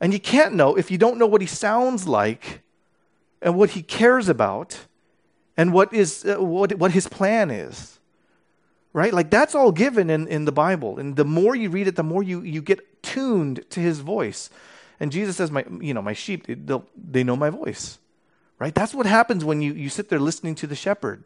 And 0.00 0.12
you 0.12 0.20
can't 0.20 0.54
know 0.54 0.76
if 0.76 0.90
you 0.90 0.98
don't 0.98 1.18
know 1.18 1.26
what 1.26 1.40
he 1.40 1.46
sounds 1.46 2.08
like 2.08 2.62
and 3.42 3.56
what 3.56 3.70
he 3.70 3.82
cares 3.82 4.28
about 4.28 4.78
and 5.56 5.72
what, 5.72 5.92
is, 5.92 6.24
uh, 6.24 6.42
what, 6.42 6.72
what 6.78 6.92
his 6.92 7.06
plan 7.06 7.50
is. 7.50 7.98
Right? 8.92 9.12
Like 9.12 9.30
that's 9.30 9.54
all 9.54 9.70
given 9.70 10.10
in, 10.10 10.26
in 10.26 10.46
the 10.46 10.52
Bible. 10.52 10.98
And 10.98 11.14
the 11.14 11.24
more 11.24 11.54
you 11.54 11.70
read 11.70 11.86
it, 11.86 11.96
the 11.96 12.02
more 12.02 12.22
you, 12.22 12.40
you 12.42 12.60
get 12.62 13.02
tuned 13.02 13.64
to 13.70 13.80
his 13.80 14.00
voice. 14.00 14.50
And 14.98 15.12
Jesus 15.12 15.36
says, 15.36 15.50
my, 15.50 15.64
you 15.80 15.94
know, 15.94 16.02
my 16.02 16.12
sheep, 16.12 16.46
they, 16.46 16.80
they 16.96 17.22
know 17.22 17.36
my 17.36 17.50
voice. 17.50 17.98
Right? 18.58 18.74
That's 18.74 18.92
what 18.92 19.06
happens 19.06 19.44
when 19.44 19.62
you, 19.62 19.72
you 19.74 19.88
sit 19.88 20.08
there 20.08 20.18
listening 20.18 20.54
to 20.56 20.66
the 20.66 20.74
shepherd. 20.74 21.24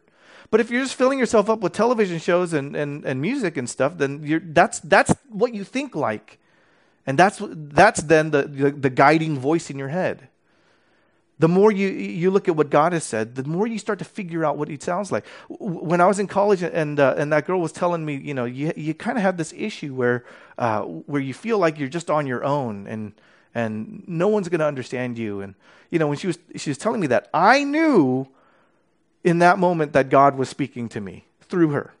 But 0.51 0.59
if 0.59 0.69
you're 0.69 0.83
just 0.83 0.95
filling 0.95 1.19
yourself 1.19 1.49
up 1.49 1.59
with 1.59 1.73
television 1.73 2.19
shows 2.19 2.53
and, 2.53 2.75
and, 2.75 3.03
and 3.05 3.21
music 3.21 3.57
and 3.57 3.69
stuff, 3.69 3.97
then 3.97 4.21
you're, 4.23 4.41
that's, 4.43 4.79
that's 4.79 5.13
what 5.29 5.53
you 5.53 5.63
think 5.63 5.95
like. 5.95 6.39
And 7.07 7.17
that's, 7.17 7.41
that's 7.43 8.01
then 8.01 8.31
the, 8.31 8.43
the, 8.43 8.71
the 8.71 8.89
guiding 8.89 9.37
voice 9.37 9.69
in 9.69 9.77
your 9.77 9.89
head. 9.89 10.29
The 11.37 11.49
more 11.49 11.71
you, 11.71 11.89
you 11.89 12.31
look 12.31 12.47
at 12.47 12.55
what 12.55 12.69
God 12.69 12.93
has 12.93 13.03
said, 13.03 13.35
the 13.35 13.43
more 13.43 13.67
you 13.67 13.77
start 13.77 13.99
to 13.99 14.05
figure 14.05 14.45
out 14.45 14.57
what 14.57 14.69
He 14.69 14.77
sounds 14.79 15.11
like. 15.11 15.25
When 15.49 15.99
I 15.99 16.05
was 16.05 16.17
in 16.17 16.27
college 16.27 16.63
and, 16.63 16.99
uh, 16.99 17.15
and 17.17 17.33
that 17.33 17.45
girl 17.45 17.59
was 17.59 17.73
telling 17.73 18.05
me, 18.05 18.15
you 18.15 18.33
know, 18.33 18.45
you, 18.45 18.71
you 18.75 18.93
kind 18.93 19.17
of 19.17 19.21
have 19.23 19.35
this 19.35 19.53
issue 19.55 19.93
where, 19.93 20.23
uh, 20.57 20.81
where 20.81 21.21
you 21.21 21.33
feel 21.33 21.57
like 21.57 21.77
you're 21.77 21.89
just 21.89 22.09
on 22.09 22.25
your 22.25 22.45
own 22.45 22.87
and, 22.87 23.13
and 23.53 24.03
no 24.07 24.29
one's 24.29 24.47
going 24.47 24.59
to 24.59 24.65
understand 24.65 25.17
you. 25.17 25.41
And, 25.41 25.55
you 25.91 25.99
know, 25.99 26.07
when 26.07 26.17
she 26.17 26.27
was, 26.27 26.39
she 26.55 26.69
was 26.69 26.77
telling 26.77 27.01
me 27.01 27.07
that, 27.07 27.29
I 27.33 27.65
knew 27.65 28.27
in 29.25 29.39
that 29.39 29.57
moment 29.57 29.91
that 29.93 30.09
God 30.09 30.37
was 30.37 30.47
speaking 30.47 30.87
to 30.89 31.01
me 31.01 31.25
through 31.41 31.69
her. 31.71 31.93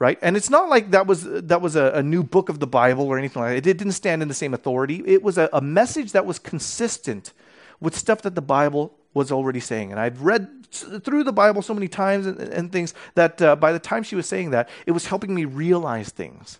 Right? 0.00 0.18
And 0.20 0.36
it's 0.36 0.50
not 0.50 0.68
like 0.68 0.90
that 0.90 1.06
was, 1.06 1.22
that 1.22 1.62
was 1.62 1.76
a, 1.76 1.92
a 1.94 2.02
new 2.02 2.24
book 2.24 2.48
of 2.48 2.58
the 2.58 2.66
Bible 2.66 3.06
or 3.06 3.16
anything 3.16 3.40
like 3.40 3.52
that. 3.52 3.68
It 3.68 3.78
didn't 3.78 3.92
stand 3.92 4.20
in 4.20 4.26
the 4.26 4.34
same 4.34 4.52
authority. 4.52 5.00
It 5.06 5.22
was 5.22 5.38
a, 5.38 5.48
a 5.52 5.60
message 5.60 6.10
that 6.10 6.26
was 6.26 6.40
consistent 6.40 7.32
with 7.80 7.96
stuff 7.96 8.22
that 8.22 8.34
the 8.34 8.42
Bible 8.42 8.92
was 9.14 9.30
already 9.30 9.60
saying. 9.60 9.92
And 9.92 10.00
I'd 10.00 10.18
read 10.18 10.66
through 10.72 11.22
the 11.22 11.32
Bible 11.32 11.62
so 11.62 11.72
many 11.72 11.86
times 11.86 12.26
and, 12.26 12.40
and 12.40 12.72
things 12.72 12.94
that 13.14 13.40
uh, 13.40 13.54
by 13.54 13.70
the 13.70 13.78
time 13.78 14.02
she 14.02 14.16
was 14.16 14.26
saying 14.26 14.50
that, 14.50 14.68
it 14.86 14.90
was 14.90 15.06
helping 15.06 15.32
me 15.36 15.44
realize 15.44 16.08
things. 16.08 16.58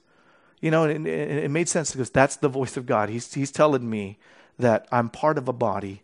You 0.61 0.71
know, 0.71 0.85
and, 0.85 1.05
and 1.05 1.39
it 1.41 1.51
made 1.51 1.69
sense 1.69 1.91
because 1.91 2.11
that's 2.11 2.37
the 2.37 2.49
voice 2.49 2.77
of 2.77 2.87
God. 2.87 3.09
He's, 3.09 3.35
he's 3.35 3.51
telling 3.51 3.91
me 3.91 4.19
that 4.61 4.87
I'm 4.93 5.09
part 5.09 5.37
of 5.37 5.49
a 5.49 5.53
body. 5.53 6.03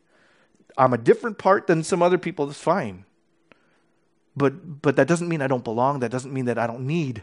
I'm 0.76 0.92
a 0.92 0.98
different 0.98 1.38
part 1.38 1.68
than 1.68 1.84
some 1.84 2.02
other 2.02 2.18
people. 2.18 2.46
That's 2.46 2.60
fine. 2.60 3.04
But, 4.38 4.80
but 4.82 4.96
that 4.96 5.08
doesn't 5.08 5.28
mean 5.28 5.42
I 5.42 5.48
don't 5.48 5.64
belong. 5.64 5.98
That 5.98 6.10
doesn't 6.10 6.32
mean 6.32 6.44
that 6.44 6.58
I 6.58 6.66
don't 6.66 6.86
need 6.86 7.22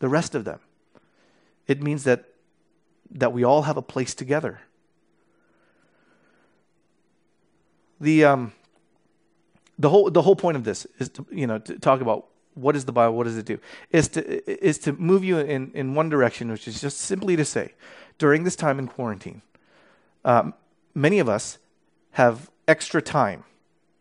the 0.00 0.08
rest 0.08 0.34
of 0.34 0.44
them. 0.44 0.58
It 1.66 1.82
means 1.82 2.04
that, 2.04 2.24
that 3.12 3.32
we 3.32 3.44
all 3.44 3.62
have 3.62 3.76
a 3.76 3.82
place 3.82 4.14
together. 4.14 4.60
The, 8.00 8.24
um, 8.24 8.52
the, 9.78 9.88
whole, 9.88 10.10
the 10.10 10.22
whole 10.22 10.36
point 10.36 10.56
of 10.56 10.64
this 10.64 10.86
is 10.98 11.08
to, 11.10 11.26
you 11.30 11.46
know, 11.46 11.58
to 11.58 11.78
talk 11.78 12.00
about 12.00 12.26
what 12.54 12.74
is 12.74 12.84
the 12.84 12.92
Bible, 12.92 13.16
what 13.16 13.24
does 13.24 13.36
it 13.36 13.46
do, 13.46 13.58
is 13.90 14.08
to, 14.08 14.50
is 14.66 14.78
to 14.78 14.92
move 14.92 15.22
you 15.24 15.38
in, 15.38 15.70
in 15.72 15.94
one 15.94 16.08
direction, 16.08 16.50
which 16.50 16.66
is 16.66 16.80
just 16.80 16.98
simply 16.98 17.36
to 17.36 17.44
say, 17.44 17.72
during 18.18 18.44
this 18.44 18.56
time 18.56 18.78
in 18.78 18.88
quarantine, 18.88 19.42
um, 20.24 20.54
many 20.94 21.18
of 21.18 21.28
us 21.28 21.58
have 22.12 22.50
extra 22.66 23.00
time 23.00 23.44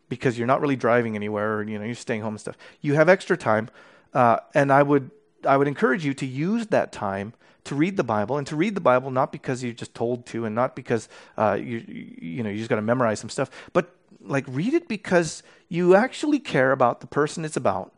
because 0.09 0.37
you're 0.37 0.47
not 0.47 0.61
really 0.61 0.75
driving 0.75 1.15
anywhere, 1.15 1.57
or, 1.57 1.63
you 1.63 1.79
know, 1.79 1.85
you're 1.85 1.95
staying 1.95 2.21
home 2.21 2.33
and 2.33 2.39
stuff. 2.39 2.57
You 2.81 2.93
have 2.95 3.09
extra 3.09 3.37
time, 3.37 3.69
uh, 4.13 4.37
and 4.53 4.71
I 4.71 4.83
would 4.83 5.11
I 5.47 5.57
would 5.57 5.67
encourage 5.67 6.05
you 6.05 6.13
to 6.15 6.25
use 6.25 6.67
that 6.67 6.91
time 6.91 7.33
to 7.65 7.75
read 7.75 7.97
the 7.97 8.03
Bible, 8.03 8.37
and 8.37 8.45
to 8.47 8.55
read 8.55 8.75
the 8.75 8.81
Bible 8.81 9.09
not 9.09 9.31
because 9.31 9.63
you're 9.63 9.73
just 9.73 9.93
told 9.95 10.25
to, 10.27 10.45
and 10.45 10.53
not 10.53 10.75
because 10.75 11.09
uh, 11.37 11.57
you 11.59 11.83
you 11.87 12.43
know 12.43 12.49
you 12.49 12.57
just 12.57 12.69
got 12.69 12.75
to 12.75 12.81
memorize 12.81 13.19
some 13.19 13.29
stuff, 13.29 13.49
but 13.73 13.95
like 14.21 14.45
read 14.47 14.73
it 14.73 14.87
because 14.87 15.43
you 15.69 15.95
actually 15.95 16.39
care 16.39 16.71
about 16.71 17.01
the 17.01 17.07
person 17.07 17.45
it's 17.45 17.57
about, 17.57 17.91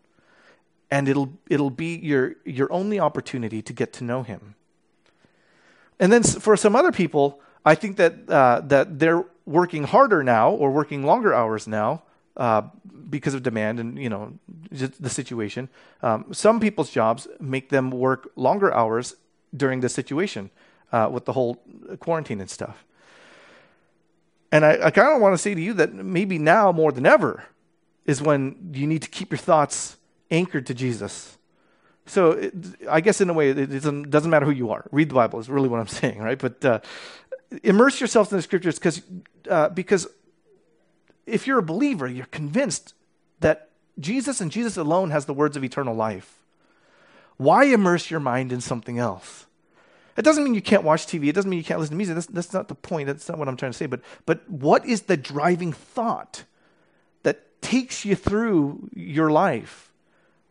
and 0.90 1.08
it'll 1.08 1.34
it'll 1.50 1.70
be 1.70 1.98
your 1.98 2.36
your 2.46 2.72
only 2.72 3.00
opportunity 3.00 3.62
to 3.62 3.74
get 3.74 3.94
to 3.94 4.04
know 4.04 4.24
him. 4.24 4.56
And 6.00 6.12
then 6.12 6.24
for 6.24 6.56
some 6.56 6.76
other 6.76 6.92
people, 6.92 7.42
I 7.66 7.76
think 7.76 7.98
that 7.98 8.30
uh, 8.30 8.62
that 8.66 9.00
they're 9.00 9.26
working 9.48 9.86
harder 9.86 10.24
now 10.24 10.52
or 10.52 10.70
working 10.70 11.06
longer 11.06 11.34
hours 11.34 11.68
now 11.68 12.04
uh, 12.36 12.62
because 13.10 13.34
of 13.34 13.42
demand 13.42 13.80
and 13.80 13.98
you 13.98 14.10
know 14.10 14.34
the 14.70 15.10
situation. 15.10 15.70
Um, 16.04 16.26
some 16.34 16.60
people's 16.60 16.92
jobs 16.92 17.28
make 17.40 17.70
them 17.70 17.90
work 17.90 18.30
longer 18.36 18.72
hours 18.74 19.16
during 19.56 19.80
this 19.80 19.94
situation 19.94 20.52
uh, 20.92 21.10
with 21.12 21.26
the 21.26 21.34
whole 21.34 21.56
quarantine 22.00 22.42
and 22.42 22.50
stuff. 22.50 22.84
And 24.52 24.64
I, 24.66 24.86
I 24.86 24.92
kind 24.92 25.16
of 25.16 25.22
want 25.22 25.34
to 25.34 25.38
say 25.38 25.56
to 25.56 25.62
you 25.62 25.74
that 25.74 25.94
maybe 25.94 26.38
now 26.38 26.72
more 26.72 26.92
than 26.92 27.06
ever, 27.06 27.44
is 28.06 28.22
when 28.22 28.72
you 28.74 28.88
need 28.88 29.02
to 29.02 29.10
keep 29.10 29.32
your 29.32 29.38
thoughts 29.38 29.98
anchored 30.32 30.66
to 30.68 30.74
Jesus. 30.74 31.38
So 32.06 32.32
it, 32.32 32.54
I 32.90 33.02
guess 33.02 33.20
in 33.20 33.30
a 33.30 33.34
way, 33.34 33.50
it 33.50 33.66
doesn't, 33.68 34.10
doesn't, 34.10 34.32
matter 34.32 34.46
who 34.46 34.52
you 34.52 34.72
are. 34.72 34.86
Read 34.92 35.10
the 35.10 35.16
Bible 35.16 35.40
is 35.40 35.50
really 35.50 35.68
what 35.68 35.82
I'm 35.82 35.88
saying, 36.02 36.20
right? 36.20 36.40
But 36.40 36.64
uh, 36.64 36.80
immerse 37.64 38.02
yourself 38.02 38.32
in 38.32 38.38
the 38.38 38.42
scriptures 38.42 38.78
because 38.78 39.02
uh, 39.50 39.70
because 39.70 40.08
if 41.26 41.48
you're 41.48 41.60
a 41.60 41.64
believer, 41.64 42.08
you're 42.08 42.26
convinced 42.28 42.94
that 43.40 43.70
Jesus 44.00 44.42
and 44.42 44.52
Jesus 44.52 44.78
alone 44.78 45.12
has 45.12 45.26
the 45.26 45.34
words 45.34 45.58
of 45.58 45.64
eternal 45.64 45.96
life. 45.96 46.38
Why 47.38 47.66
immerse 47.66 48.10
your 48.10 48.20
mind 48.20 48.52
in 48.52 48.62
something 48.62 48.98
else? 48.98 49.46
It 50.16 50.24
doesn't 50.24 50.44
mean 50.44 50.56
you 50.56 50.62
can't 50.62 50.84
watch 50.84 51.06
TV. 51.06 51.28
It 51.28 51.36
doesn't 51.36 51.50
mean 51.50 51.60
you 51.60 51.64
can't 51.64 51.80
listen 51.80 51.94
to 51.94 51.98
music. 51.98 52.16
That's, 52.16 52.28
that's 52.28 52.54
not 52.54 52.68
the 52.68 52.76
point. 52.76 53.06
That's 53.06 53.30
not 53.30 53.38
what 53.38 53.48
I'm 53.48 53.56
trying 53.56 53.72
to 53.72 53.78
say. 53.78 53.86
But, 53.86 54.02
but 54.26 54.50
what 54.50 54.84
is 54.86 55.04
the 55.04 55.18
driving 55.18 55.74
thought 55.74 56.44
that 57.22 57.62
takes 57.62 58.04
you 58.04 58.16
through 58.16 58.90
your 58.96 59.30
life, 59.30 59.94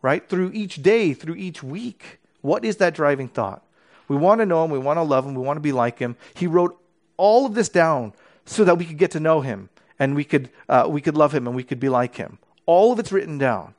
right? 0.01 0.27
Through 0.27 0.51
each 0.53 0.81
day, 0.81 1.13
through 1.13 1.35
each 1.35 1.61
week? 1.61 2.19
What 2.41 2.63
is 2.63 2.77
that 2.77 2.95
driving 2.95 3.27
thought? 3.27 3.61
We 4.07 4.15
want 4.15 4.39
to 4.39 4.45
know 4.45 4.63
him. 4.63 4.71
We 4.71 4.79
want 4.79 4.97
to 4.97 5.03
love 5.03 5.25
him. 5.25 5.35
We 5.35 5.41
want 5.41 5.57
to 5.57 5.61
be 5.61 5.73
like 5.73 5.99
him. 5.99 6.15
He 6.33 6.47
wrote 6.47 6.79
all 7.17 7.45
of 7.45 7.53
this 7.55 7.69
down 7.69 8.13
so 8.45 8.63
that 8.63 8.77
we 8.77 8.85
could 8.85 8.97
get 8.97 9.11
to 9.11 9.19
know 9.19 9.41
him 9.41 9.69
and 9.99 10.15
we 10.15 10.23
could, 10.23 10.49
uh, 10.69 10.85
we 10.87 11.01
could 11.01 11.17
love 11.17 11.33
him 11.33 11.47
and 11.47 11.55
we 11.55 11.63
could 11.63 11.79
be 11.79 11.89
like 11.89 12.15
him. 12.15 12.37
All 12.65 12.91
of 12.91 12.99
it's 12.99 13.11
written 13.11 13.37
down. 13.37 13.73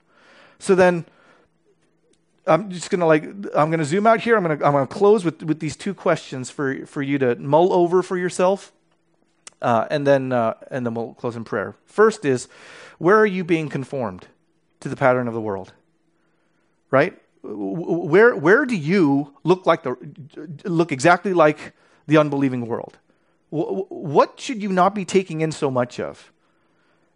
So 0.59 0.75
then, 0.75 1.05
I'm 2.49 2.71
just 2.71 2.91
gonna 2.91 3.07
like 3.07 3.25
I'm 3.55 3.71
gonna 3.71 3.85
zoom 3.85 4.07
out 4.07 4.21
here. 4.21 4.37
I'm 4.37 4.43
gonna 4.43 4.55
I'm 4.55 4.73
gonna 4.73 4.87
close 4.87 5.25
with 5.25 5.43
with 5.43 5.61
these 5.61 5.77
two 5.77 5.95
questions 5.95 6.51
for 6.51 6.87
for 6.87 7.03
you 7.03 7.19
to 7.19 7.37
mull 7.37 7.73
over 7.73 8.03
for 8.03 8.17
yourself, 8.17 8.73
uh, 9.61 9.87
and 9.91 10.07
then 10.07 10.33
uh, 10.33 10.55
and 10.71 10.85
then 10.87 10.95
we'll 10.95 11.15
close 11.15 11.37
in 11.37 11.45
prayer. 11.45 11.77
First 11.85 12.25
is, 12.25 12.49
where 12.99 13.19
are 13.19 13.27
you 13.27 13.45
being 13.45 13.69
conformed 13.69 14.27
to 14.81 14.89
the 14.89 14.97
pattern 14.97 15.29
of 15.29 15.35
the 15.35 15.41
world? 15.41 15.73
Right? 16.91 17.19
Where 17.43 18.35
where 18.35 18.65
do 18.65 18.77
you 18.77 19.35
look 19.45 19.67
like 19.67 19.83
the 19.83 19.97
look 20.65 20.91
exactly 20.91 21.35
like 21.35 21.75
the 22.07 22.17
unbelieving 22.17 22.67
world? 22.67 22.97
What 23.51 24.39
should 24.39 24.63
you 24.63 24.69
not 24.69 24.95
be 24.95 25.05
taking 25.05 25.41
in 25.41 25.53
so 25.53 25.71
much 25.71 25.99
of? 25.99 26.33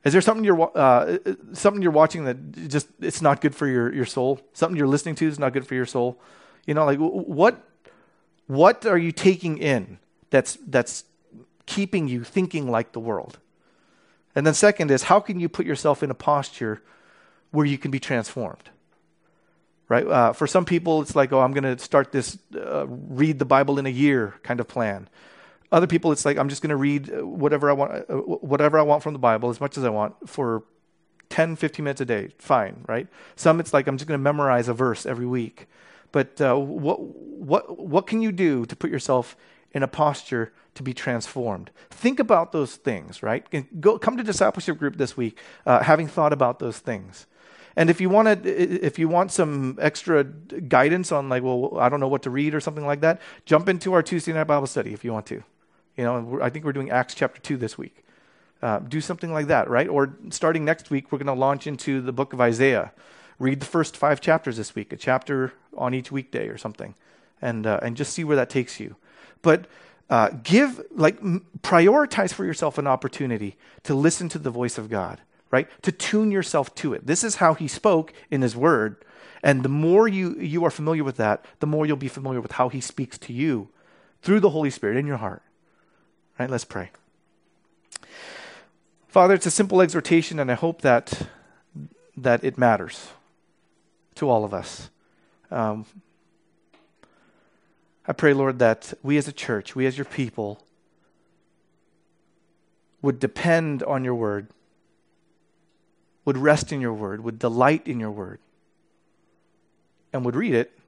Is 0.04 0.12
there 0.12 0.22
something 0.22 0.44
you're 0.44 0.76
uh, 0.76 1.18
something 1.52 1.82
you're 1.82 1.92
watching 1.92 2.24
that 2.24 2.68
just 2.68 2.88
it's 3.00 3.22
not 3.22 3.40
good 3.40 3.54
for 3.54 3.66
your, 3.66 3.92
your 3.92 4.06
soul? 4.06 4.40
Something 4.52 4.76
you're 4.76 4.88
listening 4.88 5.14
to 5.16 5.28
is 5.28 5.38
not 5.38 5.52
good 5.52 5.66
for 5.66 5.74
your 5.74 5.86
soul? 5.86 6.18
You 6.66 6.74
know, 6.74 6.84
like 6.84 6.98
what 6.98 7.62
what 8.46 8.84
are 8.86 8.98
you 8.98 9.12
taking 9.12 9.58
in 9.58 9.98
that's 10.30 10.58
that's 10.66 11.04
keeping 11.66 12.08
you 12.08 12.24
thinking 12.24 12.70
like 12.70 12.92
the 12.92 13.00
world? 13.00 13.38
And 14.34 14.46
then 14.46 14.54
second 14.54 14.90
is 14.90 15.04
how 15.04 15.20
can 15.20 15.38
you 15.38 15.48
put 15.48 15.66
yourself 15.66 16.02
in 16.02 16.10
a 16.10 16.14
posture 16.14 16.82
where 17.50 17.66
you 17.66 17.78
can 17.78 17.90
be 17.90 18.00
transformed? 18.00 18.70
Right? 19.88 20.06
Uh, 20.06 20.32
for 20.32 20.46
some 20.46 20.64
people, 20.64 21.02
it's 21.02 21.14
like, 21.14 21.32
oh, 21.32 21.40
I'm 21.40 21.52
going 21.52 21.64
to 21.64 21.78
start 21.78 22.12
this 22.12 22.38
uh, 22.56 22.86
read 22.88 23.38
the 23.38 23.44
Bible 23.44 23.78
in 23.78 23.84
a 23.84 23.90
year 23.90 24.34
kind 24.42 24.58
of 24.58 24.66
plan. 24.66 25.08
Other 25.72 25.86
people, 25.86 26.12
it's 26.12 26.24
like 26.24 26.36
I'm 26.36 26.50
just 26.50 26.60
going 26.60 26.70
to 26.70 26.76
read 26.76 27.10
uh, 27.10 27.26
whatever 27.26 27.70
I 27.70 27.72
want, 27.72 27.92
uh, 28.08 28.14
whatever 28.16 28.78
I 28.78 28.82
want 28.82 29.02
from 29.02 29.14
the 29.14 29.18
Bible 29.18 29.48
as 29.48 29.60
much 29.60 29.78
as 29.78 29.84
I 29.84 29.88
want 29.88 30.28
for 30.28 30.64
10, 31.30 31.56
15 31.56 31.82
minutes 31.82 32.00
a 32.02 32.04
day. 32.04 32.28
Fine, 32.38 32.84
right? 32.86 33.08
Some, 33.36 33.58
it's 33.58 33.72
like 33.72 33.86
I'm 33.86 33.96
just 33.96 34.06
going 34.06 34.20
to 34.20 34.22
memorize 34.22 34.68
a 34.68 34.74
verse 34.74 35.06
every 35.06 35.26
week. 35.26 35.66
But 36.12 36.38
uh, 36.42 36.56
what, 36.56 37.00
what, 37.00 37.78
what 37.78 38.06
can 38.06 38.20
you 38.20 38.32
do 38.32 38.66
to 38.66 38.76
put 38.76 38.90
yourself 38.90 39.34
in 39.72 39.82
a 39.82 39.88
posture 39.88 40.52
to 40.74 40.82
be 40.82 40.92
transformed? 40.92 41.70
Think 41.90 42.20
about 42.20 42.52
those 42.52 42.76
things, 42.76 43.22
right? 43.22 43.46
Go, 43.80 43.98
come 43.98 44.18
to 44.18 44.22
discipleship 44.22 44.78
group 44.78 44.96
this 44.96 45.16
week, 45.16 45.38
uh, 45.64 45.82
having 45.82 46.06
thought 46.06 46.34
about 46.34 46.58
those 46.58 46.78
things. 46.78 47.26
And 47.76 47.88
if 47.88 47.98
you 47.98 48.10
want 48.10 48.44
to, 48.44 48.86
if 48.86 48.98
you 48.98 49.08
want 49.08 49.32
some 49.32 49.78
extra 49.80 50.24
guidance 50.24 51.10
on 51.10 51.30
like, 51.30 51.42
well, 51.42 51.78
I 51.78 51.88
don't 51.88 52.00
know 52.00 52.08
what 52.08 52.24
to 52.24 52.30
read 52.30 52.54
or 52.54 52.60
something 52.60 52.84
like 52.84 53.00
that, 53.00 53.22
jump 53.46 53.70
into 53.70 53.94
our 53.94 54.02
Tuesday 54.02 54.34
night 54.34 54.44
Bible 54.44 54.66
study 54.66 54.92
if 54.92 55.04
you 55.04 55.14
want 55.14 55.24
to. 55.26 55.42
You 55.96 56.04
know, 56.04 56.40
I 56.42 56.50
think 56.50 56.64
we're 56.64 56.72
doing 56.72 56.90
Acts 56.90 57.14
chapter 57.14 57.40
2 57.40 57.56
this 57.56 57.76
week. 57.76 58.04
Uh, 58.62 58.78
do 58.78 59.00
something 59.00 59.32
like 59.32 59.48
that, 59.48 59.68
right? 59.68 59.88
Or 59.88 60.14
starting 60.30 60.64
next 60.64 60.90
week, 60.90 61.10
we're 61.10 61.18
going 61.18 61.26
to 61.26 61.32
launch 61.32 61.66
into 61.66 62.00
the 62.00 62.12
book 62.12 62.32
of 62.32 62.40
Isaiah. 62.40 62.92
Read 63.38 63.60
the 63.60 63.66
first 63.66 63.96
five 63.96 64.20
chapters 64.20 64.56
this 64.56 64.74
week, 64.74 64.92
a 64.92 64.96
chapter 64.96 65.52
on 65.76 65.94
each 65.94 66.12
weekday 66.12 66.46
or 66.46 66.56
something, 66.56 66.94
and, 67.40 67.66
uh, 67.66 67.80
and 67.82 67.96
just 67.96 68.12
see 68.12 68.22
where 68.24 68.36
that 68.36 68.48
takes 68.48 68.78
you. 68.78 68.94
But 69.42 69.66
uh, 70.08 70.30
give, 70.44 70.80
like, 70.94 71.18
m- 71.20 71.44
prioritize 71.60 72.32
for 72.32 72.44
yourself 72.44 72.78
an 72.78 72.86
opportunity 72.86 73.56
to 73.82 73.94
listen 73.94 74.28
to 74.28 74.38
the 74.38 74.50
voice 74.50 74.78
of 74.78 74.88
God, 74.88 75.20
right? 75.50 75.68
To 75.82 75.90
tune 75.90 76.30
yourself 76.30 76.74
to 76.76 76.94
it. 76.94 77.06
This 77.06 77.24
is 77.24 77.36
how 77.36 77.54
He 77.54 77.66
spoke 77.66 78.12
in 78.30 78.42
His 78.42 78.54
Word. 78.54 79.04
And 79.42 79.64
the 79.64 79.68
more 79.68 80.06
you, 80.06 80.38
you 80.38 80.64
are 80.64 80.70
familiar 80.70 81.02
with 81.02 81.16
that, 81.16 81.44
the 81.58 81.66
more 81.66 81.84
you'll 81.84 81.96
be 81.96 82.08
familiar 82.08 82.40
with 82.40 82.52
how 82.52 82.68
He 82.68 82.80
speaks 82.80 83.18
to 83.18 83.32
you 83.32 83.70
through 84.22 84.38
the 84.38 84.50
Holy 84.50 84.70
Spirit 84.70 84.96
in 84.96 85.06
your 85.06 85.16
heart. 85.16 85.42
Right? 86.38 86.50
Let's 86.50 86.64
pray. 86.64 86.90
Father, 89.08 89.34
it's 89.34 89.46
a 89.46 89.50
simple 89.50 89.82
exhortation, 89.82 90.38
and 90.38 90.50
I 90.50 90.54
hope 90.54 90.80
that, 90.80 91.28
that 92.16 92.42
it 92.42 92.56
matters 92.56 93.08
to 94.14 94.28
all 94.28 94.44
of 94.44 94.54
us. 94.54 94.88
Um, 95.50 95.84
I 98.06 98.12
pray, 98.12 98.32
Lord, 98.32 98.58
that 98.58 98.94
we 99.02 99.16
as 99.18 99.28
a 99.28 99.32
church, 99.32 99.76
we 99.76 99.86
as 99.86 99.98
your 99.98 100.06
people, 100.06 100.64
would 103.02 103.20
depend 103.20 103.82
on 103.82 104.02
your 104.04 104.14
word, 104.14 104.48
would 106.24 106.38
rest 106.38 106.72
in 106.72 106.80
your 106.80 106.94
word, 106.94 107.22
would 107.22 107.38
delight 107.38 107.86
in 107.86 108.00
your 108.00 108.10
word, 108.10 108.38
and 110.12 110.24
would 110.24 110.36
read 110.36 110.54
it, 110.54 110.78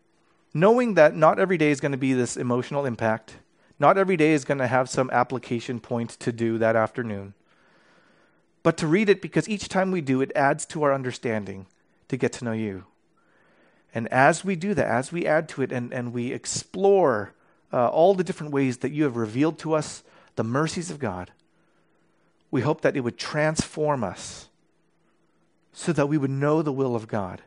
knowing 0.54 0.94
that 0.94 1.14
not 1.14 1.38
every 1.38 1.58
day 1.58 1.70
is 1.70 1.80
going 1.80 1.92
to 1.92 1.98
be 1.98 2.14
this 2.14 2.36
emotional 2.36 2.86
impact. 2.86 3.36
Not 3.78 3.98
every 3.98 4.16
day 4.16 4.32
is 4.32 4.44
going 4.44 4.58
to 4.58 4.66
have 4.66 4.88
some 4.88 5.10
application 5.10 5.80
point 5.80 6.10
to 6.10 6.32
do 6.32 6.58
that 6.58 6.76
afternoon. 6.76 7.34
But 8.62 8.76
to 8.78 8.86
read 8.86 9.08
it 9.08 9.20
because 9.20 9.48
each 9.48 9.68
time 9.68 9.90
we 9.90 10.00
do, 10.00 10.20
it 10.20 10.32
adds 10.34 10.64
to 10.66 10.82
our 10.84 10.92
understanding 10.94 11.66
to 12.08 12.16
get 12.16 12.32
to 12.34 12.44
know 12.44 12.52
you. 12.52 12.84
And 13.94 14.08
as 14.08 14.44
we 14.44 14.56
do 14.56 14.74
that, 14.74 14.86
as 14.86 15.12
we 15.12 15.26
add 15.26 15.48
to 15.50 15.62
it 15.62 15.70
and, 15.70 15.92
and 15.92 16.12
we 16.12 16.32
explore 16.32 17.32
uh, 17.72 17.88
all 17.88 18.14
the 18.14 18.24
different 18.24 18.52
ways 18.52 18.78
that 18.78 18.90
you 18.90 19.04
have 19.04 19.16
revealed 19.16 19.58
to 19.60 19.74
us 19.74 20.02
the 20.36 20.44
mercies 20.44 20.90
of 20.90 20.98
God, 20.98 21.30
we 22.50 22.62
hope 22.62 22.80
that 22.80 22.96
it 22.96 23.00
would 23.00 23.18
transform 23.18 24.02
us 24.02 24.48
so 25.72 25.92
that 25.92 26.08
we 26.08 26.16
would 26.16 26.30
know 26.30 26.62
the 26.62 26.72
will 26.72 26.96
of 26.96 27.08
God 27.08 27.42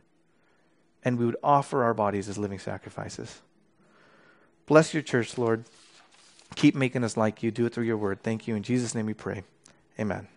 and 1.04 1.18
we 1.18 1.26
would 1.26 1.38
offer 1.42 1.84
our 1.84 1.94
bodies 1.94 2.28
as 2.28 2.38
living 2.38 2.60
sacrifices. 2.60 3.40
Bless 4.66 4.94
your 4.94 5.04
church, 5.04 5.38
Lord. 5.38 5.64
Keep 6.56 6.76
making 6.76 7.04
us 7.04 7.18
like 7.18 7.44
you. 7.44 7.52
Do 7.52 7.66
it 7.66 7.74
through 7.74 7.86
your 7.86 7.98
word. 7.98 8.24
Thank 8.24 8.48
you. 8.48 8.56
In 8.56 8.64
Jesus' 8.64 8.96
name 8.96 9.06
we 9.06 9.14
pray. 9.14 9.44
Amen. 10.00 10.28